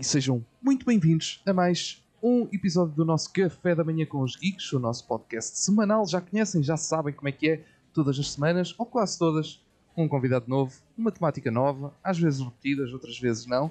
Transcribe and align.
E 0.00 0.04
sejam 0.04 0.42
muito 0.62 0.86
bem-vindos 0.86 1.42
a 1.44 1.52
mais 1.52 2.02
um 2.22 2.48
episódio 2.50 2.94
do 2.94 3.04
nosso 3.04 3.30
Café 3.34 3.74
da 3.74 3.84
Manhã 3.84 4.06
com 4.06 4.22
os 4.22 4.34
Geeks, 4.34 4.72
o 4.72 4.78
nosso 4.78 5.06
podcast 5.06 5.58
semanal. 5.58 6.08
Já 6.08 6.22
conhecem, 6.22 6.62
já 6.62 6.74
sabem 6.78 7.12
como 7.12 7.28
é 7.28 7.32
que 7.32 7.50
é, 7.50 7.64
todas 7.92 8.18
as 8.18 8.32
semanas, 8.32 8.74
ou 8.78 8.86
quase 8.86 9.18
todas, 9.18 9.62
um 9.94 10.08
convidado 10.08 10.46
novo, 10.48 10.74
uma 10.96 11.12
temática 11.12 11.50
nova, 11.50 11.94
às 12.02 12.18
vezes 12.18 12.40
repetidas, 12.40 12.94
outras 12.94 13.18
vezes 13.18 13.44
não. 13.44 13.70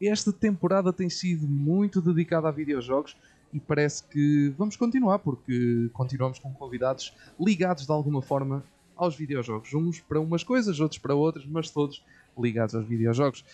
Esta 0.00 0.32
temporada 0.32 0.94
tem 0.94 1.10
sido 1.10 1.46
muito 1.46 2.00
dedicada 2.00 2.48
a 2.48 2.52
videojogos 2.52 3.14
e 3.52 3.60
parece 3.60 4.02
que 4.04 4.54
vamos 4.56 4.76
continuar, 4.76 5.18
porque 5.18 5.90
continuamos 5.92 6.38
com 6.38 6.54
convidados 6.54 7.12
ligados 7.38 7.84
de 7.84 7.92
alguma 7.92 8.22
forma 8.22 8.64
aos 8.96 9.14
videojogos. 9.14 9.74
Uns 9.74 10.00
para 10.00 10.18
umas 10.18 10.42
coisas, 10.42 10.80
outros 10.80 10.98
para 10.98 11.14
outras, 11.14 11.44
mas 11.44 11.68
todos 11.68 12.02
ligados 12.38 12.74
aos 12.74 12.86
videojogos. 12.86 13.44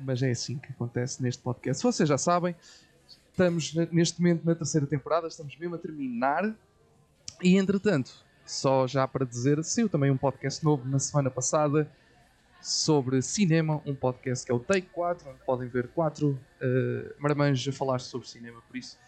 Mas 0.00 0.22
é 0.22 0.30
assim 0.30 0.58
que 0.58 0.72
acontece 0.72 1.22
neste 1.22 1.42
podcast. 1.42 1.82
Vocês 1.82 2.08
já 2.08 2.18
sabem, 2.18 2.54
estamos 3.30 3.74
neste 3.92 4.20
momento 4.20 4.44
na 4.44 4.54
terceira 4.54 4.86
temporada, 4.86 5.28
estamos 5.28 5.56
mesmo 5.56 5.74
a 5.74 5.78
terminar. 5.78 6.54
E 7.42 7.56
entretanto, 7.56 8.24
só 8.44 8.86
já 8.86 9.06
para 9.06 9.24
dizer, 9.24 9.62
saiu 9.64 9.88
também 9.88 10.10
um 10.10 10.16
podcast 10.16 10.64
novo 10.64 10.86
na 10.88 10.98
semana 10.98 11.30
passada 11.30 11.90
sobre 12.60 13.22
cinema, 13.22 13.80
um 13.86 13.94
podcast 13.94 14.44
que 14.44 14.52
é 14.52 14.54
o 14.54 14.60
Take 14.60 14.88
4, 14.88 15.30
onde 15.30 15.38
podem 15.44 15.68
ver 15.68 15.88
quatro 15.88 16.38
uh, 16.60 17.14
marmanjos 17.18 17.74
a 17.74 17.76
falar 17.76 18.00
sobre 18.00 18.28
cinema. 18.28 18.60
Por 18.66 18.76
isso, 18.76 18.98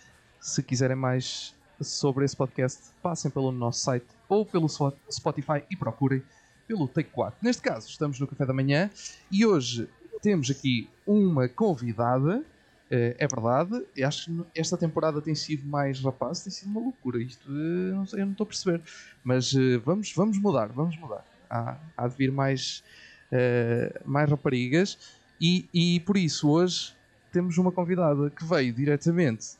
se 0.40 0.62
quiserem 0.62 0.96
mais 0.96 1.54
sobre 1.80 2.24
esse 2.24 2.36
podcast, 2.36 2.80
passem 3.02 3.30
pelo 3.30 3.52
nosso 3.52 3.80
site 3.80 4.06
ou 4.28 4.46
pelo 4.46 4.68
Spotify 5.10 5.64
e 5.70 5.76
procurem 5.76 6.22
pelo 6.66 6.88
Take 6.88 7.10
4. 7.10 7.38
Neste 7.42 7.62
caso, 7.62 7.88
estamos 7.88 8.18
no 8.18 8.26
café 8.26 8.46
da 8.46 8.54
manhã 8.54 8.90
e 9.30 9.44
hoje 9.44 9.88
temos 10.22 10.50
aqui 10.50 10.88
uma 11.06 11.48
convidada. 11.48 12.42
Eh, 12.90 13.16
é 13.18 13.26
verdade, 13.26 13.84
acho 14.04 14.32
que 14.32 14.60
esta 14.60 14.76
temporada 14.76 15.20
tem 15.20 15.34
sido 15.34 15.66
mais 15.66 16.00
rapaz, 16.00 16.42
tem 16.42 16.52
sido 16.52 16.70
uma 16.70 16.80
loucura. 16.80 17.20
Isto 17.20 17.50
eh, 17.50 17.92
não 17.92 18.06
sei, 18.06 18.20
eu 18.22 18.26
não 18.26 18.32
estou 18.32 18.44
a 18.44 18.46
perceber. 18.46 18.80
Mas 19.24 19.52
eh, 19.54 19.78
vamos, 19.78 20.12
vamos 20.14 20.38
mudar, 20.38 20.68
vamos 20.68 20.96
mudar. 20.96 21.24
Há, 21.50 21.76
há 21.96 22.08
de 22.08 22.16
vir 22.16 22.32
mais, 22.32 22.82
uh, 23.30 24.08
mais 24.08 24.30
raparigas 24.30 24.98
e, 25.38 25.68
e 25.74 26.00
por 26.00 26.16
isso 26.16 26.48
hoje 26.48 26.94
temos 27.30 27.58
uma 27.58 27.70
convidada 27.70 28.30
que 28.30 28.42
veio 28.42 28.72
diretamente 28.72 29.58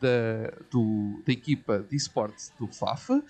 da, 0.00 0.52
do, 0.68 1.22
da 1.24 1.32
equipa 1.32 1.86
de 1.88 1.94
esportes 1.94 2.52
do 2.58 2.66
FAFA 2.66 3.22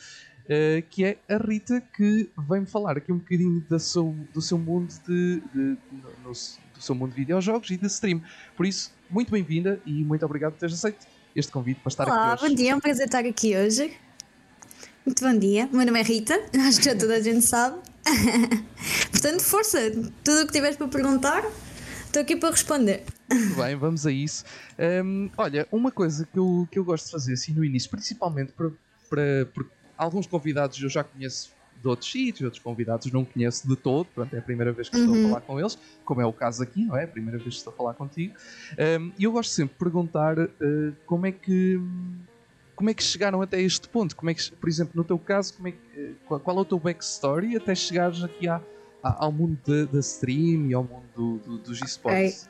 uh, 0.50 0.82
que 0.90 1.04
é 1.04 1.18
a 1.28 1.36
Rita, 1.36 1.82
que 1.96 2.28
vem-me 2.48 2.66
falar 2.66 2.96
aqui 2.96 3.12
um 3.12 3.18
bocadinho 3.18 3.64
da 3.68 3.78
seu, 3.78 4.14
do 4.34 4.42
seu 4.42 4.58
mundo 4.58 4.92
de, 5.06 5.40
de, 5.54 5.76
no, 6.24 6.32
do 6.32 6.82
seu 6.82 6.94
mundo 6.94 7.10
de 7.10 7.16
videojogos 7.16 7.70
e 7.70 7.76
de 7.76 7.86
stream. 7.86 8.20
Por 8.56 8.66
isso, 8.66 8.92
muito 9.08 9.30
bem-vinda 9.30 9.80
e 9.86 10.04
muito 10.04 10.24
obrigado 10.24 10.52
por 10.52 10.60
teres 10.60 10.74
aceito 10.74 11.06
este 11.34 11.52
convite 11.52 11.80
para 11.80 11.88
estar 11.88 12.08
Olá, 12.08 12.32
aqui 12.32 12.44
hoje. 12.44 12.50
bom 12.50 12.56
dia, 12.56 12.72
é 12.72 12.74
um 12.74 12.80
prazer 12.80 13.06
estar 13.06 13.24
aqui 13.24 13.56
hoje. 13.56 13.96
Muito 15.06 15.24
bom 15.24 15.38
dia, 15.38 15.68
meu 15.72 15.86
nome 15.86 16.00
é 16.00 16.02
Rita, 16.02 16.34
acho 16.66 16.78
que 16.78 16.84
já 16.84 16.96
toda 16.96 17.14
a 17.14 17.20
gente 17.20 17.42
sabe. 17.42 17.78
Portanto, 19.10 19.42
força, 19.42 19.78
tudo 20.24 20.42
o 20.42 20.46
que 20.46 20.52
tiveres 20.52 20.76
para 20.76 20.88
perguntar, 20.88 21.44
estou 22.04 22.22
aqui 22.22 22.36
para 22.36 22.50
responder. 22.50 23.04
Muito 23.30 23.54
bem, 23.54 23.76
vamos 23.76 24.06
a 24.06 24.10
isso. 24.10 24.44
Um, 25.04 25.30
olha, 25.36 25.66
uma 25.70 25.92
coisa 25.92 26.26
que 26.26 26.38
eu, 26.38 26.66
que 26.70 26.78
eu 26.78 26.84
gosto 26.84 27.06
de 27.06 27.12
fazer 27.12 27.34
assim 27.34 27.52
no 27.52 27.64
início, 27.64 27.88
principalmente 27.91 28.52
para, 28.52 28.70
para, 29.08 29.46
porque 29.54 29.70
alguns 30.00 30.27
convidados 30.27 30.81
eu 30.83 30.88
já 30.88 31.05
conheço 31.05 31.53
de 31.81 31.88
outros 31.88 32.11
sítios, 32.11 32.43
outros 32.43 32.62
convidados 32.62 33.11
não 33.12 33.25
conheço 33.25 33.66
de 33.66 33.77
todo, 33.77 34.06
pronto, 34.15 34.34
é 34.34 34.38
a 34.38 34.43
primeira 34.43 34.72
vez 34.72 34.88
que 34.88 34.97
estou 34.97 35.15
uhum. 35.15 35.27
a 35.27 35.28
falar 35.28 35.41
com 35.43 35.61
eles, 35.61 35.78
como 36.05 36.21
é 36.21 36.27
o 36.27 36.33
caso 36.33 36.62
aqui, 36.62 36.84
não 36.84 36.97
é? 36.97 37.03
É 37.03 37.05
a 37.05 37.09
primeira 37.09 37.38
vez 37.38 37.55
que 37.55 37.59
estou 37.59 37.72
a 37.72 37.77
falar 37.77 37.94
contigo. 37.94 38.34
Um, 39.00 39.12
e 39.19 39.25
eu 39.25 39.33
gosto 39.33 39.50
sempre 39.50 39.72
de 39.75 39.78
perguntar 39.78 40.38
uh, 40.38 40.49
como 41.06 41.27
é 41.27 41.33
que 41.33 41.81
como 42.75 42.88
é 42.88 42.94
que 42.94 43.03
chegaram 43.03 43.43
até 43.43 43.61
este 43.61 43.87
ponto? 43.91 44.16
Como 44.16 44.31
é 44.31 44.34
que, 44.34 44.50
por 44.53 44.66
exemplo, 44.66 44.93
no 44.94 45.05
teu 45.05 45.19
caso, 45.19 45.53
como 45.53 45.69
é 45.69 45.72
que, 45.72 45.78
eh, 45.94 46.12
qual, 46.27 46.41
qual 46.41 46.56
é 46.56 46.61
o 46.62 46.65
teu 46.65 46.78
backstory 46.78 47.55
até 47.55 47.75
chegares 47.75 48.25
aqui 48.25 48.49
à, 48.49 48.59
à, 49.03 49.25
ao 49.27 49.31
mundo 49.31 49.59
da 49.87 50.00
stream 50.00 50.71
e 50.71 50.72
ao 50.72 50.82
mundo 50.82 51.05
do, 51.15 51.37
do, 51.41 51.59
dos 51.59 51.82
esportes? 51.82 52.49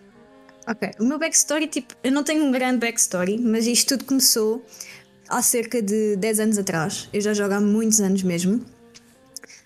Okay. 0.69 0.88
ok, 0.88 1.05
o 1.05 1.05
meu 1.05 1.19
backstory, 1.19 1.67
tipo, 1.67 1.97
eu 2.05 2.12
não 2.12 2.22
tenho 2.22 2.44
um 2.44 2.53
grande 2.53 2.78
backstory, 2.78 3.38
mas 3.38 3.67
isto 3.67 3.88
tudo 3.88 4.05
começou 4.05 4.65
há 5.30 5.41
cerca 5.41 5.80
de 5.80 6.16
10 6.16 6.41
anos 6.41 6.58
atrás. 6.58 7.08
Eu 7.12 7.20
já 7.20 7.32
jogo 7.32 7.54
há 7.54 7.60
muitos 7.60 8.00
anos 8.00 8.22
mesmo. 8.22 8.64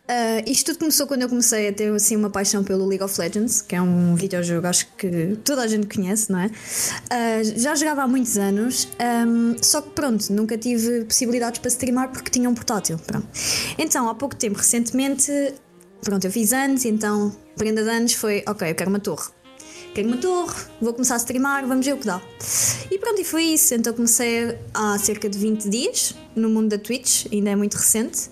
Uh, 0.04 0.44
isto 0.46 0.66
tudo 0.66 0.80
começou 0.80 1.06
quando 1.06 1.22
eu 1.22 1.30
comecei 1.30 1.66
a 1.66 1.72
ter 1.72 1.90
assim 1.90 2.14
uma 2.14 2.28
paixão 2.28 2.62
pelo 2.62 2.86
League 2.86 3.02
of 3.02 3.18
Legends, 3.18 3.62
que 3.62 3.74
é 3.74 3.80
um 3.80 4.14
videojogo 4.14 4.66
acho 4.66 4.86
que 4.98 5.34
toda 5.42 5.62
a 5.62 5.66
gente 5.66 5.86
conhece, 5.86 6.30
não 6.30 6.40
é? 6.40 6.46
Uh, 6.48 7.58
já 7.58 7.74
jogava 7.74 8.02
há 8.02 8.06
muitos 8.06 8.36
anos, 8.36 8.86
um, 9.26 9.56
só 9.62 9.80
que 9.80 9.90
pronto, 9.90 10.30
nunca 10.30 10.58
tive 10.58 11.06
possibilidades 11.06 11.58
para 11.58 11.68
streamar 11.70 12.12
porque 12.12 12.30
tinha 12.30 12.50
um 12.50 12.54
portátil. 12.54 12.98
Pronto. 12.98 13.26
Então, 13.78 14.06
há 14.06 14.14
pouco 14.14 14.36
tempo, 14.36 14.58
recentemente, 14.58 15.32
pronto, 16.02 16.22
eu 16.26 16.30
fiz 16.30 16.52
anos, 16.52 16.84
então 16.84 17.34
prenda 17.56 17.82
de 17.82 17.88
anos 17.88 18.12
foi, 18.12 18.44
ok, 18.46 18.70
eu 18.70 18.74
quero 18.74 18.90
uma 18.90 19.00
torre 19.00 19.30
quero 19.94 20.08
uma 20.08 20.16
torre, 20.16 20.54
vou 20.80 20.92
começar 20.92 21.14
a 21.14 21.18
streamar, 21.18 21.66
vamos 21.66 21.86
ver 21.86 21.92
o 21.92 21.96
que 21.96 22.06
dá. 22.06 22.20
E 22.90 22.98
pronto, 22.98 23.20
e 23.20 23.24
foi 23.24 23.44
isso. 23.44 23.74
Então 23.74 23.92
comecei 23.94 24.58
há 24.74 24.98
cerca 24.98 25.28
de 25.28 25.38
20 25.38 25.68
dias 25.68 26.14
no 26.34 26.48
mundo 26.48 26.68
da 26.68 26.78
Twitch, 26.78 27.26
ainda 27.32 27.50
é 27.50 27.56
muito 27.56 27.74
recente. 27.74 28.28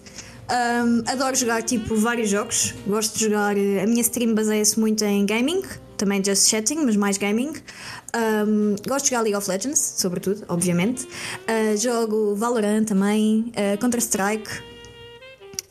Um, 0.50 1.02
adoro 1.06 1.36
jogar 1.36 1.62
tipo 1.62 1.94
vários 1.94 2.28
jogos, 2.28 2.74
gosto 2.86 3.16
de 3.16 3.26
jogar. 3.26 3.52
A 3.52 3.86
minha 3.86 4.02
stream 4.02 4.34
baseia-se 4.34 4.78
muito 4.78 5.04
em 5.04 5.24
gaming, 5.24 5.62
também 5.96 6.22
just 6.22 6.48
chatting, 6.48 6.84
mas 6.84 6.96
mais 6.96 7.16
gaming. 7.16 7.52
Um, 8.14 8.74
gosto 8.86 9.04
de 9.04 9.10
jogar 9.10 9.22
League 9.22 9.36
of 9.36 9.48
Legends, 9.48 9.94
sobretudo, 9.96 10.44
obviamente. 10.48 11.04
Uh, 11.04 11.76
jogo 11.76 12.34
Valorant 12.34 12.84
também, 12.84 13.52
uh, 13.56 13.78
Counter-Strike, 13.78 14.71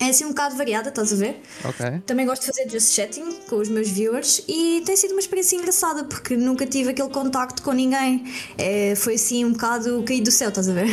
é 0.01 0.09
assim 0.09 0.25
um 0.25 0.29
bocado 0.29 0.57
variada, 0.57 0.89
estás 0.89 1.13
a 1.13 1.15
ver? 1.15 1.39
Ok. 1.63 2.01
Também 2.07 2.25
gosto 2.25 2.41
de 2.41 2.47
fazer 2.47 2.67
just 2.67 2.91
chatting 2.91 3.39
com 3.47 3.57
os 3.57 3.69
meus 3.69 3.87
viewers 3.87 4.43
e 4.47 4.81
tem 4.83 4.97
sido 4.97 5.11
uma 5.11 5.19
experiência 5.19 5.55
engraçada 5.55 6.03
porque 6.03 6.35
nunca 6.35 6.65
tive 6.65 6.89
aquele 6.89 7.09
contacto 7.09 7.61
com 7.61 7.71
ninguém. 7.71 8.23
É, 8.57 8.95
foi 8.95 9.13
assim 9.13 9.45
um 9.45 9.51
bocado 9.51 10.01
caído 10.03 10.25
do 10.25 10.31
céu, 10.31 10.49
estás 10.49 10.67
a 10.67 10.73
ver? 10.73 10.87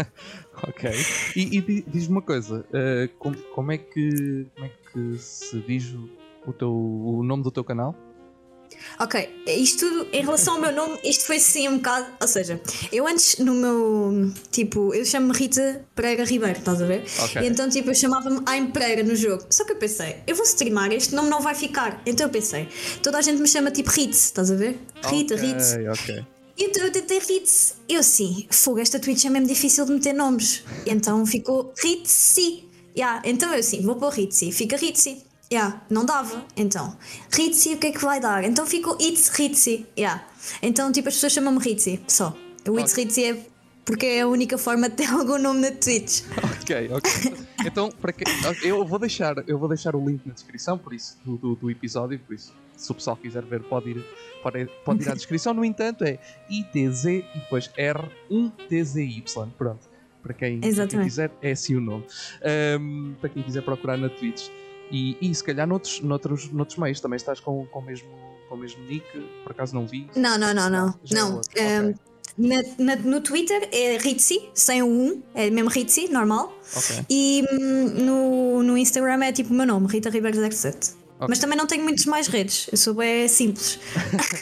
ok. 0.66 0.90
E, 1.36 1.58
e 1.58 1.82
diz-me 1.82 2.14
uma 2.14 2.22
coisa, 2.22 2.64
uh, 2.70 3.14
como, 3.18 3.36
como, 3.54 3.70
é 3.70 3.76
que, 3.76 4.46
como 4.54 4.66
é 4.66 4.70
que 4.90 5.18
se 5.18 5.60
diz 5.60 5.94
o, 6.46 6.54
teu, 6.54 6.72
o 6.72 7.22
nome 7.22 7.42
do 7.42 7.50
teu 7.50 7.62
canal? 7.62 7.94
Ok, 8.98 9.44
isto 9.46 9.88
tudo 9.88 10.08
em 10.12 10.22
relação 10.22 10.54
ao 10.54 10.60
meu 10.60 10.72
nome, 10.72 10.98
isto 11.04 11.24
foi 11.24 11.36
assim 11.36 11.68
um 11.68 11.76
bocado. 11.76 12.06
Ou 12.20 12.28
seja, 12.28 12.60
eu 12.92 13.06
antes 13.06 13.38
no 13.38 13.54
meu. 13.54 14.32
Tipo, 14.50 14.94
eu 14.94 15.04
chamo-me 15.04 15.36
Rita 15.36 15.84
Pereira 15.94 16.24
Ribeiro, 16.24 16.58
estás 16.58 16.80
a 16.80 16.86
ver? 16.86 17.04
Okay. 17.24 17.42
E 17.42 17.46
então, 17.46 17.68
tipo, 17.68 17.90
eu 17.90 17.94
chamava-me 17.94 18.40
Aim 18.46 18.70
Pereira 18.70 19.02
no 19.02 19.16
jogo. 19.16 19.44
Só 19.50 19.64
que 19.64 19.72
eu 19.72 19.76
pensei, 19.76 20.16
eu 20.26 20.36
vou 20.36 20.44
streamar, 20.44 20.92
este 20.92 21.14
nome 21.14 21.28
não 21.28 21.40
vai 21.40 21.54
ficar. 21.54 22.00
Então 22.06 22.26
eu 22.26 22.30
pensei, 22.30 22.68
toda 23.02 23.18
a 23.18 23.22
gente 23.22 23.40
me 23.40 23.48
chama 23.48 23.70
tipo 23.70 23.90
Ritz, 23.90 24.26
estás 24.26 24.50
a 24.50 24.54
ver? 24.54 24.78
Rita, 25.04 25.34
okay, 25.34 25.46
Ritz. 25.46 25.76
Ok. 25.92 26.24
Então 26.58 26.84
eu 26.84 26.92
tentei 26.92 27.18
Ritz. 27.18 27.74
Eu 27.88 28.02
sim, 28.02 28.46
fogo, 28.50 28.78
esta 28.78 28.98
Twitch 29.00 29.24
é 29.24 29.30
mesmo 29.30 29.48
difícil 29.48 29.84
de 29.84 29.92
meter 29.92 30.12
nomes. 30.12 30.62
Então 30.86 31.24
ficou 31.26 31.72
Ritzi. 31.82 32.64
Yeah, 32.96 33.22
então 33.24 33.52
eu 33.54 33.62
sim, 33.62 33.80
vou 33.82 33.96
pôr 33.96 34.10
Ritzi. 34.10 34.52
Fica 34.52 34.76
Ritzi. 34.76 35.24
Yeah, 35.52 35.82
não 35.90 36.06
dava. 36.06 36.42
Então, 36.56 36.96
Ritzi, 37.30 37.74
o 37.74 37.76
que 37.76 37.88
é 37.88 37.92
que 37.92 37.98
vai 37.98 38.18
dar? 38.18 38.42
Então 38.42 38.64
ficou 38.64 38.96
It's 38.98 39.28
Ritzi. 39.28 39.86
Yeah. 39.98 40.24
Então, 40.62 40.90
tipo, 40.90 41.08
as 41.08 41.14
pessoas 41.14 41.34
chamam-me 41.34 41.58
Ritzi, 41.58 42.00
só. 42.08 42.34
O 42.66 42.80
It's 42.80 42.92
okay. 42.92 43.04
Ritzi 43.04 43.24
é 43.24 43.46
porque 43.84 44.06
é 44.06 44.20
a 44.22 44.28
única 44.28 44.56
forma 44.56 44.88
de 44.88 44.96
ter 44.96 45.10
algum 45.12 45.36
nome 45.36 45.60
na 45.60 45.70
Twitch. 45.72 46.22
Ok, 46.62 46.90
ok. 46.90 47.46
Então, 47.66 47.90
para 47.90 48.12
que, 48.12 48.24
eu, 48.62 48.82
vou 48.84 48.98
deixar, 48.98 49.36
eu 49.46 49.58
vou 49.58 49.68
deixar 49.68 49.94
o 49.94 50.08
link 50.08 50.26
na 50.26 50.32
descrição 50.32 50.78
por 50.78 50.94
isso, 50.94 51.18
do, 51.22 51.36
do, 51.36 51.54
do 51.54 51.70
episódio, 51.70 52.18
por 52.20 52.34
isso, 52.34 52.54
se 52.74 52.90
o 52.90 52.94
pessoal 52.94 53.16
quiser 53.16 53.44
ver, 53.44 53.62
pode 53.64 53.90
ir, 53.90 54.04
pode, 54.42 54.66
pode 54.84 55.02
ir 55.02 55.10
à 55.10 55.14
descrição. 55.14 55.52
No 55.52 55.64
entanto, 55.64 56.02
é 56.02 56.18
ITZ 56.48 57.04
e 57.04 57.24
depois 57.34 57.70
R1TZY. 57.76 59.50
Pronto. 59.58 59.92
Para 60.22 60.34
quem, 60.34 60.60
para 60.60 60.86
quem, 60.86 61.02
quiser, 61.02 61.30
é 61.42 61.50
assim 61.50 61.74
o 61.74 61.80
nome. 61.80 62.04
Um, 62.80 63.14
para 63.20 63.28
quem 63.28 63.42
quiser 63.42 63.62
procurar 63.62 63.98
na 63.98 64.08
Twitch. 64.08 64.48
E, 64.92 65.16
e 65.22 65.34
se 65.34 65.42
calhar 65.42 65.66
noutros, 65.66 66.00
noutros, 66.00 66.50
noutros 66.50 66.78
meios 66.78 67.00
também 67.00 67.16
estás 67.16 67.40
com, 67.40 67.64
com, 67.66 67.78
o 67.78 67.82
mesmo, 67.82 68.10
com 68.46 68.54
o 68.54 68.58
mesmo 68.58 68.84
nick, 68.84 69.06
por 69.42 69.52
acaso 69.52 69.74
não 69.74 69.86
vi? 69.86 70.06
Não, 70.14 70.36
não, 70.38 70.52
não, 70.52 70.68
não. 70.68 70.94
não. 71.10 71.40
É 71.56 71.80
um, 71.80 71.88
okay. 71.88 71.94
na, 72.36 72.62
na, 72.78 72.96
no 72.96 73.22
Twitter 73.22 73.70
é 73.72 73.96
Ritzy, 73.96 74.50
sem 74.52 74.82
o 74.82 74.86
1, 74.86 75.22
é 75.34 75.50
mesmo 75.50 75.70
Ritzy, 75.70 76.08
normal. 76.08 76.52
Okay. 76.76 77.06
E 77.08 77.42
hum, 77.50 77.88
no, 78.04 78.62
no 78.62 78.76
Instagram 78.76 79.24
é 79.24 79.32
tipo 79.32 79.54
o 79.54 79.56
meu 79.56 79.66
nome, 79.66 79.86
Rita 79.86 80.10
Ribeiro 80.10 80.36
07. 80.52 80.76
Okay. 80.76 81.26
Mas 81.26 81.38
também 81.38 81.56
não 81.56 81.66
tenho 81.66 81.84
muitas 81.84 82.04
mais 82.04 82.26
redes, 82.26 82.68
eu 82.70 82.76
sou 82.76 82.92
bem 82.92 83.26
simples. 83.28 83.80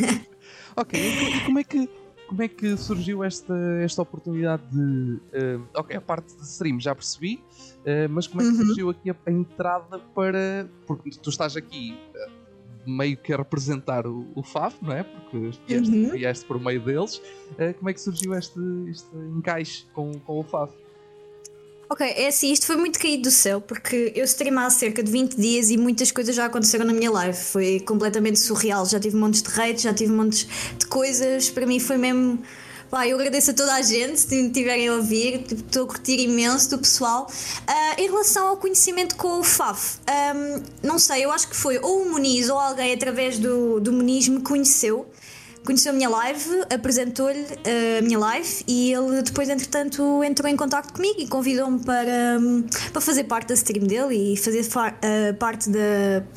ok, 0.77 1.01
e 1.01 1.41
como 1.45 1.61
é 1.61 1.65
que 1.65 1.89
como 2.31 2.43
é 2.43 2.49
que 2.49 2.77
surgiu 2.77 3.25
esta, 3.25 3.55
esta 3.83 4.03
oportunidade 4.03 4.63
de. 4.71 4.79
Uh, 4.79 5.67
ok, 5.75 5.97
a 5.97 6.01
parte 6.01 6.33
de 6.37 6.43
stream 6.43 6.79
já 6.79 6.95
percebi, 6.95 7.43
uh, 7.81 8.09
mas 8.09 8.27
como 8.27 8.43
é 8.43 8.45
que 8.45 8.51
uhum. 8.51 8.67
surgiu 8.67 8.91
aqui 8.91 9.11
a, 9.11 9.17
a, 9.27 9.31
entrada 9.31 9.99
para. 10.15 10.69
Porque 10.87 11.11
tu 11.11 11.31
estás 11.31 11.57
aqui 11.57 11.97
uh, 12.15 12.91
meio 12.91 13.17
que 13.17 13.33
a 13.33 13.37
representar 13.37 14.07
o, 14.07 14.27
o 14.35 14.43
FAF, 14.43 14.77
não 14.83 14.93
é? 14.93 15.03
Porque 15.03 15.51
vieste, 15.67 15.91
uhum. 15.91 16.11
vieste 16.11 16.45
por 16.47 16.61
meio 16.61 16.81
deles. 16.81 17.17
Uh, 17.53 17.75
como 17.79 17.91
é 17.91 17.93
que 17.93 18.01
surgiu 18.01 18.35
este, 18.35 18.61
este 18.89 19.17
encaixe 19.17 19.87
com, 19.93 20.13
com 20.21 20.41
o 20.41 20.43
FAF? 20.43 20.73
Ok, 21.93 22.07
é 22.07 22.29
assim, 22.29 22.53
isto 22.53 22.67
foi 22.67 22.77
muito 22.77 23.01
caído 23.01 23.25
do 23.25 23.33
céu 23.33 23.61
porque 23.61 24.13
eu 24.15 24.25
streamo 24.25 24.61
há 24.61 24.71
cerca 24.71 25.03
de 25.03 25.11
20 25.11 25.35
dias 25.35 25.71
e 25.71 25.77
muitas 25.77 26.13
coisas 26.13 26.37
já 26.37 26.47
aconteceram 26.47 26.85
na 26.85 26.93
minha 26.93 27.11
live. 27.11 27.37
Foi 27.37 27.81
completamente 27.81 28.39
surreal. 28.39 28.87
Já 28.87 29.01
tive 29.01 29.17
montes 29.17 29.43
de 29.43 29.51
rates, 29.51 29.83
já 29.83 29.93
tive 29.93 30.13
montes 30.13 30.47
de 30.79 30.87
coisas. 30.87 31.51
Para 31.51 31.67
mim 31.67 31.81
foi 31.81 31.99
mesmo. 31.99 32.39
Pá, 32.91 33.07
eu 33.07 33.17
agradeço 33.17 33.53
a 33.53 33.55
toda 33.55 33.73
a 33.73 33.83
gente 33.83 34.19
se 34.19 34.35
me 34.35 34.49
estiverem 34.49 34.89
a 34.89 34.95
ouvir, 34.95 35.45
tipo, 35.45 35.61
estou 35.61 35.85
a 35.85 35.87
curtir 35.87 36.19
imenso 36.21 36.71
do 36.71 36.79
pessoal. 36.79 37.29
Uh, 37.29 38.01
em 38.01 38.09
relação 38.09 38.49
ao 38.49 38.57
conhecimento 38.57 39.15
com 39.15 39.39
o 39.39 39.45
FAF, 39.45 39.99
um, 40.35 40.63
não 40.83 40.99
sei, 40.99 41.25
eu 41.25 41.31
acho 41.31 41.49
que 41.49 41.55
foi 41.55 41.79
ou 41.79 42.03
o 42.03 42.11
Muniz 42.11 42.49
ou 42.49 42.59
alguém 42.59 42.93
através 42.93 43.39
do, 43.39 43.79
do 43.79 43.93
Muniz 43.93 44.27
me 44.29 44.41
conheceu 44.41 45.09
conheceu 45.65 45.93
a 45.93 45.95
minha 45.95 46.09
live, 46.09 46.63
apresentou-lhe 46.75 47.47
eh, 47.65 47.99
a 47.99 48.03
minha 48.03 48.19
live 48.19 48.65
e 48.67 48.93
ele 48.93 49.23
depois, 49.23 49.49
entretanto, 49.49 50.25
entrou 50.25 50.49
em 50.49 50.57
contato 50.57 50.93
comigo 50.93 51.21
e 51.21 51.29
convidou-me 51.29 51.85
para, 51.85 52.39
para 52.91 53.01
fazer 53.01 53.25
parte 53.25 53.49
da 53.49 53.55
stream 53.55 53.87
dele 53.87 54.33
e 54.33 54.37
fazer 54.39 54.63
uh, 54.63 55.35
parte 55.39 55.71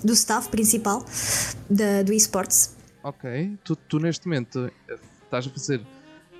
do 0.03 0.13
staff 0.13 0.49
principal 0.49 1.05
do 1.69 2.13
esports. 2.13 2.75
Ok, 3.01 3.57
tu, 3.63 3.75
tu 3.75 3.97
neste 3.97 4.27
momento 4.27 4.69
eh, 4.89 4.97
estás 5.23 5.47
a 5.47 5.49
fazer 5.49 5.81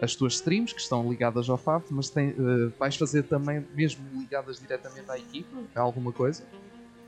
as 0.02 0.16
tuas 0.16 0.34
streams 0.36 0.74
que 0.74 0.82
estão 0.82 1.10
ligadas 1.10 1.50
ao 1.50 1.58
FAF, 1.58 1.86
mas 1.92 2.10
tem, 2.10 2.30
uh, 2.30 2.72
vais 2.78 2.96
fazer 2.96 3.24
também 3.24 3.66
mesmo 3.76 4.04
ligadas 4.14 4.60
diretamente 4.60 5.10
à 5.10 5.18
equipa? 5.18 5.58
Alguma 5.76 6.12
coisa? 6.12 6.44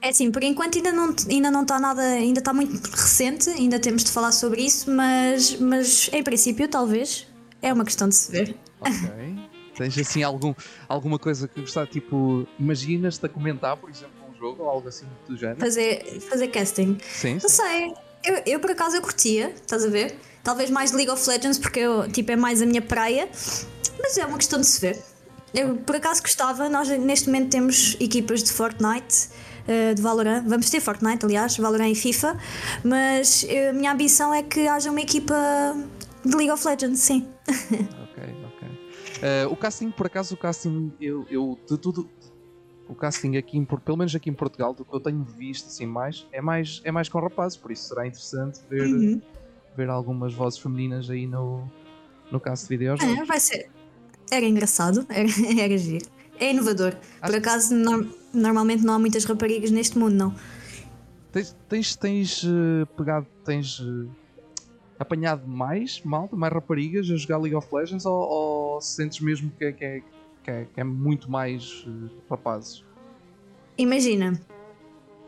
É 0.02 0.10
assim, 0.10 0.32
por 0.32 0.44
enquanto 0.44 0.78
ainda 0.78 0.92
não, 0.92 1.16
ainda 1.30 1.50
não 1.50 1.64
está 1.64 1.80
nada, 1.80 2.02
ainda 2.02 2.40
está 2.40 2.54
muito 2.54 2.76
recente, 2.92 3.50
ainda 3.50 3.80
temos 3.80 4.04
de 4.04 4.12
falar 4.12 4.32
sobre 4.32 4.62
isso, 4.62 4.90
mas, 4.92 5.60
mas 5.60 6.10
em 6.14 6.24
princípio 6.24 6.68
talvez. 6.68 7.28
É 7.62 7.74
uma 7.74 7.84
questão 7.84 8.08
de 8.08 8.14
se 8.14 8.32
ver. 8.32 8.56
Ok. 8.80 8.94
Tens 9.76 9.98
assim 9.98 10.24
algum, 10.24 10.54
alguma 10.88 11.18
coisa 11.18 11.48
que 11.48 11.60
gostar, 11.60 11.88
tipo, 11.88 12.48
imaginas-te 12.60 13.26
a 13.26 13.30
comentar, 13.30 13.76
por 13.76 13.90
exemplo, 13.90 14.14
um 14.30 14.38
jogo 14.38 14.64
ou 14.64 14.70
algo 14.70 14.88
assim 14.88 15.06
do 15.28 15.36
género? 15.36 15.60
Fazer, 15.60 16.20
fazer 16.22 16.48
casting. 16.48 16.98
Sim. 17.02 17.40
Não 17.42 17.50
sei. 17.50 17.94
Eu, 18.26 18.42
eu 18.46 18.60
por 18.60 18.72
acaso 18.72 18.96
eu 18.96 19.02
curtia, 19.02 19.54
estás 19.56 19.86
a 19.86 19.90
ver? 19.90 20.18
Talvez 20.44 20.70
mais 20.70 20.92
League 20.92 21.12
of 21.12 21.28
Legends, 21.30 21.60
porque 21.60 21.80
eu, 21.80 22.12
tipo, 22.12 22.32
é 22.32 22.36
mais 22.36 22.62
a 22.62 22.66
minha 22.66 22.82
praia, 22.82 23.30
mas 24.00 24.18
é 24.18 24.26
uma 24.26 24.38
questão 24.38 24.60
de 24.60 24.66
se 24.66 24.82
ver. 24.82 25.02
Eu 25.54 25.76
por 25.78 25.96
acaso 25.96 26.22
gostava, 26.22 26.68
nós 26.68 26.90
neste 26.90 27.28
momento 27.28 27.50
temos 27.52 27.96
equipas 28.00 28.44
de 28.44 28.52
Fortnite 28.52 29.30
uh, 29.68 29.96
de 29.96 30.02
Valorant. 30.02 30.44
Vamos 30.46 30.70
ter 30.70 30.80
Fortnite, 30.80 31.24
aliás, 31.24 31.56
Valorant 31.58 31.92
e 31.92 31.96
FIFA, 31.96 32.38
mas 32.84 33.44
uh, 33.44 33.70
a 33.70 33.74
minha 33.74 33.92
ambição 33.92 34.34
é 34.34 34.44
que 34.44 34.68
haja 34.68 34.90
uma 34.90 35.02
equipa 35.02 35.36
de 36.26 36.36
League 36.36 36.52
of 36.52 36.68
Legends, 36.68 37.00
sim. 37.00 37.28
ok, 37.48 38.24
ok. 38.48 38.68
Uh, 38.68 39.52
o 39.52 39.56
casting, 39.56 39.92
por 39.92 40.08
acaso, 40.08 40.34
o 40.34 40.38
casting, 40.38 40.92
eu, 41.00 41.26
eu 41.30 41.60
de 41.70 41.78
tudo. 41.78 42.10
O 42.88 42.94
casting 42.94 43.36
aqui, 43.38 43.58
em, 43.58 43.66
pelo 43.66 43.98
menos 43.98 44.16
aqui 44.16 44.30
em 44.30 44.34
Portugal, 44.34 44.74
do 44.74 44.86
que 44.86 44.94
eu 44.94 45.00
tenho 45.00 45.24
visto 45.24 45.68
assim 45.68 45.86
mais, 45.86 46.28
é 46.32 46.42
mais, 46.42 46.82
é 46.84 46.92
mais 46.92 47.10
com 47.10 47.20
rapazes, 47.20 47.58
por 47.58 47.72
isso 47.72 47.88
será 47.88 48.06
interessante 48.06 48.60
ver, 48.70 48.86
uhum. 48.86 49.22
ver 49.76 49.90
algumas 49.90 50.34
vozes 50.34 50.60
femininas 50.60 51.10
aí 51.10 51.26
no, 51.26 51.68
no 52.32 52.40
caso 52.40 52.64
de 52.64 52.70
vídeos. 52.70 53.00
É, 53.02 53.26
vai 53.26 53.40
ser. 53.40 53.70
Era 54.32 54.46
engraçado, 54.46 55.06
era, 55.10 55.28
era 55.60 55.78
giro. 55.78 56.06
É 56.40 56.52
inovador. 56.52 56.96
Acho 57.22 57.32
Por 57.32 57.40
acaso, 57.40 57.74
no, 57.74 58.10
normalmente 58.34 58.84
não 58.84 58.94
há 58.94 59.00
muitas 59.00 59.24
raparigas 59.26 59.72
neste 59.72 59.98
mundo, 59.98 60.14
não. 60.14 60.36
Tens, 61.32 61.58
tens, 61.68 61.96
tens 61.96 62.44
uh, 62.44 62.86
pegado, 62.96 63.26
tens 63.44 63.80
uh, 63.80 64.10
apanhado 65.00 65.48
mais 65.48 66.02
malta, 66.04 66.36
mais 66.36 66.54
raparigas 66.54 67.10
a 67.10 67.16
jogar 67.16 67.38
League 67.38 67.56
of 67.56 67.68
Legends 67.74 68.06
ou, 68.06 68.16
ou 68.16 68.82
sentes 68.82 69.20
mesmo 69.20 69.52
que, 69.58 69.66
é, 69.66 69.72
que, 69.72 69.86
é, 69.86 70.00
que, 70.00 70.15
é, 70.52 70.66
que 70.74 70.80
é 70.80 70.84
muito 70.84 71.30
mais 71.30 71.86
uh, 71.88 72.10
rapazes? 72.30 72.84
Imagina, 73.78 74.40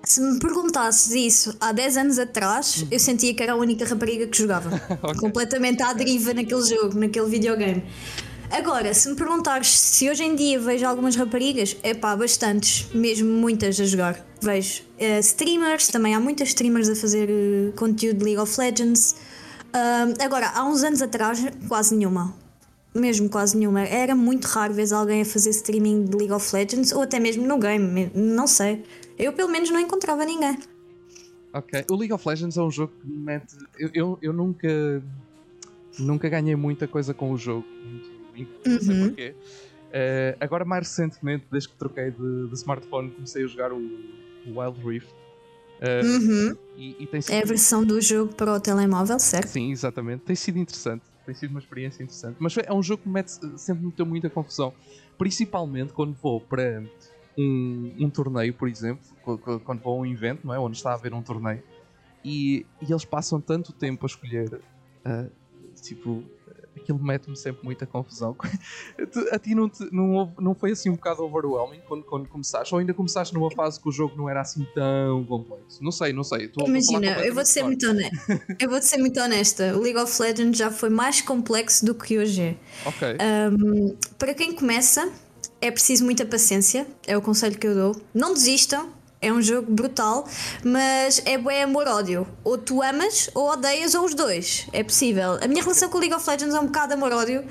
se 0.03 0.21
me 0.21 0.39
perguntasses 0.39 1.13
isso 1.13 1.57
há 1.59 1.71
10 1.71 1.97
anos 1.97 2.19
atrás, 2.19 2.85
eu 2.89 2.99
sentia 2.99 3.33
que 3.33 3.43
era 3.43 3.53
a 3.53 3.55
única 3.55 3.85
rapariga 3.85 4.25
que 4.27 4.37
jogava. 4.37 4.69
okay. 5.03 5.19
Completamente 5.19 5.83
à 5.83 5.91
deriva 5.93 6.33
naquele 6.33 6.63
jogo, 6.63 6.97
naquele 6.97 7.27
videogame. 7.27 7.83
Agora, 8.49 8.93
se 8.93 9.09
me 9.09 9.15
perguntares 9.15 9.67
se 9.77 10.09
hoje 10.09 10.23
em 10.23 10.33
dia 10.33 10.57
vejo 10.57 10.85
algumas 10.85 11.17
raparigas, 11.17 11.75
é 11.83 11.93
pá, 11.93 12.15
bastantes, 12.15 12.87
mesmo 12.93 13.29
muitas 13.29 13.77
a 13.79 13.85
jogar. 13.85 14.25
Vejo 14.41 14.83
uh, 14.83 15.19
streamers, 15.19 15.89
também 15.89 16.15
há 16.15 16.19
muitas 16.19 16.49
streamers 16.49 16.87
a 16.87 16.95
fazer 16.95 17.29
uh, 17.29 17.73
conteúdo 17.73 18.19
de 18.19 18.23
League 18.23 18.39
of 18.39 18.57
Legends. 18.57 19.17
Uh, 19.73 20.23
agora, 20.23 20.49
há 20.55 20.63
uns 20.63 20.83
anos 20.83 21.01
atrás, 21.01 21.45
quase 21.67 21.93
nenhuma. 21.93 22.33
Mesmo 22.97 23.29
quase 23.29 23.57
nenhuma. 23.57 23.81
Era 23.81 24.15
muito 24.15 24.45
raro 24.45 24.73
ver 24.73 24.91
alguém 24.93 25.21
a 25.21 25.25
fazer 25.25 25.51
streaming 25.51 26.05
de 26.05 26.17
League 26.17 26.33
of 26.33 26.55
Legends 26.55 26.91
ou 26.91 27.01
até 27.01 27.19
mesmo 27.19 27.45
no 27.45 27.59
game, 27.59 28.11
não 28.13 28.47
sei. 28.47 28.83
Eu 29.17 29.33
pelo 29.33 29.49
menos 29.49 29.69
não 29.69 29.79
encontrava 29.79 30.25
ninguém. 30.25 30.57
Ok, 31.53 31.85
o 31.89 31.95
League 31.95 32.13
of 32.13 32.27
Legends 32.27 32.57
é 32.57 32.61
um 32.61 32.71
jogo 32.71 32.93
que 32.99 33.07
me 33.07 33.17
mete. 33.17 33.55
Eu, 33.77 33.89
eu, 33.93 34.19
eu 34.21 34.33
nunca. 34.33 35.01
Nunca 35.99 36.29
ganhei 36.29 36.55
muita 36.55 36.87
coisa 36.87 37.11
com 37.11 37.31
o 37.31 37.37
jogo 37.37 37.65
não 38.65 38.79
sei 38.81 38.95
uhum. 38.95 39.07
porquê. 39.07 39.35
Uh, 39.87 40.37
agora, 40.39 40.65
mais 40.65 40.87
recentemente, 40.87 41.45
desde 41.49 41.69
que 41.69 41.75
troquei 41.75 42.11
de, 42.11 42.47
de 42.47 42.53
smartphone, 42.53 43.09
comecei 43.11 43.43
a 43.43 43.47
jogar 43.47 43.71
o, 43.71 43.77
o 43.77 44.59
Wild 44.59 44.79
Rift. 44.85 45.09
Uh, 45.79 46.05
uhum. 46.05 46.57
e, 46.75 47.07
e 47.11 47.21
sido... 47.21 47.33
É 47.33 47.41
a 47.41 47.45
versão 47.45 47.83
do 47.83 48.01
jogo 48.01 48.33
para 48.33 48.53
o 48.53 48.59
telemóvel, 48.59 49.19
certo? 49.19 49.47
Sim, 49.47 49.71
exatamente. 49.71 50.23
Tem 50.23 50.35
sido 50.35 50.57
interessante. 50.57 51.03
Tem 51.27 51.35
sido 51.35 51.51
uma 51.51 51.59
experiência 51.59 52.01
interessante. 52.01 52.37
Mas 52.39 52.57
é 52.57 52.71
um 52.71 52.81
jogo 52.81 53.03
que 53.03 53.09
me 53.09 53.15
mete, 53.15 53.31
sempre 53.57 53.83
me 53.83 53.87
meteu 53.87 54.05
muita 54.05 54.29
confusão. 54.29 54.73
Principalmente 55.17 55.91
quando 55.91 56.13
vou 56.13 56.39
para 56.39 56.81
um, 57.37 57.93
um 57.99 58.09
torneio, 58.09 58.53
por 58.53 58.69
exemplo, 58.69 59.03
quando 59.65 59.81
vou 59.81 59.97
a 59.97 60.01
um 60.03 60.05
evento, 60.05 60.47
não 60.47 60.53
é? 60.53 60.59
onde 60.59 60.77
está 60.77 60.91
a 60.91 60.93
haver 60.93 61.13
um 61.13 61.21
torneio, 61.21 61.61
e, 62.23 62.65
e 62.81 62.89
eles 62.89 63.03
passam 63.03 63.41
tanto 63.41 63.73
tempo 63.73 64.05
a 64.05 64.07
escolher. 64.07 64.61
Uh, 65.05 65.29
tipo, 65.81 66.23
aquilo 66.87 67.03
mete-me 67.03 67.35
sempre 67.35 67.63
muita 67.63 67.85
confusão. 67.85 68.35
a 69.31 69.39
ti 69.39 69.53
não, 69.53 69.69
te, 69.69 69.87
não, 69.91 70.33
não 70.39 70.55
foi 70.55 70.71
assim 70.71 70.89
um 70.89 70.95
bocado 70.95 71.23
overwhelming 71.23 71.81
quando, 71.87 72.03
quando 72.03 72.27
começaste? 72.29 72.73
Ou 72.73 72.79
ainda 72.79 72.93
começaste 72.93 73.33
numa 73.33 73.51
fase 73.51 73.79
que 73.79 73.89
o 73.89 73.91
jogo 73.91 74.15
não 74.15 74.29
era 74.29 74.41
assim 74.41 74.65
tão 74.73 75.23
complexo? 75.25 75.83
Não 75.83 75.91
sei, 75.91 76.13
não 76.13 76.23
sei. 76.23 76.51
Imagina, 76.65 77.25
eu 77.25 77.33
vou-te 77.33 77.49
ser, 77.49 77.63
muito 77.63 77.87
honesta. 77.87 78.45
eu 78.59 78.69
vou 78.69 78.81
ser 78.81 78.97
muito 78.97 79.19
honesta. 79.19 79.75
O 79.75 79.81
League 79.81 79.99
of 79.99 80.21
Legends 80.21 80.57
já 80.57 80.71
foi 80.71 80.89
mais 80.89 81.21
complexo 81.21 81.85
do 81.85 81.93
que 81.93 82.17
hoje 82.17 82.41
é. 82.41 82.55
Ok. 82.85 83.17
Um, 83.53 83.95
para 84.17 84.33
quem 84.33 84.53
começa, 84.53 85.11
é 85.59 85.71
preciso 85.71 86.05
muita 86.05 86.25
paciência. 86.25 86.87
É 87.05 87.17
o 87.17 87.21
conselho 87.21 87.57
que 87.57 87.67
eu 87.67 87.75
dou. 87.75 88.01
Não 88.13 88.33
desistam 88.33 88.96
é 89.19 89.33
um 89.33 89.41
jogo 89.41 89.71
brutal, 89.71 90.27
mas 90.63 91.21
é 91.25 91.37
bem 91.37 91.63
amor-ódio. 91.63 92.27
Ou 92.43 92.57
tu 92.57 92.83
amas 92.83 93.29
ou 93.33 93.49
odeias, 93.49 93.95
ou 93.95 94.05
os 94.05 94.13
dois. 94.13 94.67
É 94.71 94.83
possível. 94.83 95.39
A 95.41 95.47
minha 95.47 95.61
relação 95.61 95.89
com 95.89 95.97
o 95.97 95.99
League 95.99 96.13
of 96.13 96.29
Legends 96.29 96.53
é 96.53 96.59
um 96.59 96.67
bocado 96.67 96.93
amor-ódio, 96.93 97.43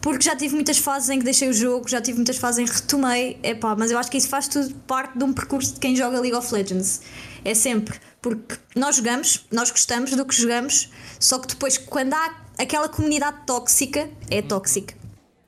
porque 0.00 0.24
já 0.24 0.36
tive 0.36 0.54
muitas 0.54 0.78
fases 0.78 1.10
em 1.10 1.18
que 1.18 1.24
deixei 1.24 1.48
o 1.48 1.52
jogo, 1.52 1.88
já 1.88 2.00
tive 2.00 2.18
muitas 2.18 2.36
fases 2.36 2.60
em 2.60 2.64
que 2.64 2.72
retomei. 2.72 3.38
Epá, 3.42 3.74
mas 3.76 3.90
eu 3.90 3.98
acho 3.98 4.10
que 4.10 4.16
isso 4.16 4.28
faz 4.28 4.46
tudo 4.46 4.72
parte 4.86 5.18
de 5.18 5.24
um 5.24 5.32
percurso 5.32 5.74
de 5.74 5.80
quem 5.80 5.96
joga 5.96 6.20
League 6.20 6.36
of 6.36 6.52
Legends. 6.54 7.00
É 7.44 7.54
sempre. 7.54 7.98
Porque 8.22 8.56
nós 8.76 8.96
jogamos, 8.96 9.46
nós 9.50 9.70
gostamos 9.70 10.10
do 10.10 10.24
que 10.24 10.34
jogamos, 10.34 10.90
só 11.18 11.38
que 11.38 11.48
depois, 11.48 11.78
quando 11.78 12.14
há 12.14 12.34
aquela 12.58 12.88
comunidade 12.88 13.38
tóxica, 13.46 14.08
é 14.30 14.42
tóxica. 14.42 14.94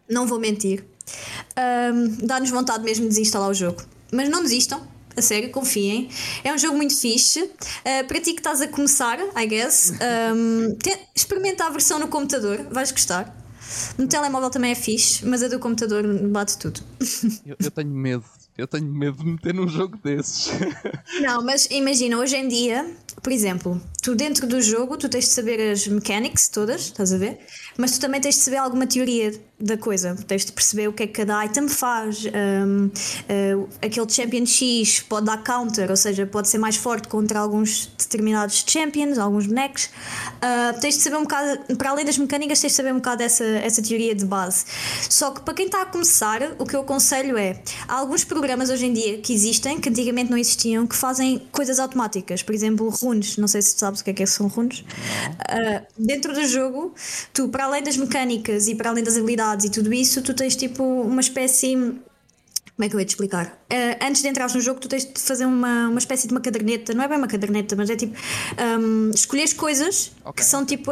Não 0.09 0.27
vou 0.27 0.41
mentir. 0.41 0.85
Um, 1.57 2.27
Dá-nos 2.27 2.51
vontade 2.51 2.83
mesmo 2.83 3.05
de 3.05 3.11
desinstalar 3.11 3.51
o 3.51 3.55
jogo. 3.55 3.83
Mas 4.13 4.29
não 4.29 4.43
desistam 4.43 4.90
a 5.17 5.23
sério, 5.23 5.51
confiem. 5.51 6.09
É 6.45 6.53
um 6.53 6.59
jogo 6.59 6.77
muito 6.77 6.97
fixe. 6.99 7.43
Uh, 7.43 8.07
para 8.07 8.21
ti 8.21 8.33
que 8.33 8.41
estás 8.41 8.61
a 8.61 8.69
começar, 8.69 9.19
I 9.37 9.47
guess, 9.47 9.93
um, 10.35 10.75
te, 10.83 10.97
experimenta 11.15 11.65
a 11.65 11.71
versão 11.71 11.99
no 11.99 12.09
computador, 12.09 12.67
vais 12.71 12.91
gostar. 12.91 13.37
No 13.97 14.09
telemóvel 14.09 14.51
também 14.51 14.73
é 14.73 14.75
fixe, 14.75 15.25
mas 15.25 15.43
a 15.43 15.49
do 15.49 15.59
computador 15.59 16.03
bate 16.29 16.59
tudo. 16.59 16.81
Eu, 17.47 17.57
eu 17.63 17.71
tenho 17.71 17.91
medo. 17.91 18.25
Eu 18.59 18.67
tenho 18.67 18.85
medo 18.85 19.17
de 19.19 19.25
meter 19.25 19.55
num 19.55 19.67
jogo 19.67 19.97
desses. 20.05 20.51
Não, 21.23 21.43
mas 21.43 21.67
imagina, 21.71 22.19
hoje 22.19 22.37
em 22.37 22.47
dia, 22.47 22.95
por 23.23 23.33
exemplo, 23.33 23.81
tu 24.03 24.15
dentro 24.15 24.47
do 24.47 24.61
jogo, 24.63 24.97
tu 24.97 25.09
tens 25.09 25.25
de 25.27 25.31
saber 25.31 25.73
as 25.73 25.87
mechanics 25.87 26.49
todas, 26.49 26.83
estás 26.83 27.13
a 27.13 27.19
ver? 27.19 27.39
Mas 27.77 27.93
tu 27.93 28.01
também 28.01 28.21
tens 28.21 28.37
de 28.37 28.41
saber 28.43 28.57
alguma 28.57 28.87
teoria 28.87 29.33
da 29.61 29.77
coisa, 29.77 30.17
tens 30.27 30.45
de 30.45 30.53
perceber 30.53 30.89
o 30.89 30.93
que 30.93 31.03
é 31.03 31.07
que 31.07 31.13
cada 31.13 31.45
item 31.45 31.69
faz. 31.69 32.25
Um, 32.25 32.87
uh, 32.87 32.91
eh, 33.29 33.87
aquele 33.87 34.09
Champion 34.09 34.47
X 34.47 35.01
pode 35.01 35.27
dar 35.27 35.45
counter, 35.45 35.91
ou 35.91 35.97
seja, 35.97 36.27
pode 36.27 36.49
ser 36.49 36.57
mais 36.57 36.77
forte 36.77 37.09
contra 37.09 37.39
alguns 37.39 37.93
determinados 37.99 38.65
champions, 38.67 39.19
alguns 39.19 39.47
bonecos. 39.47 39.91
Uh, 40.37 40.81
tens 40.81 40.97
de 40.97 41.03
saber 41.03 41.17
um 41.17 41.23
bocado, 41.23 41.77
para 41.77 41.91
além 41.91 42.07
das 42.07 42.17
mecânicas, 42.17 42.59
tens 42.59 42.71
de 42.71 42.77
saber 42.77 42.93
um 42.93 42.97
bocado 42.97 43.23
essa, 43.23 43.45
essa 43.45 43.83
teoria 43.83 44.15
de 44.15 44.25
base. 44.25 44.65
Só 45.11 45.31
que 45.31 45.43
para 45.43 45.53
quem 45.53 45.67
está 45.67 45.83
a 45.83 45.87
começar, 45.87 46.41
o 46.59 46.65
que 46.65 46.75
eu 46.75 46.81
aconselho 46.81 47.37
é: 47.37 47.61
há 47.87 47.97
alguns 47.97 48.25
programas 48.25 48.71
hoje 48.71 48.87
em 48.87 48.93
dia 48.95 49.19
que 49.19 49.35
existem, 49.35 49.79
que 49.79 49.91
antigamente 49.91 50.31
não 50.31 50.39
existiam, 50.39 50.87
que 50.87 50.97
fazem 50.97 51.47
coisas 51.53 51.79
automáticas. 51.79 52.43
Por 52.43 52.55
exemplo, 52.55 52.91
runes. 53.11 53.37
Não 53.37 53.49
sei 53.49 53.63
se 53.63 53.77
sabes 53.77 54.01
o 54.01 54.05
que 54.05 54.11
é 54.11 54.15
que 54.15 54.27
são 54.27 54.47
runes. 54.47 54.81
Uh, 54.81 55.87
dentro 55.99 56.33
do 56.33 56.47
jogo, 56.47 56.95
tu, 57.33 57.49
para 57.49 57.65
além 57.65 57.83
das 57.83 57.97
mecânicas 57.97 58.69
e 58.69 58.75
para 58.75 58.91
além 58.91 59.05
das 59.05 59.17
habilidades 59.17 59.67
e 59.67 59.71
tudo 59.71 59.93
isso, 59.93 60.23
tu 60.23 60.33
tens 60.33 60.57
tipo 60.57 60.83
uma 60.83 61.21
espécie 61.21 62.01
como 62.81 62.87
é 62.87 62.89
que 62.89 62.97
eu 62.97 63.01
ia 63.01 63.05
te 63.05 63.11
explicar? 63.11 63.47
Uh, 63.71 64.07
antes 64.07 64.23
de 64.23 64.29
entrares 64.29 64.55
no 64.55 64.61
jogo, 64.63 64.81
tu 64.81 64.89
tens 64.89 65.05
de 65.05 65.21
fazer 65.21 65.45
uma, 65.45 65.89
uma 65.89 65.99
espécie 65.99 66.27
de 66.27 66.33
uma 66.33 66.41
caderneta, 66.41 66.95
não 66.95 67.05
é 67.05 67.09
bem 67.09 67.19
uma 67.19 67.27
caderneta, 67.27 67.77
mas 67.77 67.91
é 67.91 67.97
tipo 67.97 68.17
um, 68.81 69.11
escolher 69.11 69.55
coisas 69.55 70.13
okay. 70.25 70.33
que 70.43 70.45
são 70.45 70.65
tipo 70.65 70.91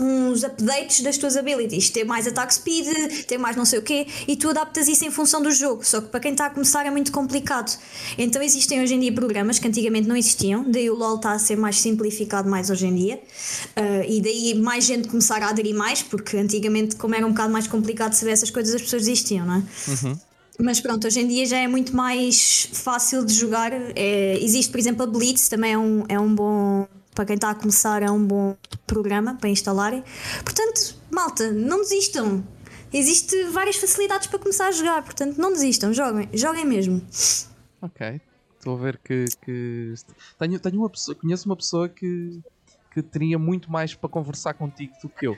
uns 0.00 0.44
updates 0.44 1.00
das 1.00 1.16
tuas 1.16 1.36
abilities, 1.36 1.90
ter 1.90 2.04
mais 2.04 2.26
attack 2.26 2.54
speed, 2.54 2.86
ter 3.26 3.38
mais 3.38 3.56
não 3.56 3.64
sei 3.64 3.78
o 3.78 3.82
quê, 3.82 4.06
e 4.26 4.36
tu 4.36 4.50
adaptas 4.50 4.88
isso 4.88 5.04
em 5.04 5.10
função 5.10 5.42
do 5.42 5.50
jogo. 5.50 5.84
Só 5.84 6.00
que 6.00 6.08
para 6.08 6.20
quem 6.20 6.32
está 6.32 6.46
a 6.46 6.50
começar 6.50 6.86
é 6.86 6.90
muito 6.90 7.12
complicado. 7.12 7.76
Então 8.16 8.42
existem 8.42 8.82
hoje 8.82 8.94
em 8.94 9.00
dia 9.00 9.12
programas 9.12 9.58
que 9.58 9.68
antigamente 9.68 10.08
não 10.08 10.16
existiam, 10.16 10.64
daí 10.68 10.88
o 10.90 10.94
LOL 10.94 11.16
está 11.16 11.32
a 11.32 11.38
ser 11.38 11.56
mais 11.56 11.80
simplificado 11.80 12.48
mais 12.48 12.70
hoje 12.70 12.86
em 12.86 12.94
dia, 12.94 13.16
uh, 13.16 14.04
e 14.08 14.20
daí 14.20 14.54
mais 14.54 14.84
gente 14.84 15.08
começar 15.08 15.42
a 15.42 15.48
aderir 15.48 15.74
mais, 15.74 16.02
porque 16.02 16.36
antigamente, 16.36 16.96
como 16.96 17.14
era 17.14 17.26
um 17.26 17.30
bocado 17.30 17.52
mais 17.52 17.66
complicado 17.66 18.12
saber 18.14 18.32
essas 18.32 18.50
coisas, 18.50 18.74
as 18.74 18.82
pessoas 18.82 19.02
desistiam, 19.02 19.46
não 19.46 19.54
é? 19.54 19.62
Uhum. 19.88 20.18
Mas 20.60 20.80
pronto, 20.80 21.06
hoje 21.06 21.20
em 21.20 21.28
dia 21.28 21.46
já 21.46 21.58
é 21.58 21.68
muito 21.68 21.94
mais 21.94 22.68
fácil 22.72 23.24
de 23.24 23.32
jogar. 23.32 23.70
É, 23.94 24.38
existe, 24.42 24.70
por 24.70 24.80
exemplo, 24.80 25.04
a 25.04 25.06
Blitz, 25.06 25.48
também 25.48 25.72
é 25.72 25.78
um, 25.78 26.04
é 26.08 26.18
um 26.18 26.34
bom. 26.34 26.86
Para 27.18 27.26
quem 27.26 27.34
está 27.34 27.50
a 27.50 27.54
começar, 27.56 28.00
é 28.00 28.08
um 28.08 28.24
bom 28.24 28.56
programa 28.86 29.34
para 29.34 29.48
instalarem. 29.48 30.04
Portanto, 30.44 30.94
malta, 31.10 31.50
não 31.50 31.80
desistam. 31.80 32.46
Existem 32.92 33.50
várias 33.50 33.74
facilidades 33.74 34.28
para 34.28 34.38
começar 34.38 34.68
a 34.68 34.70
jogar, 34.70 35.02
portanto, 35.02 35.36
não 35.36 35.52
desistam, 35.52 35.92
joguem, 35.92 36.28
joguem 36.32 36.64
mesmo. 36.64 37.02
Ok, 37.82 38.20
estou 38.56 38.76
a 38.76 38.80
ver 38.80 39.00
que. 39.02 39.24
que... 39.44 39.94
Tenho, 40.38 40.60
tenho 40.60 40.78
uma 40.78 40.88
pessoa, 40.88 41.16
conheço 41.16 41.48
uma 41.48 41.56
pessoa 41.56 41.88
que 41.88 42.38
que 43.02 43.10
teria 43.10 43.38
muito 43.38 43.70
mais 43.70 43.94
para 43.94 44.08
conversar 44.08 44.54
contigo 44.54 44.92
do 45.02 45.08
que 45.08 45.26
eu. 45.26 45.36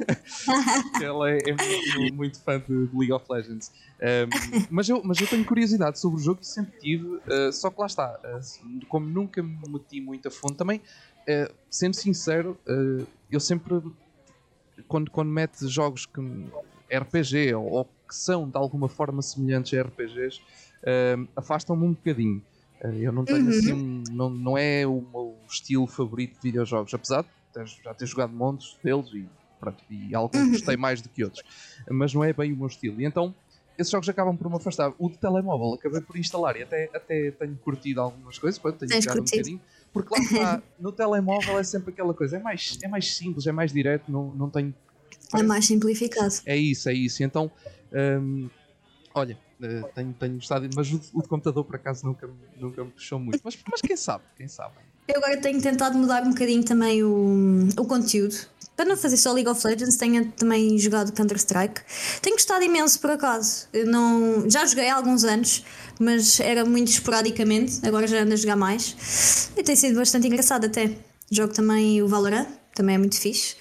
Ela 1.02 1.30
é, 1.30 1.38
é 1.46 1.52
muito, 1.52 2.14
muito, 2.14 2.40
fã 2.40 2.58
de 2.58 2.88
League 2.92 3.12
of 3.12 3.24
Legends. 3.30 3.72
Um, 4.00 4.66
mas, 4.70 4.88
eu, 4.88 5.02
mas 5.04 5.20
eu 5.20 5.26
tenho 5.26 5.44
curiosidade 5.44 5.98
sobre 5.98 6.20
o 6.20 6.22
jogo 6.22 6.40
que 6.40 6.46
sempre 6.46 6.78
tive, 6.80 7.06
uh, 7.06 7.52
só 7.52 7.70
que 7.70 7.80
lá 7.80 7.86
está, 7.86 8.18
uh, 8.24 8.86
como 8.86 9.06
nunca 9.06 9.42
me 9.42 9.58
meti 9.68 10.00
muito 10.00 10.28
a 10.28 10.30
fundo, 10.30 10.54
também, 10.54 10.78
uh, 10.78 11.54
sendo 11.70 11.94
sincero, 11.94 12.58
eu 13.30 13.40
sempre, 13.40 13.80
quando, 14.88 15.10
quando 15.10 15.28
mete 15.28 15.66
jogos 15.68 16.06
que 16.06 16.20
RPG 16.92 17.54
ou, 17.54 17.64
ou, 17.70 17.84
que 17.84 18.14
são 18.14 18.48
de 18.48 18.56
alguma 18.56 18.88
forma 18.88 19.22
semelhantes 19.22 19.78
a 19.78 19.82
RPGs, 19.82 20.40
afastam-me 21.36 21.84
um 21.84 21.92
bocadinho. 21.92 22.42
Eu 22.82 23.12
não 23.12 23.24
tenho 23.24 23.44
uhum. 23.44 23.50
assim, 23.50 24.04
não, 24.10 24.28
não 24.28 24.58
é 24.58 24.84
o 24.86 25.04
meu 25.12 25.36
estilo 25.48 25.86
favorito 25.86 26.34
de 26.34 26.40
videojogos, 26.42 26.92
apesar 26.92 27.22
de 27.22 27.82
já 27.84 27.94
ter 27.94 28.06
jogado 28.06 28.32
montes 28.32 28.76
deles 28.82 29.08
e, 29.12 29.28
pronto, 29.60 29.84
e 29.88 30.14
alguns 30.14 30.40
uhum. 30.40 30.50
gostei 30.52 30.76
mais 30.76 31.00
do 31.00 31.08
que 31.08 31.22
outros, 31.22 31.44
mas 31.88 32.12
não 32.12 32.24
é 32.24 32.32
bem 32.32 32.52
o 32.52 32.56
meu 32.56 32.66
estilo. 32.66 33.00
E 33.00 33.04
então 33.04 33.32
esses 33.78 33.90
jogos 33.90 34.08
acabam 34.08 34.36
por 34.36 34.48
me 34.48 34.56
afastar. 34.56 34.92
O 34.98 35.08
de 35.08 35.18
telemóvel 35.18 35.74
acabei 35.74 36.00
por 36.00 36.16
instalar 36.16 36.56
e 36.56 36.62
até, 36.62 36.90
até 36.94 37.30
tenho 37.30 37.56
curtido 37.56 38.00
algumas 38.00 38.38
coisas, 38.38 38.58
pronto, 38.58 38.78
tenho 38.78 39.00
jogado 39.00 39.20
um 39.20 39.24
bocadinho, 39.24 39.60
porque 39.92 40.14
lá 40.14 40.20
está, 40.20 40.62
no 40.78 40.90
telemóvel 40.90 41.58
é 41.58 41.64
sempre 41.64 41.92
aquela 41.92 42.12
coisa, 42.12 42.36
é 42.36 42.40
mais, 42.40 42.78
é 42.82 42.88
mais 42.88 43.14
simples, 43.14 43.46
é 43.46 43.52
mais 43.52 43.72
direto, 43.72 44.10
não, 44.10 44.32
não 44.34 44.50
tenho. 44.50 44.74
É 45.34 45.42
mais 45.42 45.66
simplificado. 45.66 46.34
É 46.44 46.56
isso, 46.56 46.88
é 46.88 46.92
isso. 46.92 47.22
Então, 47.22 47.50
hum, 48.20 48.50
olha, 49.14 49.38
Uh, 49.62 49.88
tenho, 49.94 50.12
tenho 50.18 50.34
gostado, 50.34 50.68
mas 50.74 50.90
o, 50.90 51.00
o, 51.14 51.22
de 51.22 51.28
computador 51.28 51.64
por 51.64 51.76
acaso 51.76 52.04
nunca, 52.04 52.28
nunca 52.58 52.82
me 52.84 52.90
puxou 52.90 53.20
muito. 53.20 53.40
Mas, 53.44 53.56
mas 53.70 53.80
quem 53.80 53.96
sabe, 53.96 54.24
quem 54.36 54.48
sabe. 54.48 54.74
Eu 55.06 55.18
agora 55.18 55.36
tenho 55.36 55.62
tentado 55.62 55.96
mudar 55.96 56.24
um 56.24 56.30
bocadinho 56.30 56.64
também 56.64 57.04
o, 57.04 57.68
o 57.78 57.84
conteúdo. 57.84 58.34
Para 58.76 58.86
não 58.86 58.96
fazer 58.96 59.16
só 59.16 59.32
League 59.32 59.48
of 59.48 59.64
Legends, 59.64 59.96
tenho 59.96 60.32
também 60.32 60.76
jogado 60.78 61.12
Counter-Strike. 61.12 61.80
Tenho 62.20 62.34
gostado 62.34 62.64
imenso, 62.64 62.98
por 62.98 63.10
acaso. 63.10 63.68
Eu 63.72 63.86
não, 63.86 64.50
já 64.50 64.66
joguei 64.66 64.88
há 64.88 64.96
alguns 64.96 65.22
anos, 65.22 65.64
mas 66.00 66.40
era 66.40 66.64
muito 66.64 66.88
esporadicamente. 66.88 67.86
Agora 67.86 68.06
já 68.08 68.22
ando 68.22 68.32
a 68.32 68.36
jogar 68.36 68.56
mais. 68.56 69.50
E 69.56 69.62
tem 69.62 69.76
sido 69.76 69.96
bastante 69.96 70.26
engraçado 70.26 70.64
até. 70.64 70.96
Jogo 71.30 71.52
também 71.52 72.02
o 72.02 72.08
Valorant, 72.08 72.48
também 72.74 72.96
é 72.96 72.98
muito 72.98 73.20
fixe. 73.20 73.56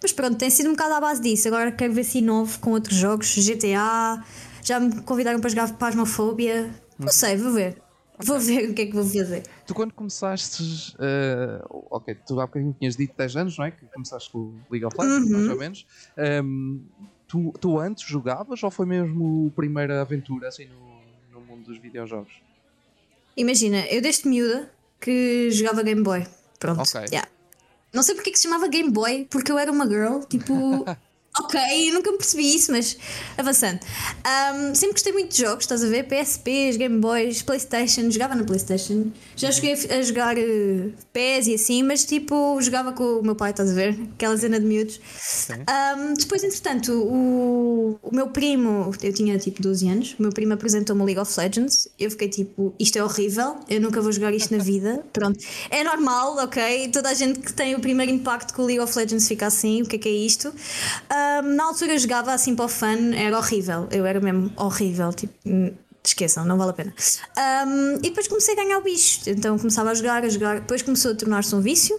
Mas 0.00 0.12
pronto, 0.12 0.36
tem 0.36 0.48
sido 0.48 0.68
um 0.68 0.72
bocado 0.72 0.94
à 0.94 1.00
base 1.00 1.20
disso. 1.20 1.48
Agora 1.48 1.70
quero 1.72 1.92
ver 1.92 2.04
se 2.04 2.22
novo 2.22 2.58
com 2.60 2.70
outros 2.70 2.96
jogos, 2.96 3.34
GTA, 3.36 4.24
já 4.72 4.80
me 4.80 5.02
convidaram 5.02 5.40
para 5.40 5.50
jogar 5.50 5.72
Pasmofobia. 5.76 6.70
Não 6.98 7.06
uhum. 7.06 7.12
sei, 7.12 7.36
vou 7.36 7.52
ver. 7.52 7.82
Vou 8.18 8.38
ver 8.38 8.70
o 8.70 8.74
que 8.74 8.82
é 8.82 8.86
que 8.86 8.92
vou 8.92 9.04
fazer. 9.04 9.42
Tu 9.66 9.74
quando 9.74 9.92
começaste, 9.92 10.94
uh, 10.94 11.84
ok, 11.90 12.14
tu 12.26 12.40
há 12.40 12.46
bocadinho 12.46 12.74
tinhas 12.78 12.96
dito 12.96 13.14
10 13.16 13.36
anos, 13.36 13.58
não 13.58 13.64
é? 13.64 13.70
Que 13.70 13.84
começaste 13.86 14.30
com 14.30 14.38
o 14.38 14.60
League 14.70 14.84
of 14.84 14.96
Legends, 14.98 15.30
uhum. 15.30 15.38
mais 15.38 15.48
ou 15.48 15.58
menos. 15.58 15.86
Um, 16.16 16.22
ehm, 16.22 16.80
tu, 17.26 17.52
tu 17.60 17.78
antes 17.78 18.06
jogavas 18.06 18.62
ou 18.62 18.70
foi 18.70 18.86
mesmo 18.86 19.50
a 19.52 19.56
primeira 19.56 20.00
aventura 20.00 20.48
assim 20.48 20.66
no, 20.66 21.40
no 21.40 21.46
mundo 21.46 21.64
dos 21.64 21.78
videojogos? 21.78 22.32
Imagina, 23.36 23.86
eu 23.86 24.00
desde 24.00 24.28
miúda 24.28 24.70
que 25.00 25.50
jogava 25.50 25.82
Game 25.82 26.02
Boy. 26.02 26.26
Pronto. 26.58 26.82
Okay. 26.82 27.06
Yeah. 27.06 27.28
Não 27.92 28.02
sei 28.02 28.14
porque 28.14 28.30
é 28.30 28.32
que 28.32 28.38
se 28.38 28.44
chamava 28.44 28.68
Game 28.68 28.90
Boy, 28.90 29.26
porque 29.28 29.50
eu 29.50 29.58
era 29.58 29.70
uma 29.70 29.86
girl, 29.86 30.20
tipo. 30.20 30.84
Ok, 31.40 31.58
nunca 31.92 32.12
me 32.12 32.18
percebi 32.18 32.54
isso, 32.54 32.70
mas 32.70 32.94
avançando. 33.38 33.80
Um, 34.54 34.74
sempre 34.74 34.92
gostei 34.92 35.12
muito 35.14 35.30
de 35.30 35.40
jogos, 35.40 35.64
estás 35.64 35.82
a 35.82 35.88
ver? 35.88 36.06
PSPs, 36.06 36.76
Game 36.76 36.98
Boys, 36.98 37.40
Playstation, 37.40 38.10
jogava 38.10 38.34
na 38.34 38.44
Playstation. 38.44 39.10
Já 39.34 39.50
cheguei 39.50 39.72
a 39.72 40.02
jogar 40.02 40.36
uh, 40.36 40.92
PES 41.10 41.46
e 41.46 41.54
assim, 41.54 41.82
mas 41.82 42.04
tipo, 42.04 42.60
jogava 42.60 42.92
com 42.92 43.20
o 43.20 43.22
meu 43.22 43.34
pai, 43.34 43.50
estás 43.50 43.70
a 43.70 43.74
ver? 43.74 43.98
Aquela 44.12 44.36
cena 44.36 44.60
de 44.60 44.66
miúdos. 44.66 45.00
Um, 45.50 46.12
depois, 46.12 46.44
entretanto, 46.44 46.92
o, 46.92 47.98
o 48.02 48.14
meu 48.14 48.28
primo, 48.28 48.92
eu 49.02 49.12
tinha 49.14 49.38
tipo 49.38 49.62
12 49.62 49.88
anos, 49.88 50.14
o 50.18 50.22
meu 50.22 50.32
primo 50.32 50.52
apresentou-me 50.52 51.02
League 51.02 51.18
of 51.18 51.32
Legends. 51.40 51.88
Eu 51.98 52.10
fiquei 52.10 52.28
tipo, 52.28 52.74
isto 52.78 52.98
é 52.98 53.02
horrível, 53.02 53.56
eu 53.70 53.80
nunca 53.80 54.02
vou 54.02 54.12
jogar 54.12 54.34
isto 54.34 54.54
na 54.54 54.60
vida. 54.62 55.02
Pronto, 55.14 55.38
é 55.70 55.82
normal, 55.82 56.36
ok? 56.44 56.88
Toda 56.88 57.08
a 57.08 57.14
gente 57.14 57.40
que 57.40 57.54
tem 57.54 57.74
o 57.74 57.80
primeiro 57.80 58.12
impacto 58.12 58.52
com 58.52 58.64
o 58.64 58.66
League 58.66 58.80
of 58.80 58.94
Legends 58.98 59.26
fica 59.26 59.46
assim, 59.46 59.80
o 59.80 59.86
que 59.86 59.96
é 59.96 59.98
que 59.98 60.08
é 60.10 60.12
isto? 60.12 60.48
Um, 61.10 61.21
na 61.42 61.64
altura 61.64 61.98
jogava 61.98 62.32
assim 62.32 62.54
para 62.54 62.64
o 62.64 62.68
fã, 62.68 62.96
era 63.14 63.36
horrível. 63.36 63.88
Eu 63.90 64.06
era 64.06 64.20
mesmo 64.20 64.52
horrível, 64.56 65.12
tipo, 65.12 65.32
hum, 65.46 65.72
esqueçam, 66.04 66.44
não 66.44 66.58
vale 66.58 66.70
a 66.70 66.74
pena. 66.74 66.94
Um, 67.66 67.96
e 67.96 68.08
depois 68.08 68.28
comecei 68.28 68.54
a 68.54 68.56
ganhar 68.56 68.78
o 68.78 68.82
bicho. 68.82 69.20
Então 69.28 69.58
começava 69.58 69.90
a 69.90 69.94
jogar, 69.94 70.24
a 70.24 70.28
jogar. 70.28 70.60
Depois 70.60 70.82
começou 70.82 71.12
a 71.12 71.14
tornar-se 71.14 71.54
um 71.54 71.60
vício. 71.60 71.98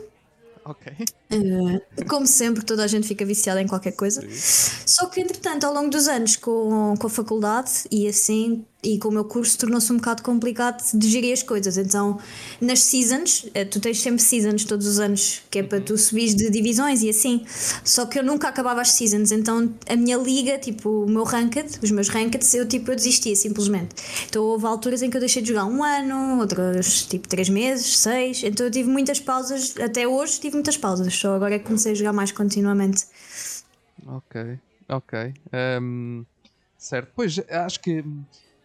Ok. 0.66 0.94
Uh, 1.34 2.06
como 2.08 2.28
sempre, 2.28 2.64
toda 2.64 2.84
a 2.84 2.88
gente 2.88 3.08
fica 3.08 3.26
viciada 3.26 3.62
em 3.62 3.68
qualquer 3.68 3.94
coisa. 3.94 4.22
Sim. 4.22 4.84
Só 4.86 5.08
que, 5.08 5.20
entretanto, 5.22 5.66
ao 5.66 5.74
longo 5.74 5.90
dos 5.90 6.08
anos, 6.08 6.36
com, 6.36 6.96
com 7.00 7.08
a 7.08 7.10
faculdade 7.10 7.72
e 7.92 8.08
assim, 8.08 8.66
e 8.84 9.00
com 9.00 9.08
o 9.08 9.12
meu 9.12 9.24
curso 9.24 9.58
tornou-se 9.58 9.92
um 9.92 9.96
bocado 9.96 10.22
complicado 10.22 10.84
de 10.94 11.10
gerir 11.10 11.32
as 11.32 11.42
coisas. 11.42 11.78
Então, 11.78 12.20
nas 12.60 12.80
seasons, 12.82 13.46
eh, 13.54 13.64
tu 13.64 13.80
tens 13.80 14.02
sempre 14.02 14.22
seasons 14.22 14.66
todos 14.66 14.86
os 14.86 15.00
anos, 15.00 15.42
que 15.50 15.60
é 15.60 15.64
para 15.64 15.80
tu 15.80 15.98
subir 15.98 16.34
de 16.34 16.50
divisões 16.50 17.02
e 17.02 17.10
assim. 17.10 17.46
Só 17.84 18.06
que 18.06 18.20
eu 18.20 18.24
nunca 18.24 18.50
acabava 18.50 18.82
as 18.82 18.92
seasons, 18.92 19.32
então 19.32 19.74
a 19.88 19.96
minha 19.96 20.18
liga, 20.18 20.58
tipo, 20.58 21.06
o 21.06 21.10
meu 21.10 21.24
ranked, 21.24 21.80
os 21.82 21.92
meus 21.92 22.10
rankeds, 22.10 22.54
eu 22.54 22.68
tipo, 22.68 22.92
eu 22.92 22.96
desistia 22.96 23.36
simplesmente. 23.36 23.96
Então 24.28 24.44
houve 24.44 24.66
alturas 24.66 25.02
em 25.02 25.10
que 25.10 25.16
eu 25.16 25.22
deixei 25.22 25.42
de 25.42 25.50
jogar 25.50 25.66
um 25.66 25.82
ano, 25.84 26.40
outras 26.42 27.04
tipo 27.04 27.28
três 27.28 27.48
meses, 27.48 27.98
seis. 27.98 28.44
Então 28.44 28.66
eu 28.66 28.72
tive 28.72 28.90
muitas 28.90 29.20
pausas, 29.20 29.76
até 29.80 30.06
hoje 30.08 30.40
tive 30.40 30.56
muitas 30.56 30.76
pausas, 30.76 31.14
só 31.24 31.36
agora 31.36 31.56
é 31.56 31.60
que 31.60 31.66
comecei 31.66 31.94
a 31.94 31.96
jogar 31.96 32.12
mais 32.12 32.34
continuamente. 32.34 33.06
Ok, 34.06 34.60
ok. 34.90 35.34
Um, 35.82 36.26
certo, 36.78 37.12
pois 37.16 37.40
acho 37.50 37.80
que 37.80 38.04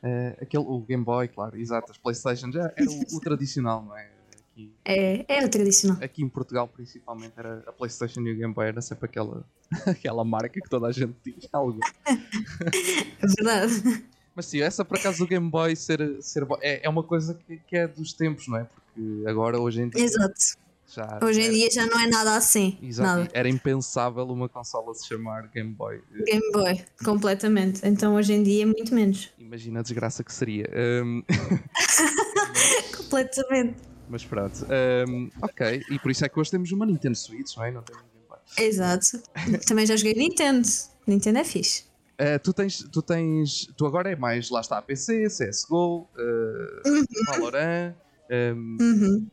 Uh, 0.00 0.30
aquele, 0.40 0.62
o 0.62 0.78
Game 0.82 1.02
Boy, 1.02 1.26
claro, 1.26 1.58
exato, 1.58 1.90
as 1.90 1.98
Playstation 1.98 2.52
já 2.52 2.72
era 2.76 2.88
o, 2.88 3.16
o 3.16 3.20
tradicional, 3.20 3.82
não 3.82 3.98
é? 3.98 4.08
Aqui, 4.52 4.72
é, 4.84 5.24
era 5.26 5.44
o 5.44 5.50
tradicional. 5.50 5.98
Aqui 6.00 6.22
em 6.22 6.28
Portugal, 6.28 6.68
principalmente, 6.68 7.32
era 7.36 7.64
a 7.66 7.72
Playstation 7.72 8.20
e 8.20 8.32
o 8.32 8.36
Game 8.36 8.54
Boy 8.54 8.68
era 8.68 8.80
sempre 8.80 9.06
aquela, 9.06 9.44
aquela 9.84 10.24
marca 10.24 10.60
que 10.60 10.70
toda 10.70 10.86
a 10.86 10.92
gente 10.92 11.14
tinha 11.24 11.50
algo. 11.52 11.80
é 12.06 13.26
verdade. 13.26 14.06
Mas 14.36 14.46
sim, 14.46 14.60
essa 14.60 14.84
por 14.84 14.98
acaso 14.98 15.18
do 15.18 15.26
Game 15.26 15.50
Boy 15.50 15.74
ser, 15.74 16.22
ser 16.22 16.46
é, 16.60 16.86
é 16.86 16.88
uma 16.88 17.02
coisa 17.02 17.34
que, 17.34 17.56
que 17.56 17.76
é 17.76 17.88
dos 17.88 18.12
tempos, 18.12 18.46
não 18.46 18.58
é? 18.58 18.64
Porque 18.64 19.28
agora, 19.28 19.58
hoje 19.60 19.82
em 19.82 19.88
dia. 19.88 20.04
Exato 20.04 20.67
já 20.88 21.18
Hoje 21.22 21.40
em 21.42 21.50
dia 21.50 21.70
já 21.70 21.86
não 21.86 22.00
é 22.00 22.06
nada 22.06 22.34
assim. 22.34 22.78
Exato. 22.82 23.20
Nada. 23.20 23.30
Era 23.32 23.48
impensável 23.48 24.24
uma 24.24 24.48
consola 24.48 24.94
se 24.94 25.06
chamar 25.06 25.48
Game 25.48 25.72
Boy. 25.74 26.02
Game 26.24 26.52
Boy, 26.52 26.82
completamente. 27.04 27.80
Então 27.86 28.14
hoje 28.14 28.32
em 28.32 28.42
dia 28.42 28.66
muito 28.66 28.94
menos. 28.94 29.30
Imagina 29.38 29.80
a 29.80 29.82
desgraça 29.82 30.24
que 30.24 30.32
seria. 30.32 30.68
Um... 31.04 31.22
completamente. 32.96 33.76
Mas 34.08 34.24
pronto. 34.24 34.66
Um, 35.08 35.30
ok. 35.42 35.82
E 35.90 35.98
por 35.98 36.10
isso 36.10 36.24
é 36.24 36.28
que 36.28 36.40
hoje 36.40 36.50
temos 36.50 36.72
uma 36.72 36.86
Nintendo 36.86 37.16
Switch, 37.16 37.56
não 37.56 37.64
é? 37.64 37.70
Não 37.70 37.82
temos 37.82 38.02
Game 38.02 38.26
Boy. 38.26 38.38
Exato. 38.58 39.22
Também 39.66 39.84
já 39.84 39.96
joguei 39.96 40.14
Nintendo. 40.14 40.66
Nintendo 41.06 41.38
é 41.38 41.44
fixe. 41.44 41.84
Uh, 42.20 42.38
tu, 42.42 42.52
tens, 42.52 42.82
tu 42.90 43.02
tens. 43.02 43.66
Tu 43.76 43.86
agora 43.86 44.10
é 44.10 44.16
mais. 44.16 44.50
Lá 44.50 44.60
está, 44.60 44.80
PC, 44.82 45.26
CSGO, 45.28 46.08
uh, 46.16 46.88
uhum. 46.88 47.04
Valorant. 47.26 47.94
Um, 48.30 48.76
uhum. 48.80 49.30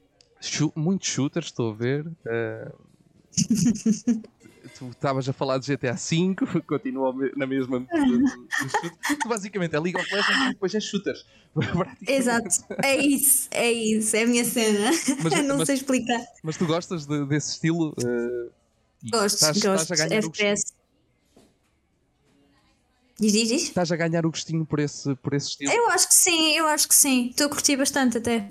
Muitos 0.76 1.08
shooters, 1.10 1.48
estou 1.48 1.72
a 1.72 1.76
ver. 1.76 2.06
Uh, 2.06 2.72
tu 4.78 4.90
estavas 4.90 5.28
a 5.30 5.34
falar 5.34 5.58
de 5.58 5.76
GTA 5.76 5.94
V, 5.94 6.36
continua 6.68 7.14
na 7.36 7.46
mesma. 7.46 7.86
tu 9.22 9.30
basicamente 9.30 9.76
é 9.76 9.80
League 9.80 10.00
of 10.00 10.14
Legends 10.14 10.46
e 10.46 10.50
depois 10.50 10.76
é 10.76 10.80
shooters. 10.80 11.26
Exato, 12.08 12.50
é 12.84 12.98
isso, 12.98 13.48
é 13.52 13.72
isso, 13.72 14.16
é 14.16 14.24
a 14.24 14.28
minha 14.28 14.44
cena. 14.44 14.92
Mas, 15.24 15.34
Não 15.46 15.58
mas, 15.58 15.68
sei 15.68 15.76
explicar. 15.76 16.22
Mas 16.44 16.58
tu 16.58 16.66
gostas 16.66 17.06
de, 17.06 17.26
desse 17.26 17.54
estilo? 17.54 17.90
Uh, 17.92 18.52
gosto, 19.12 19.36
estás, 19.36 19.62
gosto. 19.62 19.94
Estás 19.94 20.02
a 20.02 20.08
ganhar 20.08 20.24
FPS. 20.24 20.75
Diz, 23.18 23.32
diz, 23.32 23.48
diz. 23.48 23.64
Estás 23.64 23.90
a 23.94 23.96
ganhar 23.96 24.26
o 24.26 24.30
gostinho 24.30 24.66
por 24.66 24.80
esse, 24.80 25.16
por 25.16 25.34
esse 25.34 25.52
estilo? 25.52 25.72
Eu 25.72 25.90
acho 25.90 26.08
que 26.10 26.14
sim, 26.14 26.58
eu 26.58 26.68
acho 26.68 26.86
que 26.88 26.96
sim. 26.96 27.30
Estou 27.30 27.48
a 27.48 27.50
curtir 27.50 27.78
bastante 27.78 28.18
até. 28.18 28.46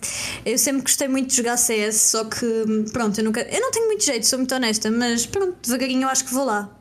Eu 0.44 0.56
sempre 0.56 0.83
gostei 0.83 1.06
muito 1.06 1.28
de 1.28 1.37
jogar 1.37 1.59
CS, 1.59 1.97
só 1.97 2.25
que 2.25 2.64
pronto, 2.90 3.18
eu 3.18 3.25
nunca. 3.25 3.42
Eu 3.42 3.61
não 3.61 3.71
tenho 3.71 3.87
muito 3.87 4.02
jeito, 4.02 4.26
sou 4.26 4.38
muito 4.38 4.54
honesta, 4.54 4.90
mas 4.90 5.26
pronto, 5.26 5.59
devagarinho 5.62 6.04
eu 6.04 6.09
acho 6.09 6.25
que 6.25 6.33
vou 6.33 6.47
lá. 6.47 6.75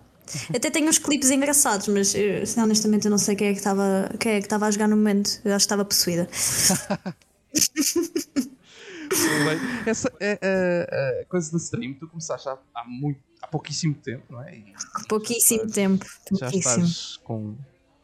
Até 0.56 0.70
tenho 0.70 0.88
uns 0.88 0.98
clipes 0.98 1.30
engraçados, 1.30 1.90
mas 1.90 2.16
eu, 2.16 2.44
honestamente 2.64 3.06
eu 3.06 3.12
não 3.12 3.18
sei 3.18 3.36
quem 3.36 3.50
é 3.50 3.52
que 3.52 3.58
estava 3.60 4.10
quem 4.18 4.32
é 4.34 4.40
que 4.40 4.46
estava 4.46 4.66
a 4.66 4.72
jogar 4.72 4.88
no 4.88 4.96
momento. 4.96 5.42
Eu 5.44 5.54
acho 5.54 5.64
que 5.64 5.74
estava 5.74 5.84
possuída. 5.84 6.30
Bem, 9.46 9.60
essa 9.86 10.10
é 10.22 10.40
a, 10.42 11.22
a, 11.22 11.26
coisa 11.26 11.52
do 11.52 11.58
stream, 11.58 11.96
tu 11.96 12.08
começaste 12.08 12.48
há, 12.48 12.58
há, 12.74 12.88
muito, 12.88 13.20
há 13.42 13.48
pouquíssimo 13.48 13.94
tempo, 13.96 14.24
não 14.30 14.42
é? 14.42 14.56
E 14.56 14.74
pouquíssimo 15.10 15.68
já 15.68 15.74
tempo. 15.74 16.06
Já 16.32 16.48
estás 16.48 17.18
com 17.18 17.56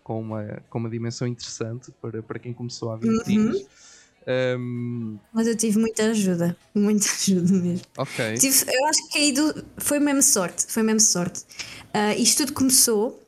com 0.10 0.20
uma, 0.20 0.60
com 0.72 0.80
uma 0.80 0.90
dimensão 0.90 1.28
interessante 1.28 1.92
para, 2.02 2.24
para 2.24 2.40
quem 2.40 2.52
começou 2.52 2.90
há 2.90 2.96
20 2.96 3.12
uhum. 3.12 3.42
anos. 3.44 3.66
Um... 4.58 5.20
Mas 5.32 5.46
eu 5.46 5.56
tive 5.56 5.78
muita 5.78 6.02
ajuda, 6.06 6.58
muita 6.74 7.06
ajuda 7.14 7.54
mesmo. 7.54 7.86
Ok. 7.96 8.34
Tive, 8.40 8.66
eu 8.74 8.86
acho 8.88 9.08
que 9.10 9.20
ido, 9.20 9.66
foi 9.78 10.00
mesmo 10.00 10.24
sorte, 10.24 10.66
foi 10.68 10.82
mesmo 10.82 11.00
sorte. 11.00 11.42
Uh, 11.94 12.20
isto 12.20 12.40
tudo 12.44 12.54
começou 12.54 13.24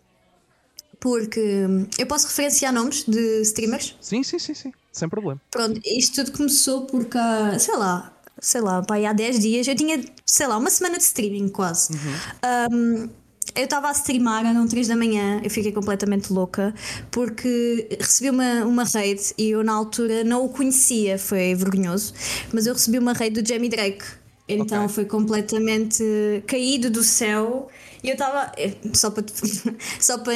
porque 1.00 1.68
eu 2.00 2.08
posso 2.08 2.26
referenciar 2.26 2.74
nomes 2.74 3.04
de 3.04 3.42
streamers? 3.42 3.96
Sim, 4.02 4.24
sim, 4.24 4.40
sim, 4.40 4.56
sim, 4.56 4.74
sem 4.92 5.08
problema. 5.08 5.40
Pronto, 5.52 5.80
isto 5.86 6.26
tudo 6.26 6.36
começou 6.36 6.88
porque, 6.88 7.20
sei 7.60 7.78
lá, 7.78 8.12
sei 8.40 8.62
lá, 8.62 8.82
pai, 8.82 9.06
há 9.06 9.14
10 9.14 9.40
dias 9.40 9.68
eu 9.68 9.76
tinha, 9.76 10.04
sei 10.26 10.48
lá, 10.48 10.58
uma 10.58 10.72
semana 10.72 10.98
de 10.98 11.04
streaming 11.04 11.50
quase. 11.50 11.94
Uhum. 11.94 12.74
Um, 12.74 13.21
eu 13.56 13.64
estava 13.66 13.90
a 13.90 13.92
streamar, 13.92 14.46
eram 14.46 14.68
3 14.68 14.88
da 14.88 14.96
manhã, 14.96 15.42
eu 15.44 15.50
fiquei 15.50 15.72
completamente 15.72 16.32
louca 16.32 16.74
porque 17.10 17.88
recebi 18.00 18.30
uma, 18.30 18.66
uma 18.66 18.84
raid 18.84 19.22
e 19.38 19.50
eu 19.50 19.64
na 19.64 19.74
altura 19.74 20.24
não 20.24 20.46
o 20.46 20.50
conhecia, 20.50 21.18
foi 21.18 21.54
vergonhoso, 21.56 22.14
mas 22.54 22.66
eu 22.66 22.74
recebi 22.74 22.98
uma 22.98 23.14
raid 23.14 23.42
do 23.42 23.48
Jamie 23.48 23.70
Drake. 23.70 24.06
Então 24.48 24.84
okay. 24.84 24.96
foi 24.96 25.06
completamente 25.06 26.04
caído 26.46 26.90
do 26.90 27.04
céu 27.04 27.70
e 28.04 28.10
eu 28.10 28.14
estava. 28.14 28.52
Eh, 28.58 28.74
só 28.94 29.12
para, 29.12 29.24
só 30.00 30.18
para 30.18 30.34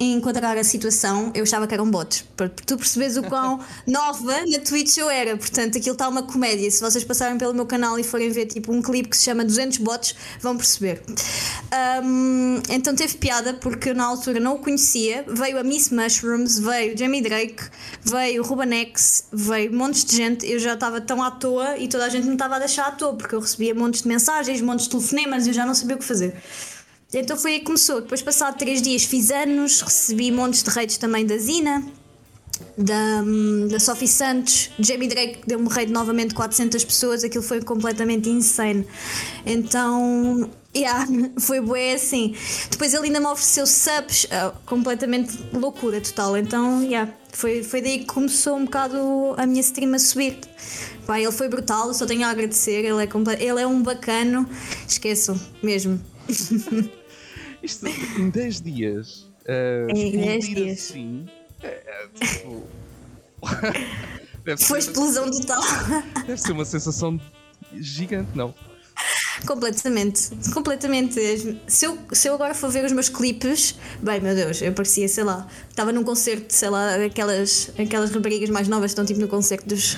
enquadrar 0.00 0.56
a 0.56 0.64
situação, 0.64 1.30
eu 1.34 1.42
achava 1.42 1.66
que 1.66 1.74
eram 1.74 1.88
bots. 1.90 2.24
Para 2.34 2.48
tu 2.48 2.76
percebes 2.78 3.18
o 3.18 3.22
quão 3.22 3.60
nova 3.86 4.46
na 4.46 4.58
Twitch 4.58 4.96
eu 4.96 5.10
era. 5.10 5.36
Portanto, 5.36 5.76
aquilo 5.76 5.92
está 5.92 6.08
uma 6.08 6.22
comédia. 6.22 6.70
Se 6.70 6.80
vocês 6.80 7.04
passarem 7.04 7.36
pelo 7.36 7.52
meu 7.52 7.66
canal 7.66 7.98
e 7.98 8.02
forem 8.02 8.30
ver 8.30 8.46
tipo 8.46 8.72
um 8.72 8.80
clipe 8.80 9.10
que 9.10 9.16
se 9.16 9.24
chama 9.24 9.44
200 9.44 9.78
bots, 9.78 10.14
vão 10.40 10.56
perceber. 10.56 11.02
Um, 12.02 12.62
então 12.70 12.94
teve 12.94 13.18
piada 13.18 13.54
porque 13.54 13.90
eu 13.90 13.94
na 13.94 14.04
altura 14.04 14.40
não 14.40 14.54
o 14.54 14.58
conhecia. 14.58 15.24
Veio 15.28 15.58
a 15.58 15.62
Miss 15.62 15.90
Mushrooms, 15.90 16.58
veio 16.58 16.96
Jamie 16.96 17.20
Drake, 17.20 17.62
veio 18.02 18.42
o 18.42 18.46
Rubanex, 18.46 19.26
veio 19.30 19.72
montes 19.72 20.04
de 20.04 20.16
gente. 20.16 20.50
Eu 20.50 20.58
já 20.58 20.74
estava 20.74 21.00
tão 21.00 21.22
à 21.22 21.30
toa 21.30 21.76
e 21.76 21.88
toda 21.88 22.06
a 22.06 22.08
gente 22.08 22.26
me 22.26 22.32
estava 22.32 22.56
a 22.56 22.58
deixar 22.58 22.86
à 22.86 22.90
toa 22.92 23.14
porque 23.14 23.34
eu 23.34 23.40
recebia 23.40 23.74
montes 23.74 24.02
de 24.02 24.08
mensagens, 24.08 24.62
montes 24.62 24.86
de 24.86 24.92
telefonemas 24.92 25.46
e 25.46 25.50
eu 25.50 25.54
já 25.54 25.66
não 25.66 25.74
sabia 25.74 25.96
o 25.96 25.98
que 25.98 26.04
fazer. 26.04 26.34
Então 27.12 27.36
foi 27.36 27.54
aí 27.54 27.58
que 27.58 27.66
começou. 27.66 28.00
Depois, 28.00 28.22
passado 28.22 28.56
três 28.56 28.80
dias, 28.80 29.04
fiz 29.04 29.30
anos, 29.30 29.80
recebi 29.80 30.30
montes 30.30 30.62
de 30.62 30.70
redes 30.70 30.96
também 30.96 31.26
da 31.26 31.36
Zina, 31.36 31.84
da, 32.76 33.22
da 33.68 33.80
Sophie 33.80 34.08
Santos, 34.08 34.70
Jamie 34.78 35.08
Drake 35.08 35.40
deu-me 35.46 35.68
raid 35.68 35.92
novamente 35.92 36.34
400 36.34 36.84
pessoas, 36.84 37.24
aquilo 37.24 37.42
foi 37.42 37.60
completamente 37.62 38.28
insane. 38.28 38.86
Então, 39.44 40.48
yeah, 40.74 41.06
foi 41.38 41.60
bué 41.60 41.94
assim. 41.94 42.34
Depois 42.70 42.94
ele 42.94 43.06
ainda 43.06 43.20
me 43.20 43.26
ofereceu 43.26 43.66
subs, 43.66 44.24
uh, 44.24 44.52
completamente 44.66 45.36
loucura 45.52 46.00
total. 46.00 46.36
Então, 46.36 46.82
yeah, 46.82 47.12
foi, 47.32 47.62
foi 47.62 47.82
daí 47.82 47.98
que 48.00 48.06
começou 48.06 48.56
um 48.56 48.64
bocado 48.64 49.34
a 49.36 49.46
minha 49.46 49.60
stream 49.60 49.94
a 49.94 49.98
subir. 49.98 50.38
Pá, 51.06 51.20
ele 51.20 51.32
foi 51.32 51.48
brutal, 51.48 51.92
só 51.92 52.06
tenho 52.06 52.24
a 52.24 52.30
agradecer. 52.30 52.84
Ele 52.84 53.02
é, 53.02 53.08
ele 53.44 53.60
é 53.60 53.66
um 53.66 53.82
bacano, 53.82 54.48
esqueçam 54.86 55.38
mesmo. 55.62 56.00
Isto 57.62 57.86
em 57.86 58.30
10 58.30 58.60
dias. 58.60 59.30
Uh, 59.44 59.90
em 59.94 60.12
10 60.12 60.44
dias. 60.48 60.78
Assim, 60.78 61.26
é, 61.62 61.82
é, 61.86 62.08
tipo... 62.24 62.64
Foi 64.66 64.78
explosão 64.78 65.30
total. 65.30 65.62
Deve 66.26 66.38
ser 66.38 66.52
uma 66.52 66.64
sensação 66.64 67.20
gigante, 67.74 68.30
não? 68.34 68.54
Completamente, 69.46 70.30
completamente. 70.52 71.20
Se 71.66 71.86
eu, 71.86 71.98
se 72.12 72.28
eu 72.28 72.34
agora 72.34 72.54
for 72.54 72.70
ver 72.70 72.84
os 72.84 72.92
meus 72.92 73.08
clipes, 73.08 73.74
bem, 74.02 74.20
meu 74.20 74.34
Deus, 74.34 74.60
eu 74.60 74.72
parecia, 74.72 75.08
sei 75.08 75.24
lá, 75.24 75.46
estava 75.68 75.92
num 75.92 76.02
concerto, 76.02 76.52
sei 76.52 76.68
lá, 76.68 76.96
aquelas, 76.96 77.70
aquelas 77.78 78.10
raparigas 78.10 78.50
mais 78.50 78.68
novas 78.68 78.90
estão 78.90 79.04
tipo 79.04 79.20
no 79.20 79.28
concerto 79.28 79.66
dos, 79.66 79.96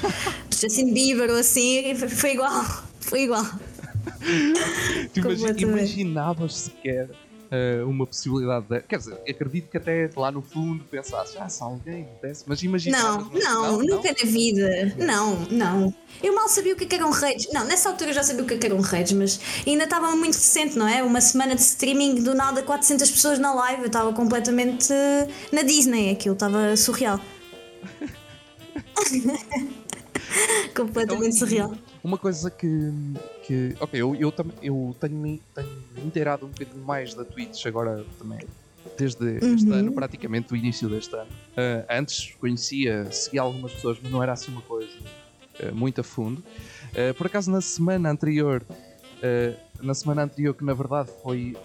dos 0.49 0.61
Justin 0.61 0.93
Bieber 0.93 1.31
ou 1.31 1.37
assim, 1.37 1.95
foi 1.95 2.33
igual, 2.35 2.65
foi 3.01 3.23
igual. 3.23 3.45
tu 5.13 5.63
imaginavas 5.63 6.55
sequer 6.55 7.11
uh, 7.53 7.89
uma 7.89 8.07
possibilidade 8.07 8.67
de. 8.67 8.81
Quer 8.81 8.99
dizer, 8.99 9.21
acredito 9.29 9.71
que 9.71 9.77
até 9.77 10.11
lá 10.17 10.33
no 10.33 10.41
fundo 10.41 10.83
pensasse, 10.85 11.37
ah, 11.39 11.49
se 11.49 11.63
alguém 11.63 12.09
desse, 12.21 12.45
mas 12.47 12.63
imagina. 12.63 12.99
Não, 12.99 13.21
não, 13.21 13.41
não, 13.41 13.79
nunca 13.79 14.09
não? 14.09 14.25
na 14.25 14.31
vida. 14.31 14.95
Não, 14.97 15.37
não. 15.51 15.95
Eu 16.23 16.35
mal 16.35 16.49
sabia 16.49 16.73
o 16.73 16.77
que 16.77 16.93
é 16.93 16.97
eram 16.97 17.11
redes. 17.11 17.53
Não, 17.53 17.65
nessa 17.65 17.91
altura 17.91 18.11
eu 18.11 18.15
já 18.15 18.23
sabia 18.23 18.43
o 18.43 18.47
que 18.47 18.55
é 18.55 18.67
eram 18.67 18.81
redes, 18.81 19.13
mas 19.13 19.41
ainda 19.67 19.85
estava 19.85 20.11
muito 20.17 20.35
recente, 20.35 20.77
não 20.77 20.89
é? 20.89 21.03
Uma 21.03 21.21
semana 21.21 21.55
de 21.55 21.61
streaming, 21.61 22.23
do 22.23 22.35
nada 22.35 22.63
400 22.63 23.11
pessoas 23.11 23.39
na 23.39 23.53
live, 23.55 23.83
eu 23.83 23.87
estava 23.87 24.13
completamente 24.13 24.93
na 25.53 25.63
Disney, 25.63 26.11
aquilo 26.11 26.35
estava 26.35 26.77
surreal. 26.77 27.21
completamente 30.75 31.37
então, 31.37 31.49
surreal. 31.49 31.73
Uma 32.03 32.19
coisa 32.19 32.51
que. 32.51 32.91
que 33.45 33.77
ok, 33.79 34.01
eu, 34.01 34.15
eu, 34.17 34.35
eu 34.61 34.97
tenho, 35.01 35.41
tenho 35.55 36.05
inteirado 36.05 36.47
um 36.47 36.49
bocadinho 36.49 36.85
mais 36.85 37.15
da 37.15 37.25
Twitch 37.25 37.65
agora 37.67 38.05
também. 38.19 38.41
Desde 38.99 39.37
este 39.37 39.69
uhum. 39.69 39.75
ano, 39.75 39.93
praticamente 39.93 40.53
o 40.53 40.57
início 40.57 40.89
deste 40.89 41.15
ano. 41.15 41.31
Uh, 41.53 41.87
antes 41.89 42.35
conhecia, 42.41 43.11
seguia 43.13 43.43
algumas 43.43 43.73
pessoas, 43.73 43.99
mas 44.03 44.11
não 44.11 44.21
era 44.21 44.33
assim 44.33 44.51
uma 44.51 44.63
coisa 44.63 44.91
uh, 45.61 45.75
muito 45.75 46.01
a 46.01 46.05
fundo. 46.05 46.43
Uh, 46.91 47.15
por 47.15 47.27
acaso, 47.27 47.51
na 47.51 47.61
semana 47.61 48.11
anterior, 48.11 48.65
na 49.81 49.95
semana 49.95 50.25
anterior, 50.25 50.53
que 50.53 50.65
na 50.65 50.75
verdade 50.75 51.09
foi 51.23 51.57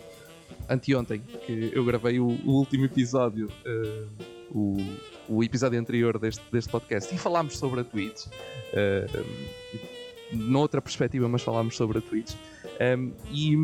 anteontem, 0.69 1.19
que 1.19 1.71
eu 1.73 1.83
gravei 1.83 2.19
o, 2.19 2.27
o 2.27 2.51
último 2.51 2.85
episódio, 2.85 3.49
o, 4.51 4.77
o 5.27 5.43
episódio 5.43 5.79
anterior 5.79 6.19
deste, 6.19 6.43
deste 6.51 6.69
podcast, 6.69 7.13
e 7.13 7.17
falámos 7.17 7.57
sobre 7.57 7.81
a 7.81 7.83
Twitch 7.83 8.27
noutra 10.31 10.81
perspectiva, 10.81 11.27
mas 11.27 11.41
falámos 11.41 11.75
sobre 11.75 11.99
a 11.99 12.01
Twitch. 12.01 12.33
Um, 12.79 13.11
e 13.31 13.55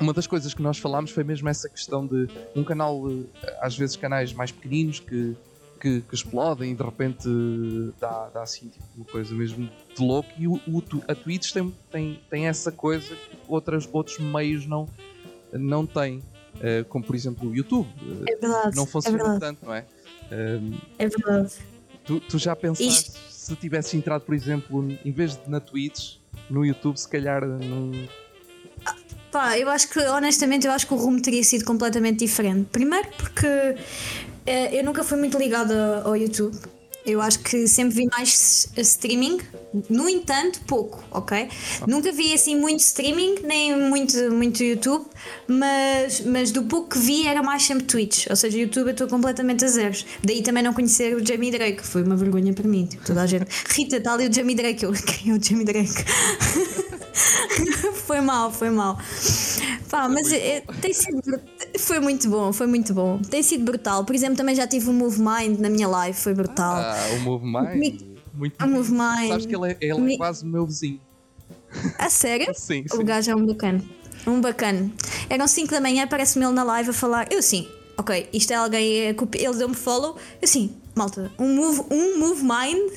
uma 0.00 0.12
das 0.12 0.26
coisas 0.26 0.54
que 0.54 0.62
nós 0.62 0.78
falámos 0.78 1.10
foi 1.10 1.24
mesmo 1.24 1.48
essa 1.48 1.68
questão 1.68 2.06
de 2.06 2.28
um 2.54 2.62
canal, 2.64 3.02
eh, 3.10 3.58
às 3.60 3.76
vezes 3.76 3.96
canais 3.96 4.32
mais 4.32 4.52
pequeninos 4.52 5.00
que, 5.00 5.36
que, 5.80 6.00
que 6.02 6.14
explodem 6.14 6.72
e 6.72 6.74
de 6.74 6.82
repente 6.82 7.28
dá, 8.00 8.28
dá 8.32 8.42
assim 8.42 8.68
tipo, 8.68 8.84
uma 8.96 9.04
coisa 9.04 9.34
mesmo 9.34 9.68
de 9.94 10.02
louco. 10.02 10.30
E 10.38 10.46
o, 10.46 10.54
o, 10.54 10.82
a 11.08 11.14
Twitch 11.14 11.52
tem, 11.52 11.74
tem, 11.90 12.20
tem 12.30 12.46
essa 12.46 12.70
coisa 12.70 13.14
que 13.14 13.38
outras, 13.48 13.88
outros 13.92 14.18
meios 14.18 14.66
não, 14.66 14.88
não 15.52 15.86
têm. 15.86 16.22
Uh, 16.56 16.84
como 16.88 17.04
por 17.04 17.14
exemplo 17.14 17.48
o 17.48 17.54
YouTube. 17.54 17.88
É 18.26 18.34
verdade. 18.36 18.76
Não 18.76 18.84
funciona 18.86 19.36
é 19.36 19.38
tanto, 19.38 19.64
não 19.64 19.74
é? 19.74 19.84
é 20.98 21.08
verdade. 21.08 21.54
Tu, 22.04 22.18
tu 22.20 22.38
já 22.38 22.56
pensaste 22.56 23.10
Isto 23.10 23.37
se 23.48 23.56
tivesse 23.56 23.96
entrado, 23.96 24.22
por 24.22 24.34
exemplo, 24.34 24.86
em 25.04 25.10
vez 25.10 25.36
de 25.36 25.50
na 25.50 25.60
Twitch, 25.60 26.16
no 26.50 26.64
YouTube, 26.64 26.96
se 26.96 27.08
calhar 27.08 27.46
não. 27.46 27.92
Pá, 29.32 29.58
eu 29.58 29.68
acho 29.68 29.88
que, 29.88 29.98
honestamente, 30.00 30.66
eu 30.66 30.72
acho 30.72 30.86
que 30.86 30.94
o 30.94 30.96
rumo 30.96 31.20
teria 31.20 31.42
sido 31.42 31.64
completamente 31.64 32.18
diferente. 32.18 32.68
Primeiro 32.70 33.08
porque 33.16 33.46
eh, 34.46 34.78
eu 34.78 34.84
nunca 34.84 35.02
fui 35.02 35.18
muito 35.18 35.38
ligada 35.38 36.02
ao 36.02 36.16
YouTube. 36.16 36.56
Eu 37.06 37.22
acho 37.22 37.38
que 37.38 37.66
sempre 37.66 37.94
vi 37.94 38.06
mais 38.06 38.68
streaming, 38.76 39.38
no 39.88 40.08
entanto, 40.08 40.60
pouco, 40.66 41.02
ok? 41.10 41.48
Nunca 41.86 42.12
vi 42.12 42.34
assim 42.34 42.54
muito 42.58 42.80
streaming, 42.80 43.36
nem 43.44 43.76
muito, 43.78 44.30
muito 44.30 44.62
YouTube, 44.62 45.06
mas, 45.46 46.20
mas 46.20 46.50
do 46.50 46.64
pouco 46.64 46.90
que 46.90 46.98
vi 46.98 47.26
era 47.26 47.42
mais 47.42 47.62
sempre 47.62 47.84
Twitch, 47.84 48.26
ou 48.28 48.36
seja, 48.36 48.58
YouTube 48.58 48.88
eu 48.88 48.92
estou 48.92 49.08
completamente 49.08 49.64
a 49.64 49.68
zeros. 49.68 50.04
Daí 50.22 50.42
também 50.42 50.62
não 50.62 50.74
conhecer 50.74 51.16
o 51.16 51.26
Jamie 51.26 51.50
Drake, 51.50 51.86
foi 51.86 52.02
uma 52.02 52.16
vergonha 52.16 52.52
para 52.52 52.68
mim. 52.68 52.86
Tipo, 52.86 53.04
toda 53.04 53.22
a 53.22 53.26
gente, 53.26 53.46
Rita, 53.70 53.96
está 53.96 54.12
ali 54.12 54.28
o 54.28 54.32
Jamie 54.32 54.54
Drake, 54.54 54.84
eu, 54.84 54.92
quem 55.02 55.32
é 55.32 55.34
o 55.34 55.42
Jamie 55.42 55.64
Drake? 55.64 56.04
foi 58.06 58.20
mal, 58.20 58.50
foi 58.52 58.70
mal. 58.70 58.98
Pá, 59.90 60.08
mas 60.08 60.32
é, 60.32 60.62
tem 60.80 60.92
sido. 60.92 61.20
Foi 61.78 61.98
muito 62.00 62.28
bom, 62.28 62.52
foi 62.52 62.66
muito 62.66 62.92
bom. 62.94 63.18
Tem 63.18 63.42
sido 63.42 63.64
brutal. 63.64 64.04
Por 64.04 64.14
exemplo, 64.14 64.36
também 64.36 64.54
já 64.54 64.66
tive 64.66 64.88
o 64.90 64.92
Move 64.92 65.18
Mind 65.20 65.58
na 65.58 65.68
minha 65.68 65.88
live, 65.88 66.16
foi 66.18 66.34
brutal. 66.34 66.76
Ah, 66.76 66.96
o 67.16 67.20
Move 67.20 67.44
Mind. 67.44 68.00
Muito 68.34 68.64
O 68.64 68.68
Move 68.68 68.90
Mind. 68.92 69.28
Sabes 69.30 69.46
que 69.46 69.56
ele 69.56 69.72
é, 69.72 69.76
ele 69.80 70.00
Me- 70.00 70.14
é 70.14 70.16
quase 70.16 70.44
o 70.44 70.46
meu 70.46 70.64
vizinho. 70.66 71.00
A 71.98 72.08
sério? 72.08 72.52
Sim, 72.56 72.84
O 72.92 72.96
sim. 72.96 73.04
gajo 73.04 73.30
é 73.30 73.34
um 73.36 73.44
bacana. 73.46 73.82
Um 74.26 74.40
bacana. 74.40 74.90
Eram 75.28 75.46
5 75.46 75.70
da 75.70 75.80
manhã, 75.80 76.06
parece-me 76.06 76.44
ele 76.44 76.54
na 76.54 76.62
live 76.64 76.90
a 76.90 76.92
falar. 76.92 77.26
Eu 77.30 77.42
sim, 77.42 77.68
ok, 77.96 78.28
isto 78.32 78.52
é 78.52 78.56
alguém. 78.56 79.14
copi- 79.14 79.38
Ele 79.38 79.56
deu-me 79.56 79.74
follow. 79.74 80.16
Eu 80.40 80.46
sim, 80.48 80.70
malta, 80.98 81.32
um 81.38 81.54
move, 81.54 81.82
um 81.90 82.18
move 82.18 82.42
mind 82.42 82.92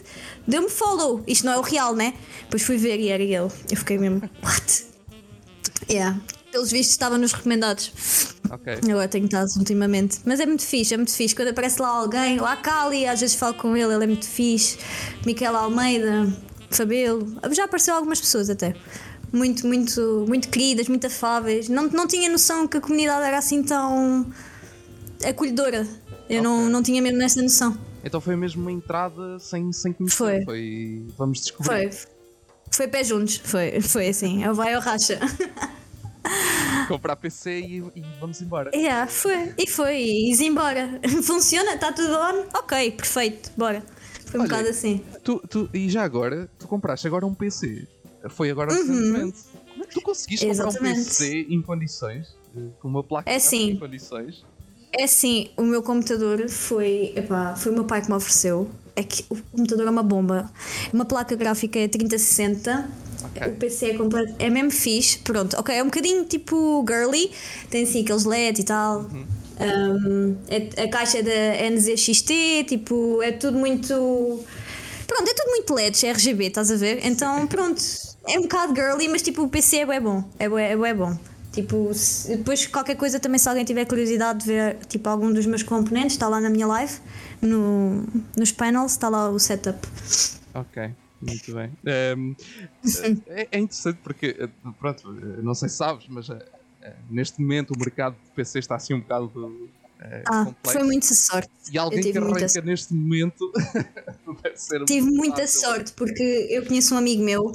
deu-me 0.47 0.69
follow. 0.69 1.23
Isto 1.27 1.45
não 1.45 1.53
é 1.53 1.57
o 1.57 1.61
real, 1.61 1.95
né? 1.95 2.13
Depois 2.43 2.63
fui 2.63 2.77
ver 2.77 2.99
e 2.99 3.09
era 3.09 3.23
ele. 3.23 3.49
Eu 3.69 3.77
fiquei 3.77 3.97
mesmo. 3.97 4.21
What? 4.43 4.85
Yeah. 5.89 6.19
Pelos 6.51 6.71
vistos 6.71 6.91
estava 6.91 7.17
nos 7.17 7.31
recomendados. 7.31 8.35
Ok. 8.49 8.79
Agora 8.89 9.07
tenho 9.07 9.25
estado 9.25 9.49
ultimamente. 9.57 10.19
Mas 10.25 10.39
é 10.41 10.45
muito 10.45 10.63
fixe, 10.63 10.93
é 10.93 10.97
muito 10.97 11.11
fixe. 11.13 11.33
Quando 11.33 11.49
aparece 11.49 11.81
lá 11.81 11.87
alguém, 11.87 12.37
lá 12.39 12.57
Cali, 12.57 13.05
às 13.05 13.21
vezes 13.21 13.35
falo 13.35 13.53
com 13.53 13.77
ele, 13.77 13.93
ele 13.93 14.03
é 14.03 14.07
muito 14.07 14.27
fixe. 14.27 14.77
Miquel 15.25 15.55
Almeida, 15.55 16.27
Fabelo. 16.69 17.37
Já 17.51 17.63
apareceu 17.65 17.95
algumas 17.95 18.19
pessoas 18.19 18.49
até. 18.49 18.75
Muito, 19.31 19.65
muito, 19.65 20.25
muito 20.27 20.49
queridas, 20.49 20.89
muito 20.89 21.07
afáveis. 21.07 21.69
Não, 21.69 21.87
não 21.87 22.05
tinha 22.05 22.29
noção 22.29 22.67
que 22.67 22.75
a 22.77 22.81
comunidade 22.81 23.25
era 23.25 23.37
assim 23.37 23.63
tão 23.63 24.25
acolhedora. 25.25 25.87
Eu 26.29 26.43
não, 26.43 26.59
Ok. 26.63 26.69
não 26.69 26.83
tinha 26.83 27.01
mesmo 27.01 27.21
essa 27.21 27.41
noção. 27.41 27.77
Então 28.03 28.19
foi 28.19 28.35
mesmo 28.35 28.61
uma 28.61 28.71
entrada 28.71 29.37
sem, 29.39 29.71
sem 29.71 29.93
conhecer. 29.93 30.15
Foi. 30.17 30.43
Foi. 30.45 31.05
Vamos 31.17 31.41
descobrir. 31.41 31.91
Foi. 31.91 32.11
Foi 32.73 32.87
pé 32.87 33.03
juntos, 33.03 33.37
foi, 33.43 33.81
foi 33.81 34.07
assim. 34.07 34.43
Eu 34.43 34.55
vai 34.55 34.73
ou 34.75 34.81
racha. 34.81 35.19
Comprar 36.87 37.15
PC 37.15 37.59
e, 37.59 37.77
e 37.95 38.03
vamos 38.19 38.41
embora. 38.41 38.71
Yeah, 38.73 39.07
foi. 39.07 39.53
E 39.57 39.67
foi. 39.67 39.97
E 40.01 40.31
embora. 40.45 40.99
Funciona? 41.23 41.73
Está 41.75 41.91
tudo 41.91 42.13
on? 42.13 42.45
Ok, 42.57 42.91
perfeito. 42.91 43.51
Bora. 43.57 43.83
Foi 44.25 44.39
um 44.39 44.43
Olha, 44.43 44.49
bocado 44.49 44.69
assim. 44.69 45.03
Tu, 45.23 45.39
tu- 45.49 45.69
e 45.73 45.89
já 45.89 46.03
agora, 46.03 46.49
tu 46.57 46.67
compraste 46.67 47.05
agora 47.07 47.25
um 47.25 47.33
PC. 47.33 47.87
Foi 48.29 48.49
agora 48.51 48.71
Uhum. 48.71 48.77
recentemente. 48.77 49.39
Como 49.71 49.83
é 49.83 49.87
que 49.87 49.93
tu 49.93 50.01
conseguiste 50.01 50.45
comprar 50.45 50.65
um 50.65 50.69
Exatamente. 50.69 51.05
PC 51.05 51.45
em 51.49 51.61
condições? 51.61 52.27
eh, 52.55 52.59
Com 52.79 52.87
uma 52.87 53.03
placa 53.03 53.29
É 53.29 53.33
gráfica 53.33 53.49
sim. 53.49 53.69
em 53.71 53.77
condições? 53.79 54.45
É 54.93 55.03
assim, 55.05 55.49
o 55.57 55.63
meu 55.63 55.81
computador 55.81 56.49
foi. 56.49 57.13
Epá, 57.15 57.55
foi 57.55 57.71
o 57.71 57.75
meu 57.75 57.85
pai 57.85 58.01
que 58.01 58.09
me 58.09 58.15
ofereceu. 58.15 58.69
É 58.95 59.03
que 59.03 59.23
o 59.29 59.37
computador 59.51 59.87
é 59.87 59.89
uma 59.89 60.03
bomba. 60.03 60.51
Uma 60.91 61.05
placa 61.05 61.35
gráfica 61.35 61.79
é 61.79 61.87
3060. 61.87 62.89
Ok. 63.23 63.47
O 63.47 63.55
PC 63.55 63.91
é 63.91 63.97
completo. 63.97 64.35
É 64.37 64.49
mesmo 64.49 64.71
fixe. 64.71 65.19
Pronto, 65.19 65.55
ok. 65.57 65.73
É 65.75 65.81
um 65.81 65.85
bocadinho 65.85 66.25
tipo 66.25 66.83
girly. 66.87 67.31
Tem 67.69 67.83
assim 67.83 68.01
aqueles 68.03 68.25
LEDs 68.25 68.59
e 68.59 68.63
tal. 68.65 69.05
Um, 69.59 70.35
é- 70.49 70.83
a 70.83 70.87
caixa 70.89 71.19
é 71.19 71.23
da 71.23 71.31
NZXT. 71.69 72.65
Tipo, 72.67 73.21
é 73.21 73.31
tudo 73.31 73.57
muito. 73.57 74.43
Pronto, 75.07 75.29
é 75.29 75.33
tudo 75.33 75.49
muito 75.49 75.73
LEDs, 75.73 76.03
é 76.03 76.09
RGB, 76.09 76.47
estás 76.47 76.71
a 76.71 76.75
ver? 76.75 76.99
Então, 77.05 77.47
pronto. 77.47 77.81
É 78.27 78.37
um 78.39 78.43
bocado 78.43 78.75
girly, 78.75 79.07
mas 79.09 79.21
tipo, 79.21 79.43
o 79.43 79.49
PC 79.49 79.77
é 79.79 79.99
bom. 79.99 80.23
É 80.39 80.45
é 80.45 80.75
bué 80.77 80.93
bom. 80.93 81.17
Tipo, 81.51 81.93
se- 81.93 82.37
depois 82.37 82.65
qualquer 82.67 82.95
coisa 82.95 83.19
também, 83.19 83.37
se 83.37 83.47
alguém 83.49 83.65
tiver 83.65 83.85
curiosidade 83.85 84.39
de 84.39 84.45
ver 84.45 84.77
tipo, 84.87 85.07
algum 85.09 85.31
dos 85.33 85.45
meus 85.45 85.63
componentes, 85.63 86.13
está 86.13 86.27
lá 86.27 86.39
na 86.39 86.49
minha 86.49 86.65
live, 86.65 86.93
no, 87.41 88.05
nos 88.37 88.51
panels, 88.53 88.93
está 88.93 89.09
lá 89.09 89.29
o 89.29 89.37
setup. 89.37 89.77
Ok, 90.53 90.91
muito 91.21 91.53
bem. 91.53 91.71
Ehm, 91.85 92.35
é, 93.27 93.47
é 93.51 93.59
interessante 93.59 93.99
porque, 94.01 94.35
eh, 94.39 94.49
pronto, 94.79 95.09
eh, 95.11 95.41
não 95.41 95.53
sei 95.53 95.67
se 95.67 95.75
sabes, 95.75 96.05
mas 96.07 96.29
eh, 96.29 96.39
neste 97.09 97.41
momento 97.41 97.71
o 97.75 97.79
mercado 97.79 98.15
de 98.23 98.31
PC 98.31 98.59
está 98.59 98.75
assim 98.75 98.93
um 98.93 99.01
bocado 99.01 99.31
Ah, 100.25 100.45
complexo. 100.45 100.79
foi 100.79 100.83
muita 100.83 101.13
sorte. 101.13 101.49
E 101.71 101.77
alguém 101.77 102.01
que 102.01 102.17
arranca 102.17 102.61
neste 102.61 102.93
momento 102.93 103.51
deve 104.43 104.57
ser 104.57 104.83
Tive 104.85 105.11
muita 105.11 105.45
sorte 105.47 105.91
porque 105.93 106.47
eu 106.49 106.65
conheço 106.65 106.95
um 106.95 106.97
amigo 106.97 107.23
meu 107.23 107.51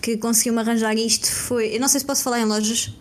que 0.00 0.16
conseguiu-me 0.16 0.60
arranjar 0.60 0.94
isto. 0.96 1.26
Foi, 1.30 1.74
eu 1.76 1.80
não 1.80 1.88
sei 1.88 2.00
se 2.00 2.06
posso 2.06 2.22
falar 2.22 2.40
em 2.40 2.44
lojas, 2.46 2.96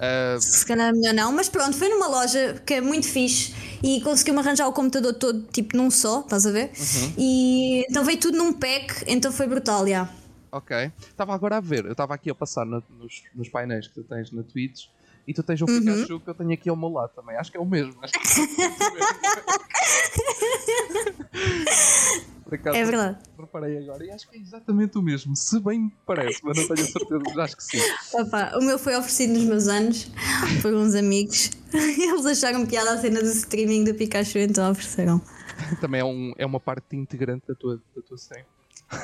Ah, 0.00 0.36
se 0.40 0.64
calhar 0.64 0.92
melhor 0.94 1.12
não, 1.14 1.32
mas 1.32 1.48
pronto, 1.48 1.76
foi 1.76 1.88
numa 1.88 2.06
loja 2.06 2.62
que 2.64 2.74
é 2.74 2.80
muito 2.80 3.06
fixe 3.08 3.52
e 3.82 4.00
conseguiu-me 4.00 4.40
arranjar 4.40 4.68
o 4.68 4.72
computador 4.72 5.12
todo, 5.14 5.42
tipo 5.52 5.76
num 5.76 5.90
só, 5.90 6.20
estás 6.20 6.46
a 6.46 6.50
ver? 6.52 6.70
E 7.18 7.84
então 7.90 8.04
veio 8.04 8.18
tudo 8.18 8.38
num 8.38 8.52
pack, 8.52 9.04
então 9.06 9.32
foi 9.32 9.46
brutal, 9.46 9.86
já. 9.86 10.08
ok. 10.52 10.92
Estava 11.10 11.34
agora 11.34 11.56
a 11.56 11.60
ver, 11.60 11.84
eu 11.84 11.92
estava 11.92 12.14
aqui 12.14 12.30
a 12.30 12.34
passar 12.34 12.64
na- 12.64 12.82
nos, 12.98 13.22
nos 13.34 13.48
painéis 13.48 13.88
que 13.88 13.94
tu 13.94 14.04
tens 14.04 14.30
na 14.32 14.42
Twitch 14.42 14.86
e 15.26 15.34
tu 15.34 15.42
tens 15.42 15.60
o 15.60 15.66
Uhum. 15.66 15.80
Pikachu 15.80 16.20
que 16.20 16.30
eu 16.30 16.34
tenho 16.34 16.52
aqui 16.52 16.70
ao 16.70 16.76
meu 16.76 16.88
lado 16.88 17.10
também. 17.14 17.36
Acho 17.36 17.50
que 17.50 17.58
é 17.58 17.60
o 17.60 17.66
mesmo. 17.66 17.94
Acho 18.02 18.12
que 18.14 18.18
é 18.18 18.68
o 18.68 18.94
mesmo. 18.94 19.08
Por 22.48 22.54
acaso, 22.54 22.78
É 22.78 22.82
verdade. 22.82 23.18
Reparei 23.38 23.76
agora 23.76 24.02
e 24.06 24.10
acho 24.10 24.26
que 24.26 24.38
é 24.38 24.40
exatamente 24.40 24.96
o 24.96 25.02
mesmo. 25.02 25.36
Se 25.36 25.60
bem 25.60 25.80
me 25.80 25.92
parece, 26.06 26.40
mas 26.42 26.56
não 26.56 26.66
tenho 26.74 26.88
certeza, 26.88 27.20
mas 27.26 27.38
acho 27.38 27.56
que 27.58 27.62
sim. 27.62 27.78
Opa, 28.14 28.56
o 28.56 28.64
meu 28.64 28.78
foi 28.78 28.96
oferecido 28.96 29.34
nos 29.34 29.44
meus 29.44 29.68
anos 29.68 30.10
por 30.62 30.72
uns 30.72 30.94
amigos. 30.94 31.50
Eles 31.74 32.24
acharam 32.24 32.64
piada 32.64 32.94
a 32.94 32.98
cena 32.98 33.20
do 33.20 33.28
streaming 33.28 33.84
do 33.84 33.92
Pikachu, 33.92 34.38
então 34.38 34.70
ofereceram. 34.70 35.20
Também 35.78 36.00
é, 36.00 36.04
um, 36.04 36.32
é 36.38 36.46
uma 36.46 36.58
parte 36.58 36.96
integrante 36.96 37.46
da 37.46 37.54
tua, 37.54 37.82
da 37.94 38.00
tua 38.00 38.16
série. 38.16 38.46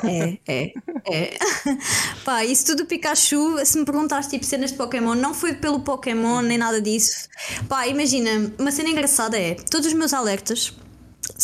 É, 0.02 0.38
é, 0.48 0.72
é. 1.12 1.38
Pá, 2.24 2.46
isso 2.46 2.64
tudo 2.64 2.84
do 2.84 2.86
Pikachu, 2.86 3.58
se 3.66 3.78
me 3.78 3.84
perguntaste 3.84 4.30
tipo 4.30 4.46
cenas 4.46 4.72
de 4.72 4.78
Pokémon, 4.78 5.14
não 5.14 5.34
foi 5.34 5.52
pelo 5.52 5.80
Pokémon 5.80 6.40
nem 6.40 6.56
nada 6.56 6.80
disso. 6.80 7.28
Pá, 7.68 7.86
imagina, 7.86 8.50
uma 8.58 8.70
cena 8.70 8.88
engraçada 8.88 9.38
é: 9.38 9.54
todos 9.54 9.88
os 9.88 9.92
meus 9.92 10.14
alertas 10.14 10.74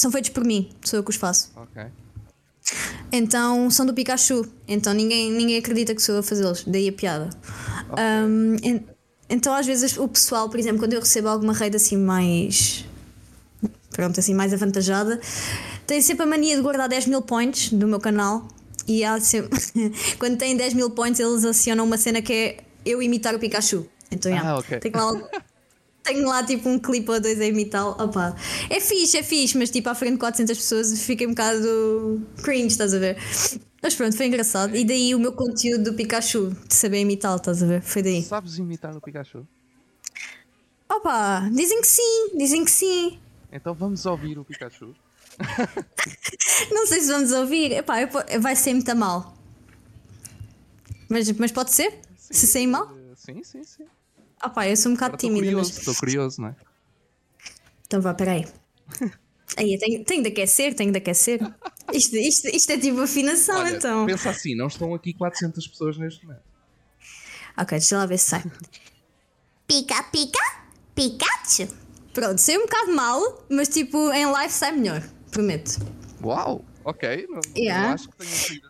são 0.00 0.10
feitos 0.10 0.30
por 0.30 0.44
mim, 0.44 0.70
sou 0.84 0.98
eu 0.98 1.04
que 1.04 1.10
os 1.10 1.16
faço. 1.16 1.50
Ok. 1.56 1.82
Então 3.12 3.68
são 3.70 3.84
do 3.84 3.92
Pikachu, 3.92 4.46
então 4.68 4.92
ninguém, 4.92 5.32
ninguém 5.32 5.56
acredita 5.56 5.94
que 5.94 6.00
sou 6.02 6.14
eu 6.14 6.20
a 6.20 6.22
fazê-los, 6.22 6.64
daí 6.66 6.88
a 6.88 6.92
piada. 6.92 7.30
Um, 7.98 8.54
en- 8.62 8.84
então 9.28 9.52
às 9.54 9.66
vezes 9.66 9.96
o 9.96 10.06
pessoal, 10.08 10.48
por 10.48 10.58
exemplo, 10.58 10.78
quando 10.78 10.92
eu 10.92 11.00
recebo 11.00 11.28
alguma 11.28 11.52
raid 11.52 11.74
assim 11.76 11.96
mais. 11.96 12.84
Pronto, 13.90 14.20
assim 14.20 14.34
mais 14.34 14.52
avantajada, 14.54 15.20
tem 15.86 16.00
sempre 16.00 16.22
a 16.22 16.26
mania 16.26 16.54
de 16.56 16.62
guardar 16.62 16.88
10 16.88 17.06
mil 17.06 17.20
points 17.22 17.72
do 17.72 17.88
meu 17.88 17.98
canal 17.98 18.46
e 18.86 19.04
há 19.04 19.18
sempre. 19.20 19.58
quando 20.18 20.36
tem 20.38 20.56
10 20.56 20.74
mil 20.74 20.90
points, 20.90 21.18
eles 21.20 21.44
acionam 21.44 21.84
uma 21.84 21.98
cena 21.98 22.22
que 22.22 22.32
é 22.32 22.56
eu 22.86 23.02
imitar 23.02 23.34
o 23.34 23.38
Pikachu. 23.40 23.84
Então, 24.10 24.30
Ah, 24.32 24.34
yeah, 24.36 24.58
ok. 24.58 24.78
tenho 24.78 24.96
lá 24.96 25.28
tenho 26.02 26.26
lá 26.26 26.42
tipo 26.42 26.68
um 26.68 26.78
clipe 26.78 27.10
ou 27.10 27.20
dois 27.20 27.40
a 27.40 27.46
imitá-lo. 27.46 27.90
Opa, 28.02 28.34
é 28.68 28.80
fixe, 28.80 29.16
é 29.18 29.22
fixe, 29.22 29.56
mas 29.58 29.70
tipo 29.70 29.88
à 29.88 29.94
frente 29.94 30.14
de 30.14 30.18
400 30.18 30.56
pessoas 30.56 31.02
fiquei 31.02 31.26
um 31.26 31.30
bocado 31.30 32.20
cringe, 32.42 32.68
estás 32.68 32.94
a 32.94 32.98
ver? 32.98 33.16
Mas 33.82 33.94
pronto, 33.94 34.16
foi 34.16 34.26
engraçado. 34.26 34.76
E 34.76 34.84
daí 34.84 35.14
o 35.14 35.18
meu 35.18 35.32
conteúdo 35.32 35.84
do 35.84 35.94
Pikachu, 35.94 36.50
de 36.66 36.74
saber 36.74 37.00
imitá-lo, 37.00 37.36
estás 37.36 37.62
a 37.62 37.66
ver? 37.66 37.82
Foi 37.82 38.02
daí. 38.02 38.22
Sabes 38.22 38.58
imitar 38.58 38.96
o 38.96 39.00
Pikachu? 39.00 39.46
Opa, 40.88 41.48
dizem 41.52 41.80
que 41.80 41.86
sim, 41.86 42.36
dizem 42.36 42.64
que 42.64 42.70
sim. 42.70 43.18
Então 43.52 43.74
vamos 43.74 44.04
ouvir 44.06 44.38
o 44.38 44.44
Pikachu. 44.44 44.94
Não 46.70 46.86
sei 46.86 47.00
se 47.00 47.08
vamos 47.08 47.32
ouvir. 47.32 47.72
Epá, 47.72 47.96
vai 48.40 48.54
ser 48.56 48.74
muito 48.74 48.94
mal. 48.96 49.36
Mas, 51.08 51.30
mas 51.32 51.50
pode 51.50 51.72
ser? 51.72 52.00
Se 52.18 52.46
sair 52.46 52.66
mal? 52.66 52.90
Eh, 52.96 53.14
Sim, 53.16 53.42
sim, 53.42 53.62
sim. 54.42 54.46
Opá, 54.48 54.68
eu 54.68 54.76
sou 54.76 54.90
um 54.90 54.94
bocado 54.94 55.16
tímida, 55.16 55.44
curioso, 55.46 55.70
mas. 55.70 55.78
estou 55.78 55.94
curioso, 55.94 56.40
não 56.40 56.48
é? 56.48 56.56
Então 57.86 58.00
vá, 58.00 58.14
peraí. 58.14 58.46
Aí, 59.56 59.76
tenho, 59.78 60.04
tenho 60.04 60.22
de 60.22 60.28
aquecer, 60.28 60.74
tenho 60.74 60.92
de 60.92 60.98
aquecer. 60.98 61.40
Isto, 61.92 62.16
isto, 62.16 62.46
isto 62.48 62.70
é 62.70 62.78
tipo 62.78 63.00
afinação, 63.00 63.58
Olha, 63.58 63.76
então. 63.76 64.06
pensa 64.06 64.30
assim, 64.30 64.54
não 64.54 64.68
estão 64.68 64.94
aqui 64.94 65.12
400 65.12 65.66
pessoas 65.66 65.98
neste 65.98 66.24
momento. 66.24 66.42
Ok, 67.58 67.76
deixa 67.76 67.98
lá 67.98 68.06
ver 68.06 68.18
se 68.18 68.26
sai. 68.30 68.44
Pica, 69.66 70.02
pica, 70.04 70.38
Pikachu. 70.94 71.66
Pronto, 72.14 72.38
saiu 72.38 72.60
um 72.60 72.64
bocado 72.66 72.92
mal, 72.94 73.44
mas 73.50 73.68
tipo, 73.68 74.10
em 74.12 74.26
live 74.26 74.52
sai 74.52 74.72
melhor. 74.72 75.02
Prometo. 75.32 75.78
Uau, 76.22 76.64
ok. 76.84 77.26
Não, 77.28 77.40
Yeah. 77.56 77.88
não 77.88 77.94
acho 77.94 78.08
que 78.08 78.16
tenha 78.18 78.30
sido 78.30 78.69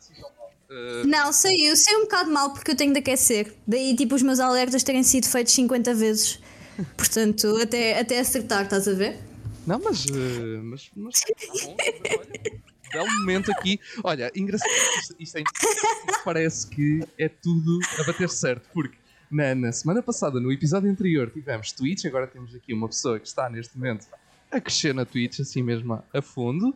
Eh, 0.71 1.03
Não, 1.05 1.33
saiu, 1.33 1.77
saiu 1.77 1.99
um 1.99 2.03
bocado 2.03 2.31
mal 2.31 2.53
porque 2.53 2.71
eu 2.71 2.77
tenho 2.77 2.93
de 2.93 3.01
aquecer. 3.01 3.53
Daí, 3.67 3.95
tipo, 3.97 4.15
os 4.15 4.23
meus 4.23 4.39
alertas 4.39 4.83
terem 4.83 5.03
sido 5.03 5.27
feitos 5.27 5.53
50 5.53 5.95
vezes. 5.95 6.39
Portanto, 6.97 7.57
até, 7.61 7.99
até 7.99 8.21
acertar, 8.21 8.65
estás 8.65 8.87
a 8.89 8.93
ver? 8.93 9.19
não, 9.67 9.79
mas, 9.79 10.07
eh, 10.07 10.61
mas, 10.63 10.91
mas 10.97 11.21
tá 11.21 11.35
bom, 11.65 11.77
olha, 12.19 12.61
belo 12.93 13.19
momento 13.21 13.53
aqui. 13.53 13.79
Olha, 14.03 14.31
engraçado, 14.35 14.71
isto, 15.01 15.17
isto, 15.19 15.39
é, 15.39 15.43
parece 16.25 16.67
que 16.69 17.07
é 17.19 17.29
tudo 17.29 17.79
a 17.99 18.05
bater 18.05 18.29
certo, 18.29 18.69
porque 18.73 18.97
na, 19.31 19.55
na, 19.55 19.73
semana 19.73 20.03
passada, 20.03 20.41
no 20.41 20.51
episódio 20.51 20.91
anterior, 20.91 21.31
tivemos 21.31 21.73
Twitch, 21.73 22.05
agora 22.07 22.27
temos 22.27 22.55
aqui 22.55 22.73
uma 22.73 22.89
pessoa 22.89 23.21
que 23.21 23.29
está 23.29 23.49
neste 23.51 23.77
momento 23.77 24.07
a 24.51 24.61
crescer 24.61 24.95
na 24.95 25.05
Twitch, 25.05 25.41
assim 25.41 25.63
mesmo 25.63 26.03
a 26.13 26.23
fundo, 26.23 26.75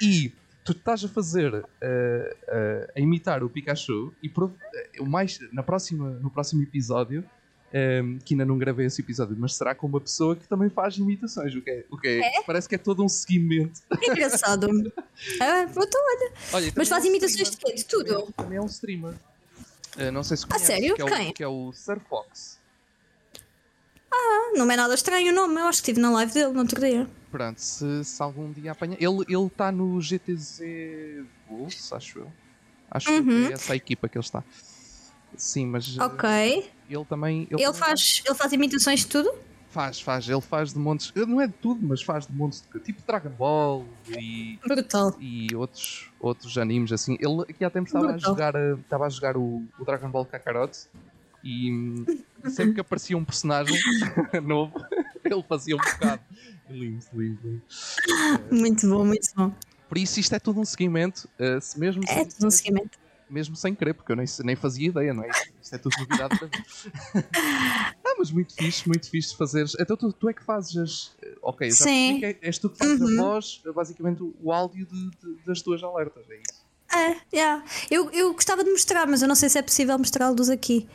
e 0.00 0.32
tu 0.64 0.72
estás 0.72 1.04
a 1.04 1.08
fazer, 1.08 1.52
uh, 1.54 1.58
uh, 1.58 2.92
a 2.94 3.00
imitar 3.00 3.42
o 3.42 3.50
Pikachu, 3.50 4.14
e 4.22 4.28
uh, 4.28 5.06
mais, 5.06 5.38
na 5.52 5.62
próxima, 5.62 6.10
no 6.10 6.30
próximo 6.30 6.62
episódio 6.62 7.24
um, 7.72 8.18
que 8.18 8.34
ainda 8.34 8.44
não 8.44 8.58
gravei 8.58 8.86
esse 8.86 9.00
episódio, 9.00 9.34
mas 9.38 9.54
será 9.54 9.74
com 9.74 9.86
uma 9.86 10.00
pessoa 10.00 10.36
que 10.36 10.46
também 10.46 10.68
faz 10.68 10.96
imitações, 10.98 11.54
o 11.54 11.62
que 11.62 11.70
é, 11.70 11.84
o 11.90 11.96
que 11.96 12.08
é, 12.08 12.38
é? 12.38 12.42
parece 12.42 12.68
que 12.68 12.74
é 12.74 12.78
todo 12.78 13.02
um 13.02 13.08
seguimento. 13.08 13.80
engraçado. 14.02 14.66
ah, 15.40 15.66
pronto, 15.72 15.96
olha. 15.96 16.32
olha 16.52 16.72
mas 16.76 16.88
faz 16.88 17.04
é 17.04 17.08
um 17.08 17.10
imitações 17.10 17.50
de 17.50 17.56
quê? 17.56 17.74
De 17.74 17.84
tudo? 17.84 18.04
Também, 18.04 18.32
também, 18.32 18.58
é 18.58 18.60
um 18.60 18.66
streamer. 18.66 19.14
Uh, 19.96 20.12
não 20.12 20.22
sei 20.22 20.36
se 20.36 20.46
conhece, 20.46 20.64
ah, 20.64 20.74
sério? 20.74 20.94
Que 20.94 21.02
é, 21.02 21.06
Quem? 21.06 21.30
O, 21.30 21.34
que 21.34 21.42
é 21.42 21.48
o 21.48 21.72
Sir 21.72 21.98
Fox. 22.00 22.60
Ah, 24.10 24.52
não 24.54 24.70
é 24.70 24.76
nada 24.76 24.94
estranho 24.94 25.32
o 25.32 25.34
nome, 25.34 25.58
eu 25.58 25.64
acho 25.64 25.82
que 25.82 25.90
estive 25.90 26.00
na 26.00 26.10
live 26.10 26.32
dele 26.32 26.52
no 26.52 26.60
outro 26.60 26.78
dia. 26.78 27.08
Pronto, 27.32 27.58
se, 27.58 28.04
se 28.04 28.22
algum 28.22 28.52
dia 28.52 28.72
apanha. 28.72 28.94
Ele 29.00 29.46
está 29.46 29.72
no 29.72 29.98
GTZ 29.98 30.60
Bulls, 31.48 31.90
acho 31.94 32.18
eu. 32.18 32.32
Acho 32.90 33.10
uhum. 33.10 33.24
que 33.24 33.46
é 33.46 33.52
essa 33.54 33.72
a 33.72 33.76
equipa 33.76 34.06
que 34.06 34.18
ele 34.18 34.24
está. 34.24 34.44
Sim, 35.34 35.66
mas. 35.66 35.96
Eh, 35.96 36.04
ok. 36.04 36.70
Ele 36.90 37.04
também. 37.06 37.48
Ele, 37.50 37.64
ele 37.64 37.72
faz, 37.72 38.22
ele 38.26 38.34
faz 38.34 38.52
imitações 38.52 39.00
de 39.00 39.06
tudo? 39.06 39.32
Faz, 39.70 39.98
faz. 39.98 40.28
Ele 40.28 40.42
faz 40.42 40.74
de 40.74 40.78
montes. 40.78 41.10
Não 41.26 41.40
é 41.40 41.46
de 41.46 41.54
tudo, 41.54 41.80
mas 41.82 42.02
faz 42.02 42.26
de 42.26 42.34
montes 42.34 42.62
de. 42.70 42.80
Tipo 42.80 43.00
Dragon 43.06 43.30
Ball 43.30 43.86
e. 44.10 44.58
Brutal. 44.62 45.16
E 45.18 45.48
outros, 45.56 46.10
outros 46.20 46.58
animes 46.58 46.92
assim. 46.92 47.16
Ele 47.18 47.40
aqui 47.48 47.64
há 47.64 47.70
tempo 47.70 47.86
estava 47.86 48.12
a 48.12 48.18
jogar, 48.18 48.54
eh, 48.54 48.74
estava 48.74 49.06
a 49.06 49.08
jogar 49.08 49.38
o, 49.38 49.64
o 49.78 49.84
Dragon 49.86 50.10
Ball 50.10 50.26
Kakarot 50.26 50.86
e 51.44 52.04
sempre 52.50 52.74
que 52.74 52.80
aparecia 52.80 53.16
um 53.16 53.24
personagem 53.24 53.78
novo, 54.42 54.74
ele 55.24 55.42
fazia 55.48 55.74
um 55.74 55.78
bocado. 55.78 56.22
Lindo, 56.70 57.04
lindo, 57.12 57.40
lindo. 57.44 57.62
Muito 58.50 58.88
bom, 58.88 59.04
muito 59.04 59.28
bom. 59.36 59.54
Por 59.88 59.98
isso, 59.98 60.18
isto 60.20 60.34
é 60.34 60.38
tudo 60.38 60.60
um 60.60 60.64
seguimento. 60.64 61.28
Uh, 61.38 61.60
se 61.60 61.78
mesmo 61.78 62.02
é 62.08 62.24
tudo 62.24 62.46
um 62.46 62.50
seguimento 62.50 63.02
mesmo 63.32 63.56
sem 63.56 63.74
querer, 63.74 63.94
porque 63.94 64.12
eu 64.12 64.16
nem, 64.16 64.26
nem 64.44 64.54
fazia 64.54 64.88
ideia, 64.88 65.14
não 65.14 65.24
é? 65.24 65.30
Isto 65.60 65.74
é 65.74 65.78
tudo 65.78 65.96
novidade 65.98 66.38
para 66.38 66.46
mim. 66.46 67.24
ah, 68.04 68.14
mas 68.18 68.30
muito 68.30 68.54
fixe, 68.54 68.86
muito 68.86 69.08
fixe 69.08 69.34
fazeres. 69.34 69.74
Então 69.80 69.96
tu, 69.96 70.12
tu 70.12 70.28
é 70.28 70.34
que 70.34 70.42
fazes 70.44 70.76
as. 70.76 71.16
Ok, 71.40 71.70
já 71.70 71.76
Sim. 71.76 72.20
Que 72.20 72.26
é, 72.26 72.38
és 72.42 72.58
tu 72.58 72.68
que 72.68 72.76
fazes 72.76 73.00
uhum. 73.00 73.20
a 73.20 73.24
voz, 73.24 73.62
basicamente 73.74 74.22
o 74.22 74.52
áudio 74.52 74.86
de, 74.86 75.10
de, 75.10 75.44
das 75.46 75.62
tuas 75.62 75.82
alertas, 75.82 76.24
é 76.28 76.34
isso? 76.34 76.62
É, 76.94 77.16
yeah. 77.34 77.64
eu, 77.90 78.10
eu 78.10 78.34
gostava 78.34 78.62
de 78.62 78.70
mostrar, 78.70 79.06
mas 79.06 79.22
eu 79.22 79.28
não 79.28 79.34
sei 79.34 79.48
se 79.48 79.58
é 79.58 79.62
possível 79.62 79.96
mostrá-los 79.98 80.50
aqui. 80.50 80.86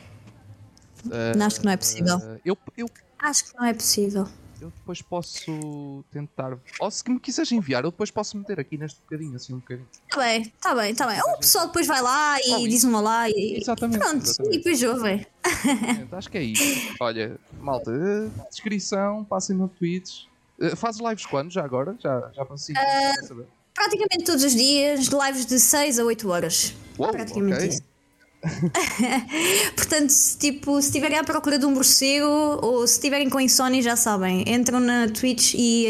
Uh, 1.08 1.42
Acho 1.42 1.60
que 1.60 1.66
não 1.66 1.72
é 1.72 1.76
possível. 1.76 2.16
Uh, 2.16 2.40
eu, 2.44 2.58
eu... 2.76 2.90
Acho 3.18 3.44
que 3.44 3.56
não 3.56 3.64
é 3.64 3.74
possível. 3.74 4.28
Eu 4.60 4.70
depois 4.70 5.00
posso 5.00 6.04
tentar. 6.10 6.58
Ou 6.80 6.90
se 6.90 7.08
me 7.08 7.20
quiseres 7.20 7.52
enviar, 7.52 7.84
eu 7.84 7.90
depois 7.92 8.10
posso 8.10 8.36
meter 8.36 8.58
aqui 8.58 8.76
neste 8.76 9.00
bocadinho, 9.00 9.36
assim 9.36 9.54
um 9.54 9.58
bocadinho. 9.58 9.86
Tá 10.10 10.18
bem, 10.18 10.52
tá 10.60 10.74
bem, 10.74 10.94
tá 10.94 11.06
bem. 11.06 11.20
Ou 11.28 11.34
o 11.34 11.38
pessoal 11.38 11.68
depois 11.68 11.86
vai 11.86 12.02
lá 12.02 12.38
e 12.40 12.54
oh, 12.54 12.68
diz 12.68 12.82
um 12.84 12.94
olá 12.94 13.30
e. 13.30 13.56
Exatamente. 13.60 14.00
Pronto, 14.00 14.24
exatamente. 14.24 14.54
e 14.54 14.58
depois 14.58 14.82
ouvem. 14.82 15.26
Acho 16.10 16.30
que 16.30 16.38
é 16.38 16.42
isso. 16.42 16.96
Olha, 17.00 17.38
malta, 17.60 17.92
descrição, 18.50 19.24
passem 19.24 19.56
no 19.56 19.68
Twitch. 19.68 20.24
Uh, 20.58 20.74
fazes 20.74 21.00
lives 21.00 21.24
quando? 21.24 21.52
Já 21.52 21.64
agora? 21.64 21.96
Já, 22.00 22.32
já 22.34 22.44
para 22.44 22.56
uh, 22.56 23.46
Praticamente 23.72 24.24
todos 24.24 24.42
os 24.42 24.54
dias, 24.56 25.06
lives 25.06 25.46
de 25.46 25.60
6 25.60 26.00
a 26.00 26.04
8 26.04 26.28
horas. 26.28 26.74
Uou, 26.98 27.10
praticamente 27.10 27.58
okay. 27.58 27.68
isso. 27.68 27.82
Portanto, 29.74 30.10
se, 30.10 30.38
tipo, 30.38 30.80
se 30.80 30.88
estiverem 30.88 31.18
à 31.18 31.24
procura 31.24 31.58
de 31.58 31.66
um 31.66 31.72
morcego 31.72 32.26
ou 32.62 32.86
se 32.86 32.94
estiverem 32.94 33.28
com 33.28 33.40
insónia, 33.40 33.82
já 33.82 33.96
sabem, 33.96 34.44
entram 34.46 34.78
na 34.78 35.08
Twitch 35.08 35.54
e 35.56 35.86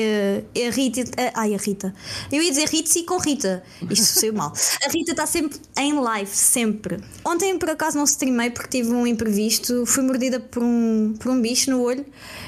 uh, 0.57 0.67
a 0.67 0.71
Rita. 0.71 1.01
Uh, 1.03 1.33
ai, 1.35 1.55
a 1.55 1.59
Rita. 1.59 1.95
Eu 2.33 2.43
ia 2.43 2.51
dizer 2.51 2.69
Ritzy 2.69 3.03
com 3.03 3.19
Rita. 3.19 3.63
Isto 3.91 4.21
saiu 4.21 4.33
mal. 4.33 4.53
A 4.85 4.91
Rita 4.91 5.11
está 5.11 5.27
sempre 5.27 5.59
em 5.77 5.93
live, 5.93 6.31
sempre. 6.31 6.99
Ontem, 7.25 7.59
por 7.59 7.69
acaso, 7.69 7.99
não 7.99 8.05
streamei 8.05 8.51
porque 8.51 8.79
tive 8.79 8.91
um 8.93 9.07
imprevisto. 9.07 9.85
Fui 9.85 10.03
mordida 10.03 10.41
por 10.41 10.63
um, 10.63 11.15
por 11.19 11.31
um 11.31 11.41
bicho 11.41 11.71
no 11.71 11.83
olho, 11.83 12.07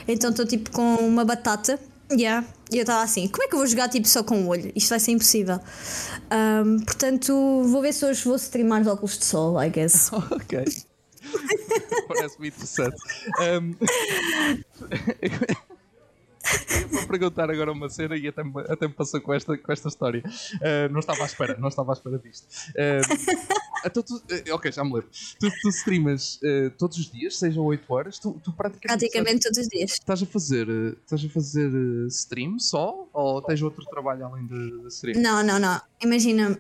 então 0.09 0.31
estou 0.31 0.47
tipo 0.47 0.71
com 0.71 0.95
uma 0.97 1.25
batata 1.25 1.79
Yeah. 2.13 2.45
E 2.73 2.77
eu 2.77 2.83
estava 2.83 3.03
assim, 3.03 3.27
como 3.27 3.43
é 3.43 3.49
que 3.49 3.55
eu 3.55 3.59
vou 3.59 3.67
jogar 3.67 3.89
tipo 3.89 4.07
só 4.07 4.23
com 4.23 4.45
o 4.45 4.49
olho? 4.49 4.71
Isto 4.77 4.91
vai 4.91 5.01
ser 5.01 5.11
impossível. 5.13 5.59
Um, 6.31 6.81
portanto, 6.81 7.33
vou 7.65 7.83
ver 7.83 7.93
se 7.93 8.05
hoje 8.05 8.25
vou 8.25 8.37
streamar 8.37 8.83
os 8.83 8.87
óculos 8.87 9.19
de 9.19 9.25
sol, 9.25 9.61
I 9.61 9.69
guess. 9.69 10.11
ok. 10.13 10.65
Parece-me 12.09 12.49
interessante. 12.49 12.97
Um... 13.41 13.75
vou 16.91 17.07
perguntar 17.07 17.51
agora 17.51 17.73
uma 17.73 17.89
cena 17.89 18.17
e 18.17 18.29
até 18.29 18.43
me, 18.43 18.53
até 18.69 18.89
me 18.89 18.95
passou 18.95 19.21
com 19.21 19.33
esta, 19.33 19.57
com 19.57 19.73
esta 19.73 19.89
história. 19.89 20.23
Uh, 20.55 20.93
não 20.93 21.01
estava 21.01 21.23
à 21.23 21.27
espera, 21.27 21.57
não 21.59 21.69
estava 21.69 21.93
à 21.93 21.95
espera 21.95 22.19
disto. 22.19 22.47
Uh, 22.71 23.47
então 23.85 24.03
tu, 24.03 24.17
uh, 24.17 24.55
ok, 24.55 24.73
já 24.73 24.85
me 24.85 24.95
lembro. 24.95 25.09
Tu, 25.39 25.51
tu 25.63 25.69
streamas 25.69 26.41
todos 26.79 26.99
os 26.99 27.11
dias, 27.11 27.39
sejam 27.39 27.65
8 27.65 27.93
horas, 27.93 28.19
tu, 28.19 28.41
tu 28.45 28.53
praticamente. 28.53 29.01
Praticamente 29.01 29.41
todos 29.41 29.59
os 29.59 29.69
dias. 29.69 29.93
Estás 29.93 30.23
a 30.23 30.27
fazer, 30.27 30.69
estás 31.03 31.25
a 31.25 31.29
fazer 31.29 31.71
stream 32.09 32.59
só? 32.59 33.09
Ou 33.13 33.43
tens 33.43 33.63
outro 33.63 33.85
trabalho 33.87 34.27
além 34.27 34.47
de, 34.47 34.83
de 34.83 34.89
stream? 34.89 35.21
Não, 35.21 35.43
não, 35.43 35.59
não. 35.59 35.81
Imagina, 36.03 36.59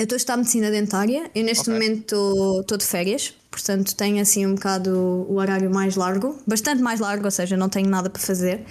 eu 0.00 0.04
estou 0.04 0.16
a 0.16 0.16
estudar 0.16 0.36
medicina 0.38 0.70
dentária, 0.70 1.30
eu 1.34 1.44
neste 1.44 1.68
okay. 1.68 1.74
momento 1.74 2.60
estou 2.60 2.78
de 2.78 2.84
férias, 2.86 3.34
portanto 3.50 3.94
tenho 3.94 4.20
assim 4.22 4.46
um 4.46 4.54
bocado 4.54 4.96
o 5.28 5.34
horário 5.36 5.70
mais 5.70 5.94
largo, 5.94 6.38
bastante 6.46 6.80
mais 6.80 7.00
largo, 7.00 7.26
ou 7.26 7.30
seja, 7.30 7.54
não 7.54 7.68
tenho 7.68 7.86
nada 7.86 8.08
para 8.08 8.20
fazer. 8.20 8.64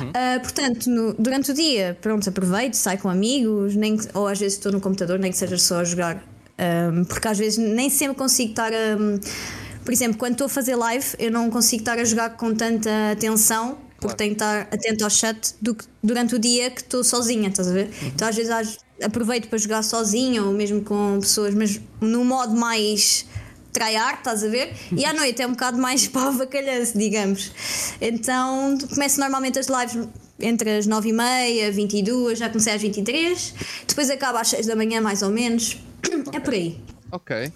Uhum. 0.00 0.10
Uh, 0.10 0.40
portanto, 0.42 0.90
no, 0.90 1.14
durante 1.14 1.52
o 1.52 1.54
dia, 1.54 1.96
pronto, 2.02 2.28
aproveito, 2.28 2.74
saio 2.74 2.98
com 2.98 3.08
amigos, 3.08 3.74
nem, 3.74 3.98
ou 4.12 4.26
às 4.26 4.38
vezes 4.38 4.58
estou 4.58 4.70
no 4.70 4.80
computador, 4.80 5.18
nem 5.18 5.30
que 5.30 5.38
seja 5.38 5.56
só 5.56 5.80
a 5.80 5.84
jogar, 5.84 6.22
um, 6.92 7.04
porque 7.04 7.28
às 7.28 7.38
vezes 7.38 7.56
nem 7.56 7.88
sempre 7.88 8.16
consigo 8.16 8.50
estar 8.50 8.70
a. 8.70 8.96
Um, 8.96 9.18
por 9.82 9.92
exemplo, 9.92 10.18
quando 10.18 10.32
estou 10.32 10.46
a 10.46 10.50
fazer 10.50 10.76
live, 10.76 11.06
eu 11.18 11.30
não 11.30 11.50
consigo 11.50 11.82
estar 11.82 11.98
a 11.98 12.04
jogar 12.04 12.36
com 12.36 12.54
tanta 12.54 12.90
atenção 13.12 13.78
porque 14.00 14.16
tenho 14.16 14.30
que 14.30 14.42
estar 14.42 14.68
atento 14.70 15.04
ao 15.04 15.10
chat 15.10 15.54
do 15.62 15.74
que 15.74 15.84
durante 16.02 16.34
o 16.34 16.38
dia 16.38 16.70
que 16.70 16.82
estou 16.82 17.02
sozinha, 17.02 17.48
estás 17.48 17.68
a 17.68 17.72
ver? 17.72 17.86
Uhum. 17.86 18.08
Então 18.08 18.28
às 18.28 18.36
vezes 18.36 18.78
aproveito 19.02 19.48
para 19.48 19.58
jogar 19.58 19.82
sozinha 19.82 20.42
ou 20.42 20.52
mesmo 20.52 20.82
com 20.82 21.18
pessoas, 21.20 21.54
mas 21.54 21.80
no 22.00 22.24
modo 22.24 22.54
mais 22.54 23.26
tryhard, 23.72 24.18
estás 24.18 24.44
a 24.44 24.48
ver? 24.48 24.72
E 24.96 25.04
à 25.04 25.12
noite 25.12 25.42
é 25.42 25.46
um 25.46 25.52
bocado 25.52 25.78
mais 25.78 26.06
para 26.08 26.30
o 26.30 26.48
digamos. 26.94 27.52
Então 28.00 28.78
começo 28.88 29.18
normalmente 29.18 29.58
as 29.58 29.66
lives 29.66 30.08
entre 30.40 30.78
as 30.78 30.88
9h30, 30.88 31.70
22, 31.70 32.38
já 32.38 32.48
comecei 32.48 32.72
às 32.72 32.82
23, 32.82 33.54
depois 33.86 34.10
acaba 34.10 34.40
às 34.40 34.48
6 34.48 34.66
da 34.66 34.76
manhã 34.76 35.00
mais 35.00 35.22
ou 35.22 35.30
menos. 35.30 35.78
Okay. 36.04 36.38
É 36.38 36.40
por 36.40 36.54
aí. 36.54 36.80
Ok. 37.12 37.52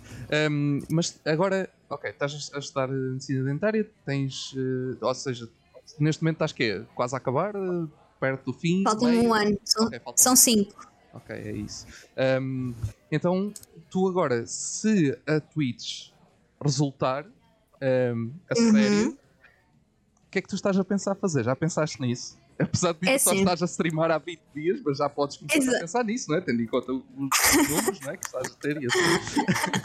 Um, 0.50 0.80
mas 0.90 1.18
agora, 1.24 1.68
ok, 1.88 2.10
estás 2.10 2.50
a 2.54 2.58
estudar 2.58 2.88
medicina 2.88 3.44
dentária, 3.44 3.88
tens, 4.04 4.52
uh, 4.52 4.96
ou 5.00 5.14
seja, 5.14 5.48
neste 5.98 6.22
momento 6.22 6.36
estás 6.36 6.52
quê? 6.52 6.82
Quase 6.94 7.14
a 7.14 7.18
acabar? 7.18 7.54
Perto 8.20 8.52
do 8.52 8.52
fim? 8.52 8.82
Falta 8.82 9.04
um 9.04 9.32
ano, 9.32 9.58
são, 9.64 9.86
okay, 9.86 10.00
são 10.16 10.36
cinco. 10.36 10.87
Ok, 11.12 11.34
é 11.34 11.52
isso. 11.52 11.86
Um, 12.40 12.74
então, 13.10 13.52
tu 13.90 14.08
agora, 14.08 14.46
se 14.46 15.18
a 15.26 15.40
Twitch 15.40 16.10
resultar 16.62 17.24
um, 17.24 18.32
a 18.50 18.58
uhum. 18.58 18.72
sério, 18.72 19.10
o 19.10 20.30
que 20.30 20.38
é 20.38 20.42
que 20.42 20.48
tu 20.48 20.54
estás 20.54 20.78
a 20.78 20.84
pensar 20.84 21.14
fazer? 21.14 21.44
Já 21.44 21.56
pensaste 21.56 22.00
nisso? 22.00 22.38
Apesar 22.58 22.92
de 22.92 23.08
é 23.08 23.18
só 23.18 23.30
sim. 23.30 23.38
estás 23.38 23.62
a 23.62 23.66
streamar 23.66 24.10
há 24.10 24.18
20 24.18 24.40
dias, 24.54 24.80
mas 24.84 24.98
já 24.98 25.08
podes 25.08 25.36
começar 25.36 25.76
a 25.76 25.80
pensar 25.80 26.04
nisso, 26.04 26.28
não 26.28 26.38
é? 26.38 26.40
Tendo 26.40 26.60
em 26.60 26.66
conta 26.66 26.92
os 26.92 27.02
números 27.16 28.00
não 28.00 28.12
é? 28.12 28.16
que 28.16 28.26
estás 28.26 28.46
a 28.46 28.54
ter 28.60 28.82
e 28.82 28.86
assim. 28.86 29.78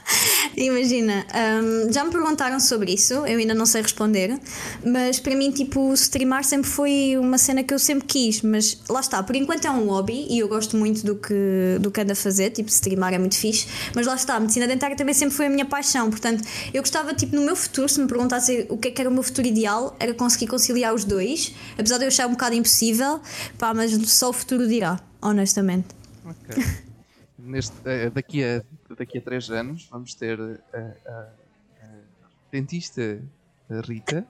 Imagina, 0.57 1.25
um, 1.63 1.91
já 1.91 2.03
me 2.03 2.11
perguntaram 2.11 2.59
sobre 2.59 2.93
isso, 2.93 3.13
eu 3.13 3.37
ainda 3.37 3.53
não 3.53 3.65
sei 3.65 3.81
responder, 3.81 4.39
mas 4.85 5.19
para 5.19 5.35
mim, 5.35 5.51
tipo, 5.51 5.93
streamar 5.93 6.43
sempre 6.43 6.69
foi 6.69 7.15
uma 7.17 7.37
cena 7.37 7.63
que 7.63 7.73
eu 7.73 7.79
sempre 7.79 8.07
quis, 8.07 8.41
mas 8.41 8.79
lá 8.89 8.99
está, 8.99 9.21
por 9.23 9.35
enquanto 9.35 9.65
é 9.65 9.71
um 9.71 9.87
hobby 9.87 10.27
e 10.29 10.39
eu 10.39 10.47
gosto 10.47 10.77
muito 10.77 11.05
do 11.05 11.15
que, 11.15 11.77
do 11.79 11.89
que 11.89 12.01
ando 12.01 12.11
a 12.11 12.15
fazer, 12.15 12.51
tipo, 12.51 12.69
streamar 12.69 13.13
é 13.13 13.17
muito 13.17 13.35
fixe, 13.35 13.67
mas 13.95 14.05
lá 14.05 14.15
está, 14.15 14.35
a 14.35 14.39
medicina 14.39 14.67
dentária 14.67 14.95
também 14.95 15.13
sempre 15.13 15.35
foi 15.35 15.47
a 15.47 15.49
minha 15.49 15.65
paixão, 15.65 16.09
portanto, 16.09 16.43
eu 16.73 16.81
gostava, 16.81 17.13
tipo, 17.13 17.35
no 17.35 17.41
meu 17.41 17.55
futuro, 17.55 17.89
se 17.89 17.99
me 17.99 18.07
perguntasse 18.07 18.65
o 18.69 18.77
que 18.77 18.89
é 18.89 18.91
que 18.91 19.01
era 19.01 19.09
o 19.09 19.13
meu 19.13 19.23
futuro 19.23 19.47
ideal, 19.47 19.95
era 19.99 20.13
conseguir 20.13 20.47
conciliar 20.47 20.93
os 20.93 21.03
dois, 21.03 21.53
apesar 21.77 21.97
de 21.97 22.05
eu 22.05 22.07
achar 22.07 22.27
um 22.27 22.31
bocado 22.31 22.55
impossível, 22.63 23.21
pá, 23.59 23.73
mas 23.73 23.91
só 24.09 24.29
o 24.29 24.33
futuro 24.33 24.67
dirá, 24.67 24.99
honestamente. 25.21 25.87
Ok. 26.25 26.63
Neste, 27.37 27.75
uh, 27.79 28.09
daqui, 28.13 28.41
a, 28.41 28.63
daqui 28.97 29.17
a 29.17 29.21
três 29.21 29.49
anos 29.49 29.87
vamos 29.91 30.13
ter 30.13 30.39
a, 30.39 30.79
a, 30.79 31.11
a 31.11 31.27
dentista 32.49 33.21
Rita 33.85 34.25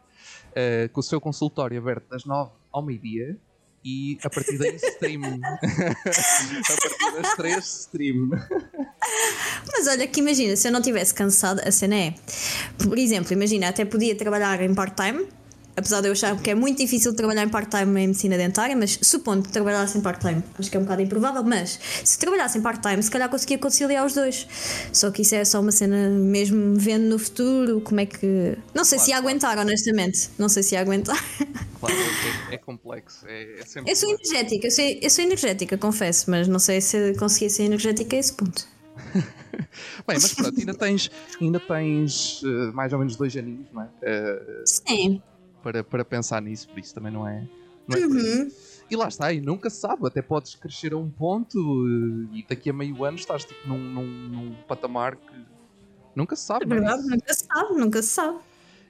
uh, 0.50 0.90
com 0.92 1.00
o 1.00 1.04
seu 1.04 1.22
consultório 1.22 1.78
aberto 1.78 2.10
das 2.10 2.26
nove 2.26 2.52
ao 2.72 2.82
meio-dia 2.82 3.38
e 3.86 4.18
a 4.24 4.30
partir 4.32 4.58
daí 4.58 4.76
stream. 4.82 5.22
a 5.44 5.60
partir 5.62 7.22
das 7.22 7.36
três, 7.36 7.66
stream. 7.82 8.32
Mas 9.72 9.88
olha 9.88 10.08
que 10.08 10.20
imagina, 10.20 10.56
se 10.56 10.68
eu 10.68 10.72
não 10.72 10.82
tivesse 10.82 11.14
cansado, 11.14 11.60
a 11.60 11.72
cena 11.72 11.96
é, 11.96 12.16
por 12.84 12.98
exemplo, 12.98 13.32
imagina, 13.32 13.70
até 13.70 13.86
podia 13.86 14.16
trabalhar 14.16 14.60
em 14.62 14.74
part-time 14.74 15.28
apesar 15.76 16.02
de 16.02 16.08
eu 16.08 16.12
achar 16.12 16.40
que 16.40 16.50
é 16.50 16.56
muito 16.56 16.78
difícil 16.78 17.14
trabalhar 17.16 17.44
em 17.44 17.50
part-time 17.50 18.02
em 18.02 18.08
medicina 18.08 18.38
dentária, 18.38 18.76
mas 18.76 19.00
supondo 19.02 19.44
que 19.44 19.52
trabalhasse 19.52 19.98
em 19.98 20.02
part-time, 20.02 20.44
acho 20.58 20.70
que 20.70 20.78
é 20.78 20.80
um 20.80 20.84
bocado 20.84 21.02
improvável, 21.02 21.44
mas 21.44 21.80
se 22.04 22.18
trabalhasse 22.18 22.58
em 22.58 22.62
part-time, 22.62 23.02
se 23.02 23.10
calhar 23.10 23.30
conseguia 23.30 23.58
conciliar 23.58 24.06
os 24.06 24.14
dois. 24.14 24.48
Só 24.92 25.10
que 25.12 25.22
isso 25.22 25.36
é 25.36 25.44
só 25.44 25.60
uma 25.60 25.72
cena 25.72 26.10
mesmo 26.10 26.76
vendo 26.78 27.06
no 27.06 27.18
futuro, 27.18 27.82
como 27.82 28.00
é 28.00 28.06
que. 28.06 28.58
Não 28.74 28.84
sei 28.84 28.98
claro, 28.98 29.06
se 29.06 29.12
ia 29.12 29.18
aguentar, 29.18 29.58
honestamente. 29.58 30.30
Não 30.38 30.50
sei 30.50 30.64
se 30.64 30.76
ia 30.76 30.82
aguentar. 30.82 31.18
Claro, 31.84 31.98
é, 32.50 32.56
é 32.56 32.58
complexo. 32.58 33.28
É, 33.28 33.60
é 33.60 33.66
sempre 33.66 33.92
eu 33.92 33.96
sou 33.98 34.10
energética, 34.10 34.68
eu 34.68 34.72
sou, 34.72 34.86
eu 34.86 35.10
sou 35.10 35.26
energética, 35.26 35.78
confesso, 35.78 36.32
mas 36.32 36.48
não 36.48 36.58
sei 36.58 36.80
se 36.80 37.14
conseguia 37.16 37.50
ser 37.50 37.64
energética 37.64 38.16
a 38.16 38.20
esse 38.20 38.32
ponto. 38.32 38.66
Bem, 40.08 40.18
mas 40.22 40.34
pronto, 40.34 40.58
ainda 40.58 40.74
tens, 40.74 41.12
ainda 41.42 41.60
tens 41.60 42.42
uh, 42.44 42.72
mais 42.74 42.94
ou 42.94 43.00
menos 43.00 43.18
dois 43.18 43.36
aninhos, 43.36 43.68
não 43.74 43.82
é? 43.82 43.86
Uh, 43.86 44.64
Sim 44.66 45.22
para, 45.64 45.84
para 45.84 46.04
pensar 46.04 46.42
nisso, 46.42 46.68
por 46.68 46.78
isso 46.78 46.94
também 46.94 47.12
não 47.12 47.28
é. 47.28 47.48
Não 47.88 47.98
é 47.98 48.06
uhum. 48.06 48.52
E 48.92 48.96
lá 48.96 49.08
está, 49.08 49.32
e 49.32 49.42
nunca 49.42 49.70
se 49.70 49.78
sabe, 49.78 50.06
até 50.06 50.22
podes 50.22 50.56
crescer 50.56 50.94
a 50.94 50.98
um 50.98 51.10
ponto 51.10 51.58
eh, 51.58 52.38
e 52.38 52.46
daqui 52.48 52.70
a 52.70 52.74
meio 52.74 53.04
ano 53.04 53.18
estás 53.18 53.46
tipo 53.46 53.68
num, 53.68 53.78
num, 53.78 54.06
num 54.06 54.56
patamar 54.68 55.16
que 55.16 55.34
nunca 56.16 56.36
se 56.36 56.44
sabe. 56.44 56.66
É 56.66 56.68
verdade, 56.68 57.02
é? 57.02 57.10
nunca 57.10 57.34
se 57.34 57.46
sabe, 57.46 57.80
nunca 57.80 58.02
se 58.02 58.10
sabe. 58.10 58.38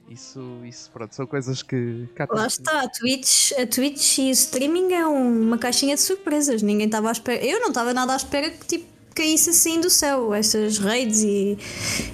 Isso, 0.09 0.41
isso 0.65 0.91
pronto, 0.91 1.15
são 1.15 1.25
coisas 1.25 1.63
que. 1.63 2.09
Lá 2.29 2.47
está, 2.47 2.81
a 2.81 2.89
Twitch, 2.89 3.53
a 3.53 3.65
Twitch 3.65 4.17
e 4.17 4.29
o 4.29 4.31
streaming 4.31 4.93
é 4.93 5.05
uma 5.05 5.57
caixinha 5.57 5.95
de 5.95 6.01
surpresas. 6.01 6.62
Ninguém 6.62 6.88
estava 6.88 7.07
à 7.07 7.12
espera. 7.12 7.43
Eu 7.43 7.62
não 7.62 7.69
estava 7.69 7.93
nada 7.93 8.12
à 8.13 8.15
espera 8.17 8.49
que 8.49 8.65
tipo, 8.65 8.86
caísse 9.15 9.51
assim 9.51 9.79
do 9.79 9.89
céu, 9.89 10.33
estas 10.33 10.77
redes 10.77 11.21
e, 11.21 11.57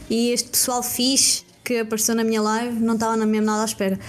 e 0.10 0.30
este 0.32 0.50
pessoal 0.50 0.84
fixe 0.84 1.49
que 1.70 1.78
apareceu 1.78 2.16
na 2.16 2.24
minha 2.24 2.42
live 2.42 2.80
não 2.80 2.96
estava 2.96 3.16
na 3.16 3.28
mesma 3.28 3.46
nada 3.52 3.62
à 3.62 3.66
espera. 3.66 4.00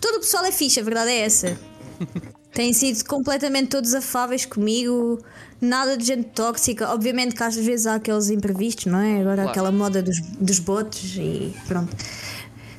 Todo 0.00 0.16
o 0.16 0.20
pessoal 0.20 0.46
é 0.46 0.50
fixe, 0.50 0.80
a 0.80 0.82
verdade 0.82 1.10
é 1.10 1.20
essa. 1.20 1.58
Têm 2.54 2.72
sido 2.72 3.04
completamente 3.04 3.68
todos 3.68 3.94
afáveis 3.94 4.46
comigo, 4.46 5.22
nada 5.60 5.94
de 5.96 6.06
gente 6.06 6.30
tóxica. 6.30 6.88
Obviamente 6.90 7.34
que 7.34 7.42
às 7.42 7.54
vezes 7.54 7.86
há 7.86 7.96
aqueles 7.96 8.30
imprevistos, 8.30 8.86
não 8.86 8.98
é? 8.98 9.20
Agora 9.20 9.36
claro. 9.36 9.50
aquela 9.50 9.72
moda 9.72 10.02
dos, 10.02 10.20
dos 10.20 10.58
botes 10.58 11.16
e 11.16 11.54
pronto. 11.68 11.94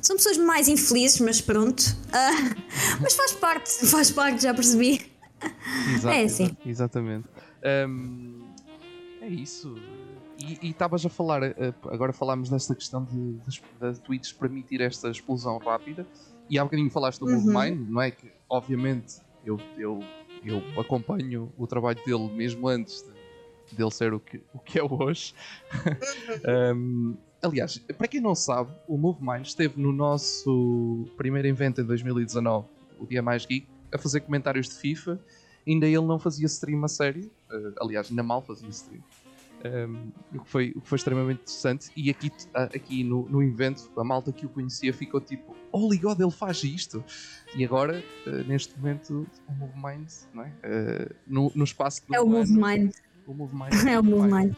São 0.02 0.16
pessoas 0.16 0.38
mais 0.38 0.68
infelizes, 0.68 1.20
mas 1.20 1.40
pronto. 1.40 1.80
Uh, 1.80 2.56
mas 3.02 3.14
faz 3.14 3.34
parte, 3.34 3.70
faz 3.86 4.10
parte, 4.10 4.42
já 4.42 4.54
percebi. 4.54 5.00
Exato, 5.96 6.16
é 6.16 6.24
assim. 6.24 6.58
Exatamente. 6.66 7.28
Um, 7.88 8.48
é 9.22 9.28
isso. 9.28 9.76
E 10.62 10.70
estavas 10.70 11.06
a 11.06 11.10
falar, 11.10 11.44
eh, 11.44 11.74
agora 11.86 12.12
falámos 12.12 12.50
desta 12.50 12.76
questão 12.76 13.06
de, 13.06 13.40
da 13.80 13.94
Twitch 13.94 14.34
permitir 14.34 14.82
esta 14.82 15.10
explosão 15.10 15.58
rápida, 15.58 16.06
e 16.50 16.60
há 16.60 16.64
bocadinho 16.64 16.90
falaste 16.90 17.20
do 17.20 17.28
uhum. 17.28 17.40
Movemind, 17.40 17.90
não 17.90 18.02
é? 18.02 18.12
Que 18.12 18.30
obviamente 18.50 19.22
eu, 19.46 19.58
eu, 19.78 20.04
eu 20.44 20.62
acompanho 20.80 21.52
o 21.58 21.66
trabalho 21.66 22.00
dele 22.06 22.30
mesmo 22.34 22.68
antes 22.68 23.02
de, 23.02 23.76
dele 23.76 23.92
ser 23.92 24.14
o 24.14 24.20
que, 24.20 24.42
o 24.54 24.60
que 24.60 24.80
é 24.80 24.84
hoje. 24.84 25.34
um, 26.76 27.16
aliás, 27.42 27.78
para 27.78 28.08
quem 28.08 28.20
não 28.20 28.36
sabe, 28.36 28.72
o 28.88 28.98
Movemind 28.98 29.46
esteve 29.46 29.82
no 29.82 29.92
nosso 29.92 31.08
primeiro 31.18 31.48
evento 31.48 31.82
em 31.82 31.86
2019, 31.86 32.68
o 33.00 33.06
Dia 33.06 33.22
Mais 33.22 33.46
Geek, 33.46 33.68
a 33.94 33.98
fazer 33.98 34.22
comentários 34.22 34.68
de 34.68 34.76
FIFA. 34.76 35.20
Ainda 35.66 35.88
ele 35.88 36.02
não 36.02 36.20
fazia 36.20 36.46
stream 36.46 36.84
a 36.84 36.90
sério, 36.90 37.32
uh, 37.50 37.74
aliás, 37.82 38.10
ainda 38.10 38.22
mal 38.22 38.42
fazia 38.42 38.68
stream. 38.70 39.02
Um, 39.66 40.12
o, 40.34 40.44
que 40.44 40.50
foi, 40.50 40.74
o 40.76 40.82
que 40.82 40.90
foi 40.90 40.98
extremamente 40.98 41.42
interessante. 41.42 41.90
E 41.96 42.10
aqui, 42.10 42.32
aqui 42.54 43.04
no, 43.04 43.28
no 43.30 43.42
evento, 43.42 43.90
a 43.98 44.04
malta 44.04 44.32
que 44.32 44.46
o 44.46 44.50
conhecia 44.50 44.94
ficou 44.94 45.22
tipo: 45.22 45.56
Holy 45.72 45.98
God, 45.98 46.20
ele 46.20 46.32
faz 46.32 46.64
isto! 46.64 47.04
E 47.56 47.64
agora, 47.64 48.04
uh, 48.28 48.32
neste 48.48 48.78
momento, 48.78 49.26
o 49.48 49.54
Move 49.54 49.74
Mind, 49.76 50.10
não 50.34 50.44
é? 50.44 50.48
Uh, 50.48 51.16
no, 51.26 51.52
no 51.56 51.64
espaço 51.64 52.02
É 52.12 52.20
o 52.20 52.28
Move 52.28 52.52
Mind. 52.52 52.94
O 53.26 53.34
Move 53.34 53.56
Mind. 53.56 53.74
É 53.88 54.00
o 54.00 54.04
Move 54.04 54.30
Mind. 54.30 54.54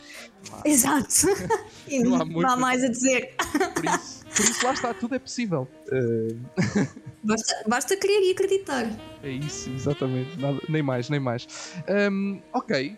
Exato. 0.66 1.28
e 1.88 2.00
não 2.04 2.16
há, 2.16 2.26
muito... 2.26 2.48
há 2.48 2.56
mais 2.56 2.84
a 2.84 2.88
dizer. 2.88 3.36
Por 3.76 3.86
isso, 3.86 4.26
por 4.26 4.40
isso, 4.44 4.66
lá 4.66 4.74
está, 4.74 4.94
tudo 4.94 5.16
é 5.16 5.20
possível. 5.20 5.68
Uh... 5.92 6.96
Basta, 7.26 7.64
basta 7.68 7.98
querer 7.98 8.22
e 8.22 8.32
acreditar. 8.34 8.86
É 9.24 9.32
isso, 9.32 9.72
exatamente. 9.72 10.40
Nada, 10.40 10.62
nem 10.70 10.84
mais, 10.84 11.10
nem 11.10 11.20
mais. 11.20 11.74
Um, 12.12 12.40
ok, 12.54 12.96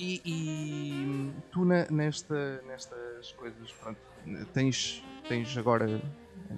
e, 0.00 0.20
e 0.24 1.30
tu 1.52 1.64
na, 1.64 1.86
nesta, 1.90 2.62
nestas 2.66 3.32
coisas, 3.32 3.70
pronto, 3.72 4.00
tens, 4.54 5.04
tens 5.28 5.56
agora 5.58 6.00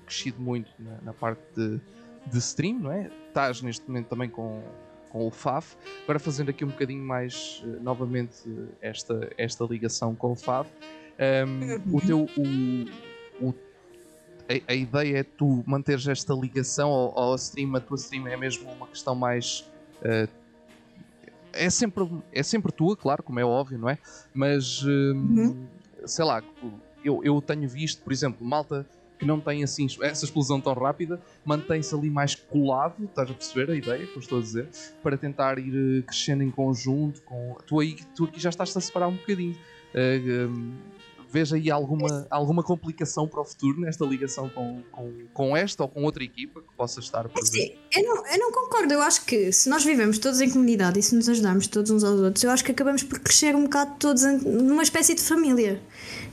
crescido 0.06 0.40
muito 0.40 0.70
na, 0.78 0.98
na 1.02 1.12
parte 1.12 1.42
de, 1.56 1.80
de, 2.26 2.38
stream, 2.38 2.78
não 2.78 2.92
é? 2.92 3.10
Estás 3.26 3.60
neste 3.60 3.86
momento 3.88 4.06
também 4.06 4.30
com, 4.30 4.62
com 5.10 5.26
o 5.26 5.30
FAF, 5.30 5.76
agora 6.04 6.20
fazendo 6.20 6.50
aqui 6.50 6.64
um 6.64 6.68
bocadinho 6.68 7.04
mais 7.04 7.62
uh, 7.64 7.82
novamente 7.82 8.48
esta, 8.80 9.28
esta 9.36 9.64
ligação 9.64 10.14
com 10.14 10.32
o 10.32 10.36
FAF. 10.36 10.70
Um, 11.18 11.96
o 11.96 12.00
teu. 12.00 12.26
O, 12.36 13.48
o, 13.48 13.54
a, 14.48 14.72
a, 14.72 14.74
ideia 14.74 15.18
é 15.18 15.22
tu 15.22 15.64
manteres 15.66 16.06
esta 16.06 16.32
ligação 16.32 16.90
ao, 16.90 17.18
ao 17.18 17.34
stream, 17.34 17.74
a 17.74 17.80
tua 17.80 17.96
stream 17.96 18.26
é 18.28 18.36
mesmo 18.36 18.70
uma 18.70 18.86
questão 18.86 19.14
mais 19.14 19.70
uh, 20.00 20.41
é 21.52 21.70
sempre, 21.70 22.08
é 22.32 22.42
sempre 22.42 22.72
tua, 22.72 22.96
claro, 22.96 23.22
como 23.22 23.38
é 23.38 23.44
óbvio, 23.44 23.78
não 23.78 23.88
é? 23.88 23.98
Mas 24.32 24.82
hum, 24.82 25.14
uhum. 25.14 25.66
sei 26.06 26.24
lá, 26.24 26.42
eu, 27.04 27.22
eu 27.24 27.40
tenho 27.40 27.68
visto, 27.68 28.02
por 28.02 28.12
exemplo, 28.12 28.46
malta 28.46 28.86
que 29.22 29.26
não 29.26 29.38
tem 29.38 29.62
assim 29.62 29.86
essa 30.00 30.24
explosão 30.24 30.60
tão 30.60 30.74
rápida, 30.74 31.20
mantém-se 31.44 31.94
ali 31.94 32.10
mais 32.10 32.34
colado, 32.34 33.04
estás 33.04 33.30
a 33.30 33.32
perceber 33.32 33.70
a 33.70 33.76
ideia 33.76 34.04
que 34.04 34.16
eu 34.16 34.20
estou 34.20 34.38
a 34.38 34.42
dizer, 34.42 34.68
para 35.00 35.16
tentar 35.16 35.60
ir 35.60 35.72
eh, 35.72 36.02
crescendo 36.02 36.42
em 36.42 36.50
conjunto. 36.50 37.22
Com... 37.22 37.56
Tu, 37.64 37.78
aí, 37.78 37.96
tu 38.16 38.24
aqui 38.24 38.40
já 38.40 38.50
estás 38.50 38.76
a 38.76 38.80
separar 38.80 39.06
um 39.06 39.14
bocadinho. 39.14 39.56
Uh, 39.94 40.48
um, 40.48 40.74
Veja 41.32 41.56
aí 41.56 41.70
alguma, 41.70 42.26
alguma 42.28 42.62
complicação 42.62 43.26
para 43.26 43.40
o 43.40 43.44
futuro 43.44 43.80
nesta 43.80 44.04
ligação 44.04 44.50
com, 44.50 44.82
com, 44.92 45.12
com 45.32 45.56
esta 45.56 45.82
ou 45.82 45.88
com 45.88 46.02
outra 46.02 46.22
equipa 46.22 46.60
que 46.60 46.68
possa 46.76 47.00
estar 47.00 47.26
presente? 47.30 47.72
Sim, 47.72 47.74
eu 47.90 48.04
não, 48.04 48.26
eu 48.26 48.38
não 48.38 48.52
concordo. 48.52 48.92
Eu 48.92 49.00
acho 49.00 49.24
que 49.24 49.50
se 49.50 49.70
nós 49.70 49.82
vivemos 49.82 50.18
todos 50.18 50.42
em 50.42 50.50
comunidade 50.50 50.98
e 50.98 51.02
se 51.02 51.14
nos 51.14 51.30
ajudarmos 51.30 51.66
todos 51.66 51.90
uns 51.90 52.04
aos 52.04 52.20
outros, 52.20 52.44
eu 52.44 52.50
acho 52.50 52.62
que 52.62 52.72
acabamos 52.72 53.02
por 53.02 53.18
crescer 53.18 53.56
um 53.56 53.62
bocado 53.62 53.94
todos 53.98 54.22
numa 54.22 54.82
espécie 54.82 55.14
de 55.14 55.22
família. 55.22 55.80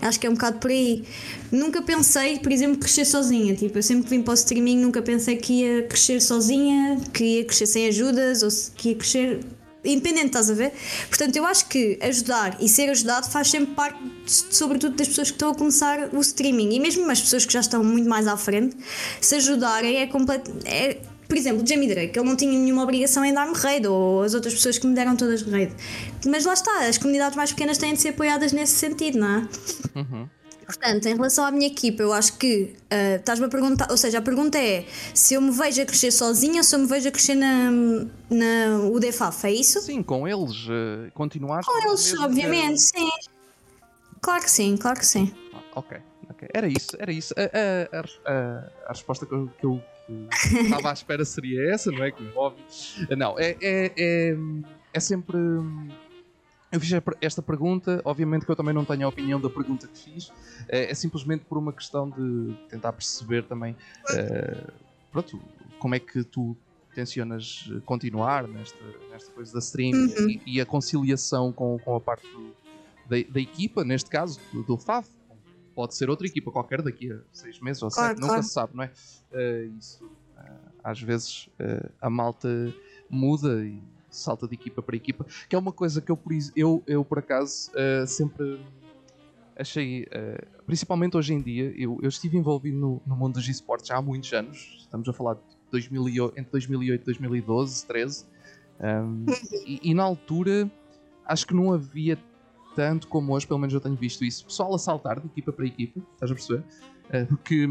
Acho 0.01 0.19
que 0.19 0.27
é 0.27 0.29
um 0.29 0.33
bocado 0.33 0.59
por 0.59 0.69
aí. 0.69 1.05
Nunca 1.49 1.81
pensei, 1.81 2.39
por 2.39 2.51
exemplo, 2.51 2.77
crescer 2.77 3.05
sozinha. 3.05 3.55
Tipo, 3.55 3.77
eu 3.77 3.83
sempre 3.83 4.03
que 4.03 4.09
vim 4.09 4.21
para 4.21 4.31
o 4.31 4.33
streaming 4.33 4.79
nunca 4.79 5.01
pensei 5.01 5.37
que 5.37 5.61
ia 5.61 5.83
crescer 5.83 6.19
sozinha, 6.19 6.99
que 7.13 7.23
ia 7.23 7.45
crescer 7.45 7.67
sem 7.67 7.87
ajudas 7.87 8.43
ou 8.43 8.49
que 8.75 8.89
ia 8.89 8.95
crescer 8.95 9.39
independente, 9.83 10.27
estás 10.27 10.49
a 10.49 10.53
ver? 10.53 10.73
Portanto, 11.07 11.35
eu 11.35 11.45
acho 11.45 11.67
que 11.67 11.97
ajudar 12.01 12.57
e 12.59 12.67
ser 12.67 12.89
ajudado 12.89 13.29
faz 13.29 13.49
sempre 13.49 13.73
parte, 13.73 13.99
sobretudo, 14.25 14.95
das 14.95 15.07
pessoas 15.07 15.29
que 15.29 15.35
estão 15.35 15.51
a 15.51 15.55
começar 15.55 16.09
o 16.13 16.19
streaming 16.19 16.73
e 16.75 16.79
mesmo 16.79 17.09
as 17.09 17.21
pessoas 17.21 17.45
que 17.45 17.53
já 17.53 17.59
estão 17.59 17.83
muito 17.83 18.09
mais 18.09 18.27
à 18.27 18.37
frente, 18.37 18.75
se 19.21 19.35
ajudarem 19.35 19.97
é 19.97 20.07
completo. 20.07 20.51
É, 20.65 20.97
por 21.27 21.37
exemplo, 21.37 21.65
Jamie 21.65 21.87
Drake, 21.87 22.17
ele 22.17 22.27
não 22.27 22.35
tinha 22.35 22.51
nenhuma 22.51 22.81
obrigação 22.81 23.23
em 23.23 23.31
dar-me 23.31 23.55
raid, 23.55 23.85
ou 23.85 24.23
as 24.23 24.33
outras 24.33 24.53
pessoas 24.53 24.79
que 24.79 24.87
me 24.87 24.95
deram 24.95 25.15
todas 25.15 25.43
raid. 25.43 25.71
Mas 26.25 26.43
lá 26.43 26.53
está, 26.53 26.87
as 26.87 26.97
comunidades 26.97 27.37
mais 27.37 27.51
pequenas 27.51 27.77
têm 27.77 27.93
de 27.93 28.01
ser 28.01 28.09
apoiadas 28.09 28.51
nesse 28.51 28.73
sentido, 28.73 29.19
não 29.19 29.27
é? 29.27 29.47
Uhum. 29.95 30.27
Portanto, 30.69 31.07
em 31.07 31.15
relação 31.15 31.43
à 31.45 31.49
minha 31.49 31.65
equipa, 31.65 32.03
eu 32.03 32.13
acho 32.13 32.37
que 32.37 32.75
uh, 32.93 33.15
estás-me 33.15 33.47
a 33.47 33.49
perguntar, 33.49 33.87
ou 33.89 33.97
seja, 33.97 34.19
a 34.19 34.21
pergunta 34.21 34.59
é 34.59 34.85
se 35.15 35.33
eu 35.33 35.41
me 35.41 35.49
vejo 35.49 35.81
a 35.81 35.85
crescer 35.85 36.11
sozinha 36.11 36.57
ou 36.57 36.63
se 36.63 36.75
eu 36.75 36.79
me 36.79 36.85
vejo 36.85 37.07
a 37.07 37.11
crescer 37.11 37.33
na, 37.33 37.71
na 38.29 38.77
UDFAF, 38.91 39.47
é 39.47 39.51
isso? 39.51 39.81
Sim, 39.81 40.03
com 40.03 40.27
eles, 40.27 40.67
uh, 40.67 41.11
continuar 41.15 41.65
com 41.65 41.89
eles, 41.89 42.13
obviamente, 42.19 42.81
sim. 42.81 43.09
Claro 44.21 44.43
que 44.43 44.51
sim, 44.51 44.77
claro 44.77 44.99
que 44.99 45.07
sim. 45.07 45.33
Ah, 45.55 45.61
ok, 45.73 45.97
ok. 46.29 46.47
Era 46.53 46.67
isso, 46.67 46.89
era 46.99 47.11
isso. 47.11 47.33
A, 47.35 47.97
a, 47.97 48.31
a, 48.31 48.71
a 48.85 48.89
resposta 48.89 49.25
que 49.25 49.33
eu, 49.33 49.49
que 49.59 49.65
eu 49.65 49.81
estava 50.65 50.91
à 50.91 50.93
espera 50.93 51.25
seria 51.25 51.73
essa, 51.73 51.91
não 51.91 52.03
é? 52.03 52.11
Que 52.11 52.23
óbvio. 52.35 52.63
Não, 53.17 53.39
é, 53.39 53.57
é, 53.59 53.91
é, 53.97 54.35
é 54.93 54.99
sempre 54.99 55.35
eu 56.71 56.79
fiz 56.79 56.91
esta 57.19 57.41
pergunta, 57.41 58.01
obviamente 58.05 58.45
que 58.45 58.51
eu 58.51 58.55
também 58.55 58.73
não 58.73 58.85
tenho 58.85 59.05
a 59.05 59.09
opinião 59.09 59.41
da 59.41 59.49
pergunta 59.49 59.87
que 59.87 59.97
fiz, 59.97 60.31
é, 60.67 60.91
é 60.91 60.93
simplesmente 60.93 61.43
por 61.45 61.57
uma 61.57 61.73
questão 61.73 62.09
de 62.09 62.53
tentar 62.69 62.93
perceber 62.93 63.43
também 63.43 63.75
uh, 64.11 64.71
pronto, 65.11 65.41
como 65.79 65.95
é 65.95 65.99
que 65.99 66.23
tu 66.23 66.55
tensionas 66.93 67.71
continuar 67.85 68.47
nesta, 68.47 68.83
nesta 69.09 69.31
coisa 69.31 69.53
da 69.53 69.59
stream 69.59 69.93
uhum. 69.93 70.29
e, 70.29 70.41
e, 70.45 70.61
a 70.61 70.65
conciliação 70.65 71.51
com, 71.51 71.79
com 71.79 71.95
a 71.95 71.99
parte 71.99 72.27
do, 72.27 72.53
da, 73.07 73.15
da, 73.31 73.39
equipa, 73.39 73.83
neste 73.83 74.09
caso 74.09 74.39
do, 74.51 74.63
do 74.63 74.77
FAV. 74.77 75.05
Pode 75.73 75.95
ser 75.95 76.09
outra 76.09 76.27
equipa 76.27 76.51
qualquer 76.51 76.81
daqui 76.81 77.11
a 77.11 77.19
seis 77.31 77.59
meses 77.61 77.81
ou 77.81 77.89
claro, 77.89 78.09
sete, 78.09 78.19
claro. 78.19 78.33
nunca 78.33 78.43
se 78.43 78.53
sabe, 78.53 78.75
não 78.75 78.83
é? 78.83 78.91
Uh, 79.31 79.77
isso, 79.77 80.03
uh, 80.03 80.71
às 80.83 80.99
vezes 81.01 81.47
a 82.01 82.09
malta 82.09 82.49
muda 83.09 83.63
e 83.63 83.81
salta 84.09 84.47
de 84.47 84.53
equipa 84.53 84.81
para 84.81 84.95
equipa, 84.95 85.25
que 85.47 85.55
é 85.55 85.59
uma 85.59 85.71
coisa 85.71 86.01
que 86.01 86.11
eu, 86.11 86.19
eu, 86.55 86.83
eu, 86.87 87.05
por 87.05 87.19
acaso, 87.19 87.71
uh, 87.71 88.07
sempre 88.07 88.59
achei, 89.55 90.03
uh, 90.03 90.63
principalmente 90.65 91.17
hoje 91.17 91.33
em 91.33 91.41
dia, 91.41 91.73
eu, 91.77 91.99
eu 92.01 92.09
estive 92.09 92.37
envolvido 92.37 92.77
no, 92.77 93.01
no 93.05 93.15
mundo 93.15 93.33
dos 93.33 93.47
esportes 93.47 93.91
há 93.91 94.01
muitos 94.01 94.31
anos, 94.33 94.77
estamos 94.79 95.07
a 95.07 95.13
falar 95.13 95.35
de 95.35 95.41
2008, 95.71 96.39
entre 96.39 96.51
2008 96.51 97.01
e 97.01 97.05
2012, 97.05 97.85
13, 97.85 98.25
um, 98.79 99.25
e, 99.65 99.91
e, 99.91 99.93
na 99.93 100.03
altura 100.03 100.71
acho 101.25 101.45
que 101.45 101.53
não 101.53 101.73
havia 101.73 102.17
tanto 102.75 103.09
como 103.09 103.33
hoje, 103.33 103.45
pelo 103.45 103.59
menos 103.59 103.73
eu 103.73 103.81
tenho 103.81 103.95
visto 103.95 104.23
isso, 104.23 104.45
pessoal 104.45 104.73
a 104.73 104.79
saltar 104.79 105.19
de 105.19 105.27
equipa 105.27 105.51
para 105.51 105.65
equipa, 105.65 105.99
estás 106.13 106.31
a 106.31 106.33
perceber? 106.33 106.63
Uh, 107.09 107.25
porque 107.27 107.67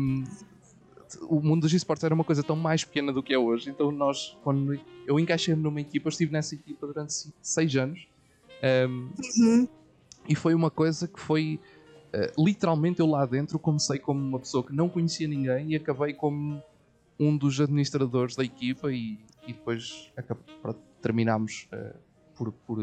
um, 1.16 1.36
o 1.36 1.40
mundo 1.42 1.62
dos 1.62 1.72
esportes 1.72 2.04
era 2.04 2.14
uma 2.14 2.24
coisa 2.24 2.42
tão 2.42 2.56
mais 2.56 2.84
pequena 2.84 3.12
do 3.12 3.22
que 3.22 3.32
é 3.32 3.38
hoje, 3.38 3.70
então 3.70 3.90
nós, 3.90 4.36
quando 4.42 4.78
eu 5.06 5.18
encaixei-me 5.18 5.62
numa 5.62 5.80
equipa, 5.80 6.08
eu 6.08 6.10
estive 6.10 6.32
nessa 6.32 6.54
equipa 6.54 6.86
durante 6.86 7.32
6 7.40 7.76
anos. 7.76 8.06
Um, 8.88 9.10
uhum. 9.38 9.68
E 10.28 10.34
foi 10.34 10.54
uma 10.54 10.70
coisa 10.70 11.08
que 11.08 11.18
foi 11.18 11.60
uh, 12.12 12.44
literalmente 12.44 13.00
eu 13.00 13.06
lá 13.06 13.24
dentro 13.24 13.58
comecei 13.58 13.98
como 13.98 14.20
uma 14.20 14.38
pessoa 14.38 14.64
que 14.64 14.74
não 14.74 14.88
conhecia 14.88 15.28
ninguém 15.28 15.72
e 15.72 15.76
acabei 15.76 16.12
como 16.12 16.62
um 17.18 17.36
dos 17.36 17.60
administradores 17.60 18.36
da 18.36 18.44
equipa 18.44 18.92
e, 18.92 19.18
e 19.46 19.52
depois 19.52 20.12
pronto, 20.60 20.78
terminámos 21.00 21.68
uh, 21.72 21.98
por, 22.36 22.52
por, 22.52 22.78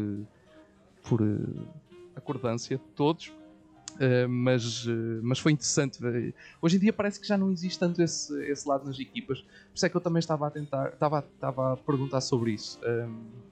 por 1.04 1.22
uh, 1.22 1.68
acordância 2.16 2.80
todos 2.94 3.32
Uh, 3.96 4.28
mas, 4.28 4.86
uh, 4.86 5.20
mas 5.22 5.38
foi 5.38 5.52
interessante. 5.52 5.98
Hoje 6.60 6.76
em 6.76 6.80
dia 6.80 6.92
parece 6.92 7.18
que 7.18 7.26
já 7.26 7.36
não 7.36 7.50
existe 7.50 7.78
tanto 7.78 8.02
esse, 8.02 8.34
esse 8.44 8.68
lado 8.68 8.86
nas 8.86 8.98
equipas. 8.98 9.40
Por 9.40 9.74
isso 9.74 9.86
é 9.86 9.88
que 9.88 9.96
eu 9.96 10.00
também 10.00 10.20
estava 10.20 10.46
a 10.46 10.50
tentar, 10.50 10.88
estava, 10.88 11.26
estava 11.34 11.72
a 11.72 11.76
perguntar 11.76 12.20
sobre 12.20 12.52
isso. 12.52 12.78
Uh, 12.80 13.46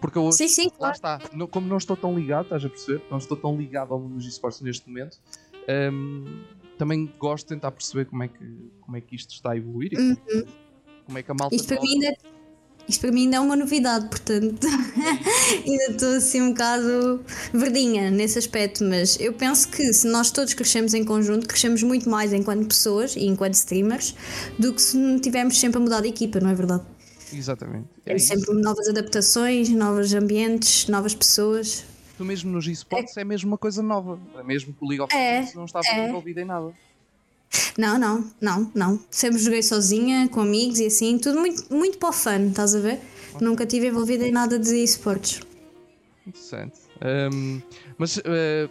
porque 0.00 0.18
eu, 0.18 0.30
sim, 0.32 0.48
sim, 0.48 0.70
lá 0.78 0.90
está, 0.90 1.18
não, 1.32 1.46
como 1.46 1.66
não 1.66 1.78
estou 1.78 1.96
tão 1.96 2.14
ligado, 2.14 2.44
estás 2.44 2.62
a 2.62 2.68
perceber? 2.68 3.02
Não 3.10 3.16
estou 3.16 3.38
tão 3.38 3.56
ligado 3.56 3.94
ao 3.94 4.00
mundo 4.00 4.16
dos 4.16 4.26
esportes 4.26 4.60
neste 4.60 4.86
momento. 4.86 5.18
Um, 5.66 6.42
também 6.76 7.10
gosto 7.18 7.46
de 7.46 7.54
tentar 7.54 7.70
perceber 7.70 8.04
como 8.04 8.22
é 8.22 8.28
que, 8.28 8.70
como 8.82 8.96
é 8.96 9.00
que 9.00 9.16
isto 9.16 9.30
está 9.30 9.52
a 9.52 9.56
evoluir 9.56 9.94
e 9.94 9.96
uhum. 9.96 10.46
como 11.06 11.18
é 11.18 11.22
que 11.22 11.30
a 11.30 11.34
malta. 11.34 11.54
Isto 11.54 11.68
para 11.68 11.80
mim 11.80 11.94
ainda 11.94 12.16
isto 12.88 13.00
para 13.00 13.12
mim 13.12 13.22
ainda 13.24 13.36
é 13.36 13.40
uma 13.40 13.56
novidade, 13.56 14.08
portanto 14.08 14.66
ainda 15.66 15.84
estou 15.90 16.16
assim 16.16 16.42
um 16.42 16.48
bocado 16.50 17.24
verdinha 17.52 18.10
nesse 18.10 18.38
aspecto, 18.38 18.84
mas 18.84 19.18
eu 19.18 19.32
penso 19.32 19.68
que 19.68 19.92
se 19.92 20.06
nós 20.06 20.30
todos 20.30 20.54
crescemos 20.54 20.94
em 20.94 21.04
conjunto, 21.04 21.46
crescemos 21.46 21.82
muito 21.82 22.08
mais 22.08 22.32
enquanto 22.32 22.66
pessoas 22.66 23.16
e 23.16 23.26
enquanto 23.26 23.54
streamers 23.54 24.14
do 24.58 24.72
que 24.72 24.82
se 24.82 24.96
não 24.96 25.18
tivermos 25.18 25.58
sempre 25.58 25.78
a 25.78 25.80
mudar 25.80 26.02
de 26.02 26.08
equipa, 26.08 26.40
não 26.40 26.50
é 26.50 26.54
verdade? 26.54 26.84
Exatamente. 27.32 27.88
É 28.06 28.18
sempre 28.18 28.52
novas 28.54 28.88
adaptações, 28.88 29.68
novos 29.70 30.12
ambientes, 30.14 30.86
novas 30.88 31.14
pessoas. 31.14 31.84
Tu 32.16 32.24
mesmo 32.24 32.52
nos 32.52 32.66
esportes 32.66 33.16
é, 33.16 33.22
é 33.22 33.24
mesmo 33.24 33.48
uma 33.48 33.58
coisa 33.58 33.82
nova, 33.82 34.18
é 34.38 34.42
mesmo 34.42 34.72
que 34.72 34.84
o 34.84 34.88
League 34.88 35.02
of 35.02 35.14
é, 35.14 35.38
Legends 35.40 35.54
não 35.54 35.64
estava 35.64 35.86
é. 35.88 36.08
envolvido 36.08 36.40
em 36.40 36.44
nada. 36.44 36.72
Não, 37.78 37.98
não, 37.98 38.30
não, 38.40 38.70
não. 38.74 39.00
Sempre 39.10 39.38
joguei 39.38 39.62
sozinha, 39.62 40.28
com 40.28 40.40
amigos 40.40 40.78
e 40.78 40.86
assim, 40.86 41.18
tudo 41.18 41.40
muito, 41.40 41.72
muito 41.72 41.98
para 41.98 42.08
o 42.08 42.12
fun, 42.12 42.48
estás 42.48 42.74
a 42.74 42.80
ver? 42.80 43.00
Okay. 43.34 43.46
Nunca 43.46 43.64
estive 43.64 43.88
envolvida 43.88 44.26
em 44.26 44.30
nada 44.30 44.58
de 44.58 44.82
esportes. 44.82 45.40
Interessante. 46.26 46.78
Um, 47.32 47.60
mas 47.98 48.16
uh, 48.16 48.70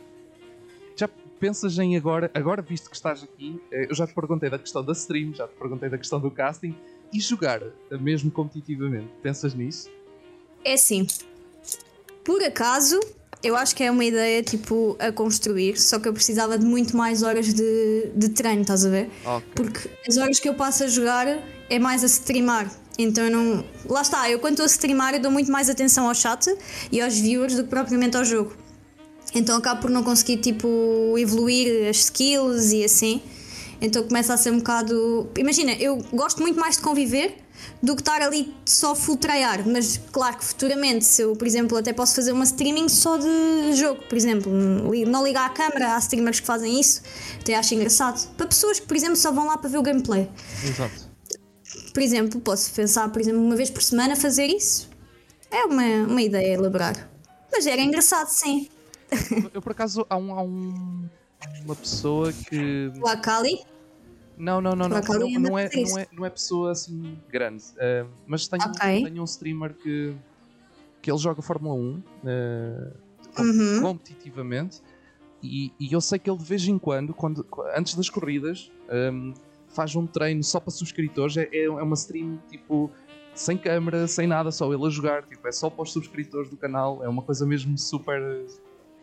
já 0.96 1.08
pensas 1.40 1.78
em 1.78 1.96
agora, 1.98 2.32
agora 2.34 2.62
visto 2.62 2.90
que 2.90 2.96
estás 2.96 3.24
aqui, 3.24 3.62
eh, 3.72 3.88
eu 3.90 3.96
já 3.96 4.08
te 4.08 4.14
perguntei 4.14 4.50
da 4.50 4.58
questão 4.58 4.84
da 4.84 4.94
stream, 4.94 5.34
já 5.34 5.48
te 5.48 5.56
perguntei 5.56 5.90
da 5.90 5.98
questão 5.98 6.20
do 6.20 6.32
casting 6.32 6.76
e 7.12 7.20
jogar 7.20 7.62
mesmo 7.92 8.32
competitivamente. 8.32 9.10
Pensas 9.22 9.54
nisso? 9.54 9.90
É 10.64 10.74
assim. 10.74 11.06
Por 12.24 12.42
acaso, 12.42 13.00
eu 13.44 13.58
acho 13.58 13.76
que 13.76 13.84
é 13.84 13.92
uma 13.92 14.06
ideia 14.06 14.42
tipo 14.42 14.96
a 14.98 15.12
construir, 15.12 15.78
só 15.78 16.00
que 16.00 16.08
eu 16.08 16.14
precisava 16.14 16.58
de 16.58 16.66
muito 16.66 16.96
mais 16.96 17.22
horas 17.22 17.54
de, 17.54 18.10
de 18.16 18.30
treino, 18.30 18.62
estás 18.62 18.86
a 18.86 18.90
ver? 18.90 19.10
Okay. 19.26 19.50
Porque 19.54 19.90
as 20.08 20.18
horas 20.18 20.40
que 20.40 20.48
eu 20.48 20.54
passo 20.54 20.86
a 20.86 20.88
jogar 20.88 21.28
é 21.70 21.78
mais 21.78 22.04
a 22.04 22.08
streamar. 22.08 22.72
Então 22.98 23.26
eu 23.26 23.32
não. 23.32 23.66
Lá 23.86 24.02
está, 24.02 24.30
eu 24.30 24.40
quando 24.40 24.54
estou 24.54 24.64
a 24.64 24.68
streamar 24.68 25.14
eu 25.14 25.20
dou 25.20 25.32
muito 25.32 25.52
mais 25.52 25.70
atenção 25.70 26.08
ao 26.08 26.16
chat 26.16 26.56
e 26.92 27.02
aos 27.02 27.18
viewers 27.18 27.56
do 27.56 27.64
que 27.64 27.70
propriamente 27.70 28.16
ao 28.16 28.24
jogo. 28.24 28.56
Então 29.36 29.58
acabo 29.58 29.82
por 29.82 29.90
não 29.90 30.04
conseguir 30.04 30.38
tipo 30.38 31.16
evoluir 31.18 31.90
as 31.90 31.98
skills 31.98 32.72
e 32.72 32.86
assim. 32.86 33.22
Então 33.82 34.04
começa 34.04 34.34
a 34.34 34.38
ser 34.38 34.52
um 34.52 34.60
bocado. 34.60 35.30
Imagina, 35.38 35.74
eu 35.74 35.98
gosto 36.14 36.42
muito 36.42 36.58
mais 36.58 36.78
de 36.78 36.82
conviver 36.82 37.43
do 37.82 37.96
que 37.96 38.02
estar 38.02 38.22
ali 38.22 38.54
só 38.66 38.96
full 38.96 39.18
tryhard. 39.18 39.68
Mas 39.68 40.00
claro 40.12 40.38
que 40.38 40.46
futuramente, 40.46 41.06
se 41.06 41.22
eu, 41.22 41.36
por 41.36 41.48
exemplo, 41.48 41.78
até 41.78 41.94
posso 41.94 42.16
fazer 42.16 42.32
uma 42.32 42.44
streaming 42.44 42.90
só 42.90 43.18
de 43.18 43.74
jogo, 43.74 44.04
por 44.08 44.18
exemplo, 44.18 44.52
não 44.52 45.24
ligar 45.24 45.46
a 45.46 45.50
câmera, 45.50 45.96
há 45.96 46.00
streamers 46.00 46.40
que 46.40 46.46
fazem 46.46 46.80
isso, 46.80 47.02
até 47.40 47.56
acho 47.56 47.74
engraçado. 47.76 48.28
Para 48.36 48.48
pessoas 48.48 48.80
que, 48.80 48.88
por 48.88 48.96
exemplo, 48.96 49.16
só 49.16 49.32
vão 49.32 49.48
lá 49.48 49.58
para 49.58 49.70
ver 49.70 49.78
o 49.78 49.82
gameplay. 49.84 50.30
Exato. 50.64 51.12
Por 51.94 52.02
exemplo, 52.02 52.40
posso 52.42 52.72
pensar, 52.74 53.10
por 53.10 53.22
exemplo, 53.22 53.42
uma 53.42 53.56
vez 53.56 53.70
por 53.70 53.84
semana 53.84 54.16
fazer 54.16 54.48
isso. 54.48 54.90
É 55.52 55.66
uma, 55.66 55.84
uma 56.08 56.22
ideia 56.22 56.56
a 56.56 56.60
elaborar. 56.60 57.10
Mas 57.52 57.68
era 57.68 57.82
engraçado, 57.82 58.30
sim. 58.30 58.68
Eu, 59.54 59.62
por 59.62 59.74
acaso, 59.74 60.06
há, 60.10 60.18
um, 60.18 60.34
há 60.34 60.42
um, 60.42 61.08
uma 61.64 61.76
pessoa 61.76 62.34
que. 62.34 62.92
O 63.00 63.08
Akali? 63.08 63.60
Não, 64.44 64.60
não, 64.60 64.72
não, 64.72 64.90
não. 64.90 65.00
Não, 65.00 65.40
não, 65.40 65.58
é, 65.58 65.70
não, 65.70 65.98
é, 65.98 66.08
não 66.12 66.26
é 66.26 66.30
pessoa 66.30 66.72
assim 66.72 67.18
grande. 67.30 67.64
Uh, 67.74 68.10
mas 68.28 68.48
tenho, 68.48 68.64
okay. 68.66 69.04
tenho 69.04 69.22
um 69.22 69.26
streamer 69.26 69.74
que, 69.74 70.14
que 71.02 71.10
ele 71.10 71.18
joga 71.18 71.42
Fórmula 71.42 71.76
1 71.76 71.80
uh, 71.80 73.42
uhum. 73.42 73.82
competitivamente 73.82 74.82
e, 75.44 75.74
e, 75.78 75.92
eu 75.92 76.00
sei 76.00 76.18
que 76.18 76.30
ele 76.30 76.38
de 76.38 76.46
vez 76.46 76.66
em 76.68 76.80
quando, 76.80 77.14
quando 77.14 77.46
antes 77.76 77.96
das 77.96 78.10
corridas, 78.10 78.72
um, 78.90 79.34
faz 79.68 79.94
um 79.94 80.08
treino 80.08 80.42
só 80.42 80.60
para 80.60 80.72
subscritores. 80.72 81.36
É, 81.36 81.50
é 81.52 81.70
uma 81.70 81.96
stream 81.96 82.40
tipo 82.50 82.90
sem 83.36 83.58
câmera, 83.58 84.08
sem 84.08 84.26
nada, 84.26 84.52
só 84.52 84.72
ele 84.74 84.86
a 84.86 84.90
jogar. 84.90 85.24
Tipo, 85.24 85.46
é 85.48 85.52
só 85.52 85.70
para 85.70 85.84
os 85.84 85.92
subscritores 85.92 86.50
do 86.50 86.56
canal. 86.56 87.04
É 87.04 87.10
uma 87.10 87.22
coisa 87.22 87.46
mesmo 87.46 87.78
super. 87.78 88.46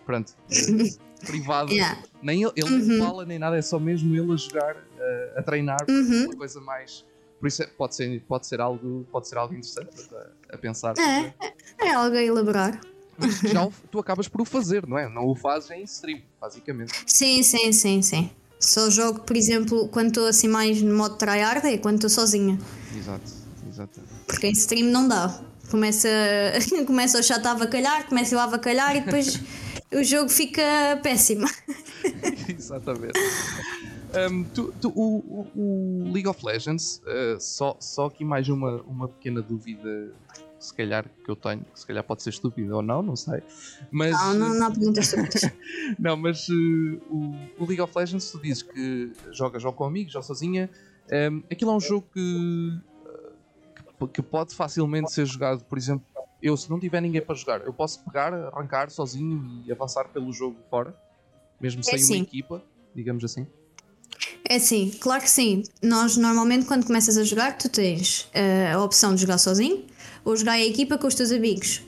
Pronto, 0.07 0.35
privada. 1.27 1.73
Yeah. 1.73 1.99
Nem 2.23 2.43
ele, 2.43 2.53
ele 2.57 2.73
uhum. 2.73 2.99
fala 2.99 3.25
nem 3.25 3.39
nada, 3.39 3.57
é 3.57 3.63
só 3.63 3.79
mesmo 3.79 4.15
ele 4.15 4.33
a 4.33 4.37
jogar 4.37 4.77
a, 5.37 5.43
treinar 5.43 5.85
uhum. 5.89 6.25
uma 6.27 6.37
coisa 6.37 6.61
mais. 6.61 7.05
Por 7.39 7.47
isso 7.47 7.63
é, 7.63 7.67
pode, 7.67 7.97
ser, 7.97 8.21
pode, 8.29 8.47
ser 8.47 8.61
algo, 8.61 9.07
pode 9.11 9.29
ser 9.29 9.39
algo 9.39 9.55
interessante 9.55 10.15
a, 10.15 10.55
a 10.55 10.59
pensar. 10.59 10.95
É, 10.99 11.33
é 11.81 11.95
algo 11.95 12.15
a 12.15 12.23
elaborar. 12.23 12.79
Mas 13.17 13.39
já 13.41 13.65
o, 13.65 13.73
tu 13.91 13.99
acabas 13.99 14.29
por 14.29 14.41
o 14.41 14.45
fazer, 14.45 14.87
não 14.87 14.99
é? 14.99 15.09
Não 15.09 15.27
o 15.27 15.35
fazes 15.35 15.71
em 15.71 15.83
stream, 15.85 16.21
basicamente. 16.41 16.93
Sim, 17.07 17.43
sim, 17.43 17.73
sim, 17.73 18.03
sim. 18.03 18.31
Só 18.59 18.91
jogo, 18.91 19.21
por 19.21 19.37
exemplo, 19.37 19.89
quando 19.89 20.09
estou 20.09 20.27
assim 20.27 20.49
mais 20.49 20.83
no 20.83 20.95
modo 20.95 21.17
tryhard 21.17 21.67
é 21.67 21.79
quando 21.79 21.97
estou 21.97 22.11
sozinha. 22.11 22.59
Exato, 22.95 23.33
exato. 23.69 24.01
Porque 24.27 24.47
em 24.47 24.53
stream 24.53 24.89
não 24.91 25.09
dá. 25.09 25.41
Começa, 25.71 26.09
começa 26.87 27.19
o 27.19 27.23
chat 27.23 27.45
a 27.47 27.53
avacalhar, 27.53 28.07
começa 28.07 28.35
eu 28.35 28.39
a 28.39 28.45
avacalhar 28.45 28.97
e 28.97 29.01
depois 29.01 29.41
o 29.93 30.05
jogo 30.05 30.29
fica 30.29 30.99
péssimo. 31.03 31.47
Exatamente. 32.49 33.19
Um, 34.13 34.45
tu, 34.45 34.75
tu, 34.81 34.89
o, 34.91 35.47
o, 35.55 36.13
League 36.13 36.27
of 36.27 36.45
Legends, 36.45 37.01
uh, 37.07 37.41
só, 37.41 37.77
só 37.79 38.07
aqui 38.07 38.25
mais 38.25 38.49
uma, 38.49 38.83
uma 38.83 39.09
pequena 39.09 39.41
dúvida, 39.41 40.13
se 40.59 40.75
calhar 40.75 41.07
que 41.25 41.31
eu 41.31 41.37
tenho, 41.37 41.65
que 41.73 41.79
se 41.79 41.87
calhar 41.87 42.03
pode 42.03 42.23
ser 42.23 42.31
estúpida 42.31 42.75
ou 42.75 42.83
não, 42.83 43.03
não 43.03 43.15
sei. 43.15 43.41
Mas, 43.91 44.13
não, 44.13 44.35
não, 44.35 44.55
não 44.55 44.67
há 44.67 44.71
perguntas 44.71 45.13
Não, 45.99 46.17
mas 46.17 46.49
uh, 46.49 46.53
o, 47.09 47.37
o, 47.59 47.67
League 47.67 47.81
of 47.81 47.97
Legends, 47.97 48.31
tu 48.33 48.41
dizes 48.41 48.63
que 48.63 49.13
jogas 49.31 49.65
ou 49.65 49.73
com 49.73 49.85
amigos 49.85 50.15
ou 50.17 50.23
sozinha, 50.23 50.69
um, 51.33 51.43
aquilo 51.51 51.71
é 51.71 51.75
um 51.75 51.81
jogo 51.81 52.07
que, 52.13 52.81
que, 53.99 54.09
que 54.09 54.23
pode 54.23 54.55
facilmente 54.55 55.13
ser 55.13 55.25
jogado, 55.27 55.65
por 55.65 55.79
exemplo, 55.79 56.05
eu 56.43 56.57
se 56.57 56.69
não 56.71 56.79
tiver 56.79 57.01
ninguém 57.01 57.21
para 57.21 57.35
jogar, 57.35 57.61
eu 57.63 57.73
posso 57.73 58.03
pegar, 58.05 58.33
arrancar 58.33 58.91
sozinho 58.91 59.63
e 59.67 59.73
avançar 59.73 60.09
pelo 60.09 60.33
jogo 60.33 60.57
fora, 60.71 60.95
mesmo 61.61 61.83
sem 61.85 62.01
é 62.01 62.05
uma 62.05 62.17
equipa, 62.17 62.63
digamos 62.95 63.25
assim. 63.25 63.47
É 64.45 64.59
sim, 64.59 64.91
claro 65.01 65.23
que 65.23 65.31
sim. 65.31 65.63
Nós 65.83 66.17
normalmente 66.17 66.67
quando 66.67 66.87
começas 66.87 67.17
a 67.17 67.25
jogar, 67.25 67.57
tu 67.57 67.69
tens 67.69 68.23
uh, 68.35 68.77
a 68.77 68.85
opção 68.85 69.15
de 69.15 69.21
jogar 69.21 69.39
sozinho 69.39 69.87
ou 70.25 70.37
jogar 70.37 70.59
em 70.59 70.69
equipa 70.69 70.99
com 70.99 71.07
os 71.07 71.15
teus 71.15 71.31
amigos. 71.31 71.83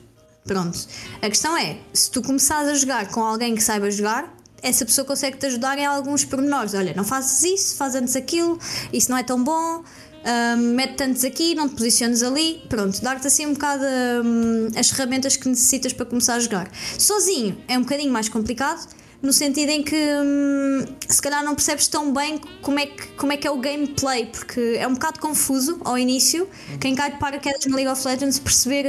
Pronto. 0.45 0.77
A 1.21 1.29
questão 1.29 1.57
é, 1.57 1.79
se 1.93 2.11
tu 2.11 2.21
começares 2.21 2.69
a 2.69 2.73
jogar 2.75 3.09
com 3.11 3.21
alguém 3.21 3.55
que 3.55 3.63
saiba 3.63 3.89
jogar, 3.89 4.35
essa 4.61 4.85
pessoa 4.85 5.05
consegue 5.05 5.37
te 5.37 5.45
ajudar 5.45 5.77
em 5.77 5.85
alguns 5.85 6.23
pormenores. 6.23 6.73
Olha, 6.73 6.93
não 6.95 7.03
fazes 7.03 7.43
isso, 7.43 7.75
faz 7.75 7.95
antes 7.95 8.15
aquilo, 8.15 8.57
isso 8.91 9.11
não 9.11 9.17
é 9.17 9.23
tão 9.23 9.43
bom, 9.43 9.83
um, 10.25 10.73
mete 10.73 10.95
tantos 10.95 11.23
aqui, 11.23 11.55
não 11.55 11.67
te 11.67 11.75
posiciones 11.75 12.23
ali. 12.23 12.61
Pronto, 12.69 13.01
dar-te 13.01 13.27
assim 13.27 13.45
um 13.45 13.53
bocado 13.53 13.83
um, 14.23 14.67
as 14.75 14.89
ferramentas 14.89 15.35
que 15.35 15.47
necessitas 15.47 15.93
para 15.93 16.05
começar 16.05 16.35
a 16.35 16.39
jogar. 16.39 16.69
Sozinho 16.97 17.57
é 17.67 17.77
um 17.77 17.81
bocadinho 17.81 18.11
mais 18.11 18.29
complicado, 18.29 18.87
no 19.21 19.31
sentido 19.31 19.69
em 19.69 19.83
que 19.83 19.95
hum, 19.95 20.85
se 21.07 21.21
calhar 21.21 21.43
não 21.43 21.55
percebes 21.55 21.87
tão 21.87 22.13
bem 22.13 22.39
como 22.61 22.79
é, 22.79 22.85
que, 22.85 23.07
como 23.13 23.31
é 23.31 23.37
que 23.37 23.47
é 23.47 23.51
o 23.51 23.57
gameplay, 23.57 24.25
porque 24.25 24.77
é 24.77 24.87
um 24.87 24.93
bocado 24.93 25.19
confuso 25.19 25.79
ao 25.83 25.97
início. 25.97 26.47
Quem 26.79 26.95
cai 26.95 27.11
de 27.11 27.19
paraquedas 27.19 27.65
no 27.65 27.75
League 27.75 27.89
of 27.89 28.05
Legends 28.05 28.39
perceber. 28.39 28.85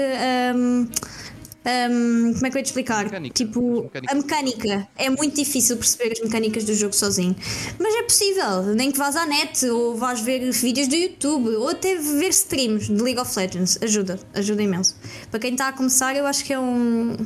Hum, 0.54 0.88
um, 1.64 2.34
como 2.34 2.46
é 2.46 2.50
que 2.50 2.56
eu 2.56 2.58
ia 2.58 2.62
te 2.62 2.66
explicar? 2.66 3.04
Mecânica. 3.04 3.34
Tipo, 3.34 3.90
a 4.06 4.14
mecânica. 4.14 4.88
É 4.96 5.08
muito 5.08 5.34
difícil 5.34 5.76
perceber 5.78 6.12
as 6.12 6.20
mecânicas 6.20 6.64
do 6.64 6.74
jogo 6.74 6.94
sozinho. 6.94 7.34
Mas 7.78 7.94
é 7.94 8.02
possível, 8.02 8.74
nem 8.74 8.92
que 8.92 8.98
vás 8.98 9.16
à 9.16 9.24
net 9.24 9.64
ou 9.66 9.96
vás 9.96 10.20
ver 10.20 10.50
vídeos 10.52 10.88
do 10.88 10.94
YouTube 10.94 11.48
ou 11.56 11.68
até 11.68 11.96
ver 11.96 12.28
streams 12.28 12.88
de 12.88 13.02
League 13.02 13.18
of 13.18 13.38
Legends. 13.38 13.82
Ajuda, 13.82 14.20
ajuda 14.34 14.62
imenso. 14.62 14.94
Para 15.30 15.40
quem 15.40 15.52
está 15.52 15.68
a 15.68 15.72
começar, 15.72 16.14
eu 16.14 16.26
acho 16.26 16.44
que 16.44 16.52
é 16.52 16.60
um, 16.60 17.16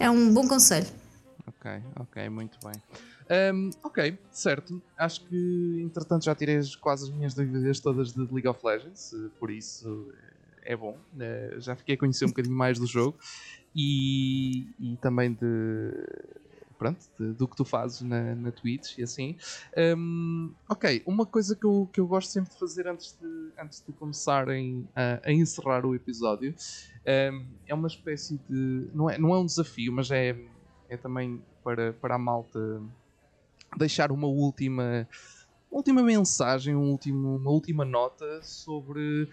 é 0.00 0.10
um 0.10 0.32
bom 0.34 0.48
conselho. 0.48 0.86
Ok, 1.46 1.70
ok, 2.00 2.28
muito 2.28 2.58
bem. 2.64 2.74
Um, 3.52 3.70
ok, 3.84 4.18
certo. 4.32 4.82
Acho 4.96 5.24
que 5.26 5.82
entretanto 5.84 6.24
já 6.24 6.34
tirei 6.34 6.58
quase 6.80 7.04
as 7.04 7.10
minhas 7.10 7.34
dúvidas 7.34 7.78
todas 7.78 8.12
de 8.12 8.20
League 8.32 8.48
of 8.48 8.58
Legends, 8.64 9.14
por 9.38 9.50
isso 9.50 10.08
é 10.64 10.76
bom. 10.76 10.96
Eh, 11.18 11.56
já 11.58 11.74
fiquei 11.76 11.94
a 11.94 11.98
conhecer 11.98 12.24
um 12.24 12.28
bocadinho 12.28 12.54
mais 12.54 12.78
do 12.78 12.86
jogo 12.86 13.18
e, 13.74 14.68
e 14.78 14.96
também 15.00 15.32
de 15.32 15.92
pronto, 16.78 17.00
de, 17.18 17.32
do 17.34 17.48
que 17.48 17.56
tu 17.56 17.64
fazes 17.64 18.00
na, 18.02 18.34
na 18.36 18.52
Twitch 18.52 18.96
e 18.98 19.02
assim. 19.02 19.36
Um, 19.96 20.54
ok, 20.68 21.02
uma 21.04 21.26
coisa 21.26 21.56
que 21.56 21.66
eu, 21.66 21.88
que 21.92 22.00
eu 22.00 22.06
gosto 22.06 22.30
sempre 22.30 22.52
de 22.52 22.58
fazer 22.58 22.86
antes 22.86 23.18
de, 23.20 23.52
antes 23.58 23.84
de 23.84 23.92
começarem 23.92 24.88
a, 24.94 25.20
a 25.24 25.32
encerrar 25.32 25.84
o 25.84 25.94
episódio 25.94 26.54
um, 27.32 27.46
é 27.66 27.74
uma 27.74 27.88
espécie 27.88 28.38
de. 28.48 28.88
Não 28.94 29.10
é, 29.10 29.18
não 29.18 29.34
é 29.34 29.38
um 29.38 29.46
desafio, 29.46 29.92
mas 29.92 30.10
é, 30.10 30.36
é 30.88 30.96
também 30.96 31.42
para, 31.64 31.92
para 31.94 32.14
a 32.14 32.18
malta 32.18 32.80
deixar 33.76 34.12
uma 34.12 34.28
última. 34.28 35.08
Uma 35.70 35.80
última 35.80 36.02
mensagem, 36.02 36.74
um 36.74 36.90
último, 36.90 37.36
uma 37.36 37.50
última 37.50 37.84
nota 37.84 38.40
sobre 38.42 39.28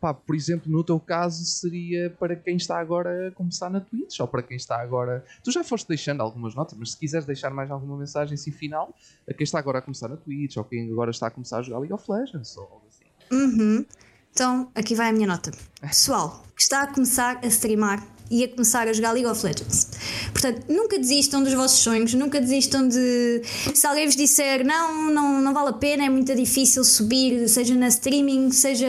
pá, 0.00 0.14
por 0.14 0.34
exemplo, 0.34 0.72
no 0.72 0.82
teu 0.82 0.98
caso 0.98 1.44
seria 1.44 2.10
para 2.10 2.34
quem 2.34 2.56
está 2.56 2.80
agora 2.80 3.28
a 3.28 3.30
começar 3.32 3.68
na 3.68 3.80
Twitch 3.80 4.18
ou 4.20 4.26
para 4.26 4.42
quem 4.42 4.56
está 4.56 4.80
agora. 4.80 5.24
Tu 5.44 5.52
já 5.52 5.62
foste 5.62 5.86
deixando 5.86 6.22
algumas 6.22 6.54
notas, 6.54 6.76
mas 6.78 6.92
se 6.92 6.98
quiseres 6.98 7.26
deixar 7.26 7.50
mais 7.50 7.70
alguma 7.70 7.96
mensagem 7.98 8.34
assim 8.34 8.50
final 8.50 8.94
a 9.28 9.34
quem 9.34 9.44
está 9.44 9.58
agora 9.58 9.78
a 9.78 9.82
começar 9.82 10.08
na 10.08 10.16
Twitch 10.16 10.56
ou 10.56 10.64
quem 10.64 10.90
agora 10.90 11.10
está 11.10 11.26
a 11.26 11.30
começar 11.30 11.58
a 11.58 11.62
jogar 11.62 11.78
League 11.80 11.92
of 11.92 12.04
Legends 12.10 12.56
ou 12.56 12.64
algo 12.64 12.86
assim. 12.88 13.04
Uhum. 13.30 13.84
Então, 14.32 14.70
aqui 14.74 14.94
vai 14.94 15.10
a 15.10 15.12
minha 15.12 15.26
nota. 15.26 15.50
Pessoal 15.80 16.44
que 16.56 16.62
está 16.62 16.82
a 16.82 16.86
começar 16.86 17.38
a 17.42 17.46
streamar 17.46 18.02
e 18.30 18.44
a 18.44 18.48
começar 18.48 18.86
a 18.86 18.92
jogar 18.92 19.12
League 19.12 19.26
of 19.26 19.44
Legends. 19.44 19.88
Portanto, 20.32 20.64
nunca 20.68 20.98
desistam 20.98 21.42
dos 21.42 21.52
vossos 21.52 21.80
sonhos, 21.80 22.14
nunca 22.14 22.40
desistam 22.40 22.86
de. 22.86 23.42
Se 23.74 23.86
alguém 23.86 24.06
vos 24.06 24.16
disser 24.16 24.64
não, 24.64 25.10
não, 25.10 25.40
não 25.40 25.52
vale 25.52 25.70
a 25.70 25.72
pena, 25.72 26.04
é 26.04 26.08
muito 26.08 26.34
difícil 26.34 26.84
subir, 26.84 27.48
seja 27.48 27.74
na 27.74 27.88
streaming, 27.88 28.50
seja 28.52 28.88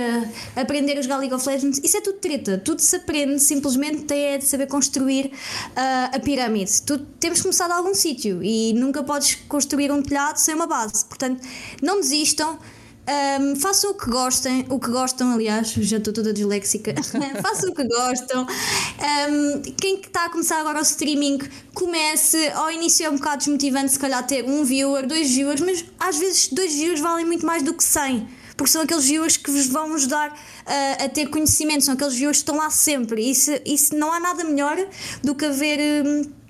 aprender 0.56 0.98
a 0.98 1.02
jogar 1.02 1.18
League 1.18 1.34
of 1.34 1.48
Legends, 1.48 1.82
isso 1.84 1.98
é 1.98 2.02
tudo 2.02 2.20
treta. 2.20 2.58
Tudo 2.64 2.80
se 2.80 2.96
aprende, 2.96 3.40
simplesmente 3.40 4.04
tem 4.04 4.22
é 4.22 4.38
de 4.38 4.46
saber 4.46 4.68
construir 4.68 5.28
uh, 5.28 6.16
a 6.16 6.20
pirâmide. 6.20 6.82
Tu, 6.84 7.00
temos 7.20 7.40
que 7.40 7.44
começar 7.44 7.68
de 7.68 7.74
algum 7.74 7.94
sítio 7.94 8.44
e 8.44 8.74
nunca 8.74 9.04
podes 9.04 9.36
construir 9.48 9.92
um 9.92 10.02
telhado 10.02 10.38
sem 10.38 10.54
uma 10.54 10.68
base. 10.68 11.06
Portanto, 11.06 11.42
não 11.82 12.00
desistam. 12.00 12.60
Um, 13.08 13.56
façam 13.56 13.92
o 13.92 13.94
que 13.96 14.10
gostem, 14.10 14.66
o 14.70 14.80
que 14.80 14.90
gostam, 14.90 15.34
aliás, 15.34 15.70
já 15.70 15.98
estou 15.98 16.14
toda 16.14 16.32
disléxica. 16.32 16.94
façam 17.42 17.72
o 17.72 17.74
que 17.76 17.84
gostam. 17.84 18.46
Um, 18.46 19.62
quem 19.74 20.00
está 20.00 20.26
a 20.26 20.30
começar 20.30 20.60
agora 20.60 20.80
o 20.80 20.82
streaming, 20.82 21.40
comece. 21.74 22.48
Ao 22.50 22.72
início 22.72 23.06
é 23.06 23.10
um 23.10 23.16
bocado 23.16 23.38
desmotivante, 23.40 23.92
se 23.92 24.00
calhar, 24.00 24.26
ter 24.26 24.46
um 24.46 24.64
viewer, 24.64 25.08
dois 25.08 25.30
viewers, 25.32 25.62
mas 25.62 25.86
às 26.00 26.18
vezes 26.18 26.48
dois 26.50 26.74
viewers 26.74 27.00
valem 27.00 27.26
muito 27.26 27.46
mais 27.46 27.64
do 27.64 27.74
que 27.74 27.84
100 27.84 28.42
porque 28.62 28.74
são 28.74 28.84
aqueles 28.84 29.06
viewers 29.06 29.38
que 29.38 29.50
vos 29.50 29.66
vão 29.66 29.96
ajudar 29.96 30.38
a, 30.68 31.06
a 31.06 31.10
ter 31.10 31.28
conhecimento, 31.30 31.84
são 31.84 31.96
aqueles 31.96 32.14
viewers 32.14 32.38
que 32.38 32.44
estão 32.44 32.58
lá 32.58 32.70
sempre. 32.70 33.28
Isso, 33.28 33.52
isso 33.66 33.96
não 33.96 34.14
há 34.14 34.20
nada 34.20 34.44
melhor 34.44 34.78
do 35.24 35.34
que 35.34 35.46
haver. 35.46 36.06
Um, 36.06 36.41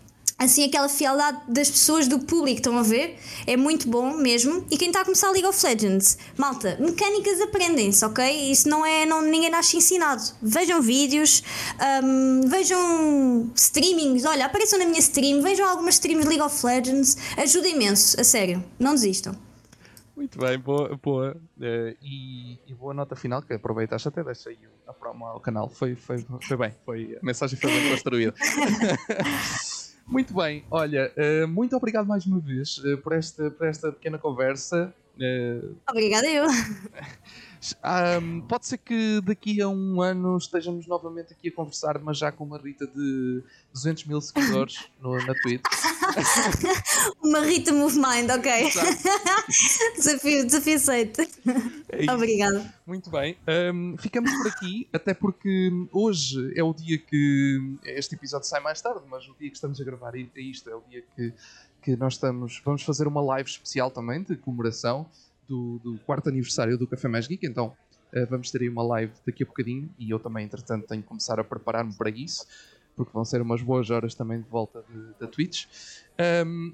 assim 0.41 0.65
aquela 0.65 0.89
fialdade 0.89 1.39
das 1.47 1.69
pessoas, 1.69 2.07
do 2.07 2.19
público, 2.19 2.57
estão 2.57 2.77
a 2.77 2.81
ver? 2.83 3.17
É 3.45 3.55
muito 3.55 3.87
bom 3.87 4.17
mesmo. 4.17 4.65
E 4.71 4.77
quem 4.77 4.87
está 4.87 5.01
a 5.01 5.05
começar 5.05 5.27
a 5.27 5.31
League 5.31 5.47
of 5.47 5.65
Legends, 5.65 6.17
malta, 6.35 6.77
mecânicas 6.79 7.39
aprendem-se, 7.41 8.03
ok? 8.03 8.51
Isso 8.51 8.67
não 8.67 8.83
é, 8.83 9.05
não, 9.05 9.21
ninguém 9.21 9.51
nasce 9.51 9.77
ensinado. 9.77 10.23
Vejam 10.41 10.81
vídeos, 10.81 11.43
um, 12.03 12.41
vejam 12.47 13.51
streamings, 13.55 14.25
olha, 14.25 14.47
apareçam 14.47 14.79
na 14.79 14.85
minha 14.85 14.99
stream, 14.99 15.41
vejam 15.43 15.67
algumas 15.67 15.95
streams 15.95 16.23
de 16.23 16.29
League 16.29 16.43
of 16.43 16.65
Legends, 16.65 17.17
ajuda 17.37 17.67
imenso, 17.67 18.19
a 18.19 18.23
sério, 18.23 18.63
não 18.79 18.95
desistam. 18.95 19.35
Muito 20.15 20.39
bem, 20.39 20.57
boa, 20.57 20.99
boa. 21.01 21.37
Uh, 21.57 21.95
e, 22.01 22.59
e, 22.67 22.73
boa 22.73 22.93
nota 22.93 23.15
final, 23.15 23.41
que 23.41 23.53
aproveitaste 23.53 24.07
até 24.07 24.23
deixei 24.23 24.57
a 24.87 24.93
promo 24.93 25.25
ao 25.25 25.39
canal. 25.39 25.69
Foi, 25.69 25.95
foi, 25.95 26.25
foi 26.41 26.57
bem, 26.57 26.73
foi, 26.85 27.17
a 27.19 27.25
mensagem 27.25 27.57
foi 27.57 27.71
bem 27.71 27.89
construída. 27.89 28.33
Muito 30.05 30.33
bem, 30.33 30.65
olha, 30.69 31.11
uh, 31.17 31.47
muito 31.47 31.75
obrigado 31.75 32.05
mais 32.05 32.25
uma 32.25 32.39
vez 32.39 32.77
uh, 32.79 32.97
por, 32.97 33.13
esta, 33.13 33.49
por 33.51 33.67
esta 33.67 33.91
pequena 33.91 34.17
conversa. 34.17 34.93
Uh, 35.17 35.75
Obrigada 35.89 36.27
eu. 36.27 36.45
Um, 37.83 38.41
pode 38.41 38.65
ser 38.65 38.79
que 38.79 39.21
daqui 39.21 39.61
a 39.61 39.69
um 39.69 40.01
ano 40.01 40.35
estejamos 40.35 40.87
novamente 40.87 41.33
aqui 41.33 41.49
a 41.49 41.51
conversar, 41.51 41.99
mas 41.99 42.17
já 42.17 42.31
com 42.31 42.43
uma 42.43 42.57
Rita 42.57 42.87
de 42.87 43.43
200 43.71 44.05
mil 44.05 44.19
seguidores 44.19 44.89
no, 44.99 45.15
na 45.25 45.33
Twitch. 45.35 45.61
uma 47.23 47.41
Rita 47.41 47.71
Move 47.71 47.95
Mind, 47.97 48.31
ok. 48.31 48.71
desafio, 49.95 50.45
desafio 50.45 50.75
aceito. 50.75 51.21
É 51.89 52.11
Obrigada. 52.11 52.73
Muito 52.85 53.11
bem. 53.11 53.37
Um, 53.71 53.95
ficamos 53.95 54.31
por 54.31 54.47
aqui, 54.47 54.87
até 54.91 55.13
porque 55.13 55.69
hoje 55.91 56.53
é 56.55 56.63
o 56.63 56.73
dia 56.73 56.97
que. 56.97 57.77
Este 57.85 58.15
episódio 58.15 58.47
sai 58.47 58.59
mais 58.59 58.81
tarde, 58.81 59.01
mas 59.07 59.27
o 59.27 59.35
dia 59.39 59.49
que 59.49 59.55
estamos 59.55 59.79
a 59.79 59.83
gravar 59.83 60.15
isto 60.15 60.67
é 60.69 60.75
o 60.75 60.81
dia 60.89 61.03
que, 61.15 61.33
que 61.83 61.95
nós 61.95 62.13
estamos. 62.13 62.59
Vamos 62.65 62.81
fazer 62.81 63.07
uma 63.07 63.21
live 63.21 63.49
especial 63.49 63.91
também 63.91 64.23
de 64.23 64.35
comemoração 64.35 65.07
do, 65.51 65.79
do 65.79 65.99
quarto 66.05 66.29
aniversário 66.29 66.77
do 66.77 66.87
Café 66.87 67.09
Mais 67.09 67.27
Geek, 67.27 67.45
então 67.45 67.67
uh, 68.13 68.25
vamos 68.29 68.49
ter 68.49 68.61
aí 68.61 68.69
uma 68.69 68.83
live 68.83 69.11
daqui 69.25 69.43
a 69.43 69.45
bocadinho 69.45 69.89
e 69.99 70.09
eu 70.09 70.17
também, 70.17 70.45
entretanto, 70.45 70.87
tenho 70.87 71.01
que 71.01 71.07
começar 71.07 71.39
a 71.39 71.43
preparar-me 71.43 71.93
para 71.93 72.09
isso, 72.09 72.47
porque 72.95 73.11
vão 73.13 73.25
ser 73.25 73.41
umas 73.41 73.61
boas 73.61 73.89
horas 73.89 74.15
também 74.15 74.39
de 74.39 74.47
volta 74.47 74.83
da 75.19 75.27
Twitch. 75.27 75.65
Um, 76.45 76.73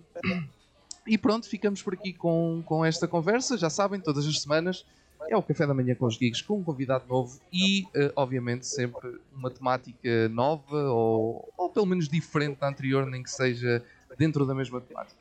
e 1.08 1.18
pronto, 1.18 1.48
ficamos 1.48 1.82
por 1.82 1.94
aqui 1.94 2.14
com, 2.14 2.62
com 2.66 2.86
esta 2.86 3.08
conversa. 3.08 3.58
Já 3.58 3.70
sabem, 3.70 4.00
todas 4.00 4.28
as 4.28 4.42
semanas 4.42 4.86
é 5.30 5.36
o 5.36 5.42
Café 5.42 5.66
da 5.66 5.74
Manhã 5.74 5.96
com 5.96 6.06
os 6.06 6.18
Geeks, 6.18 6.42
com 6.42 6.60
um 6.60 6.64
convidado 6.64 7.06
novo 7.08 7.40
e, 7.52 7.84
uh, 7.84 8.12
obviamente, 8.16 8.68
sempre 8.68 9.20
uma 9.34 9.50
temática 9.50 10.30
nova 10.30 10.92
ou, 10.92 11.52
ou 11.58 11.70
pelo 11.70 11.86
menos 11.86 12.08
diferente 12.08 12.60
da 12.60 12.70
anterior, 12.70 13.06
nem 13.08 13.24
que 13.24 13.32
seja 13.32 13.84
dentro 14.18 14.46
da 14.46 14.54
mesma 14.54 14.82
temática. 14.82 15.20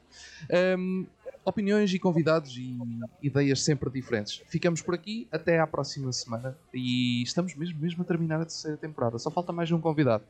Um, 0.79 1.07
opiniões 1.47 1.95
e 1.95 1.99
convidados 1.99 2.57
e 2.57 2.77
ideias 3.23 3.63
sempre 3.63 3.89
diferentes. 3.89 4.43
Ficamos 4.49 4.83
por 4.83 4.95
aqui, 4.95 5.29
até 5.31 5.61
à 5.61 5.67
próxima 5.67 6.13
semana 6.13 6.59
e 6.75 7.23
estamos 7.23 7.55
mesmo, 7.55 7.79
mesmo 7.79 8.03
a 8.03 8.05
terminar 8.05 8.41
a 8.41 8.45
terceira 8.45 8.77
temporada. 8.77 9.19
Só 9.19 9.31
falta 9.31 9.53
mais 9.53 9.71
um 9.71 9.81
convidado. 9.81 10.25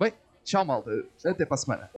Bem, 0.00 0.12
tchau 0.44 0.64
malta, 0.64 0.90
até 1.26 1.44
para 1.44 1.54
a 1.54 1.58
semana. 1.58 1.90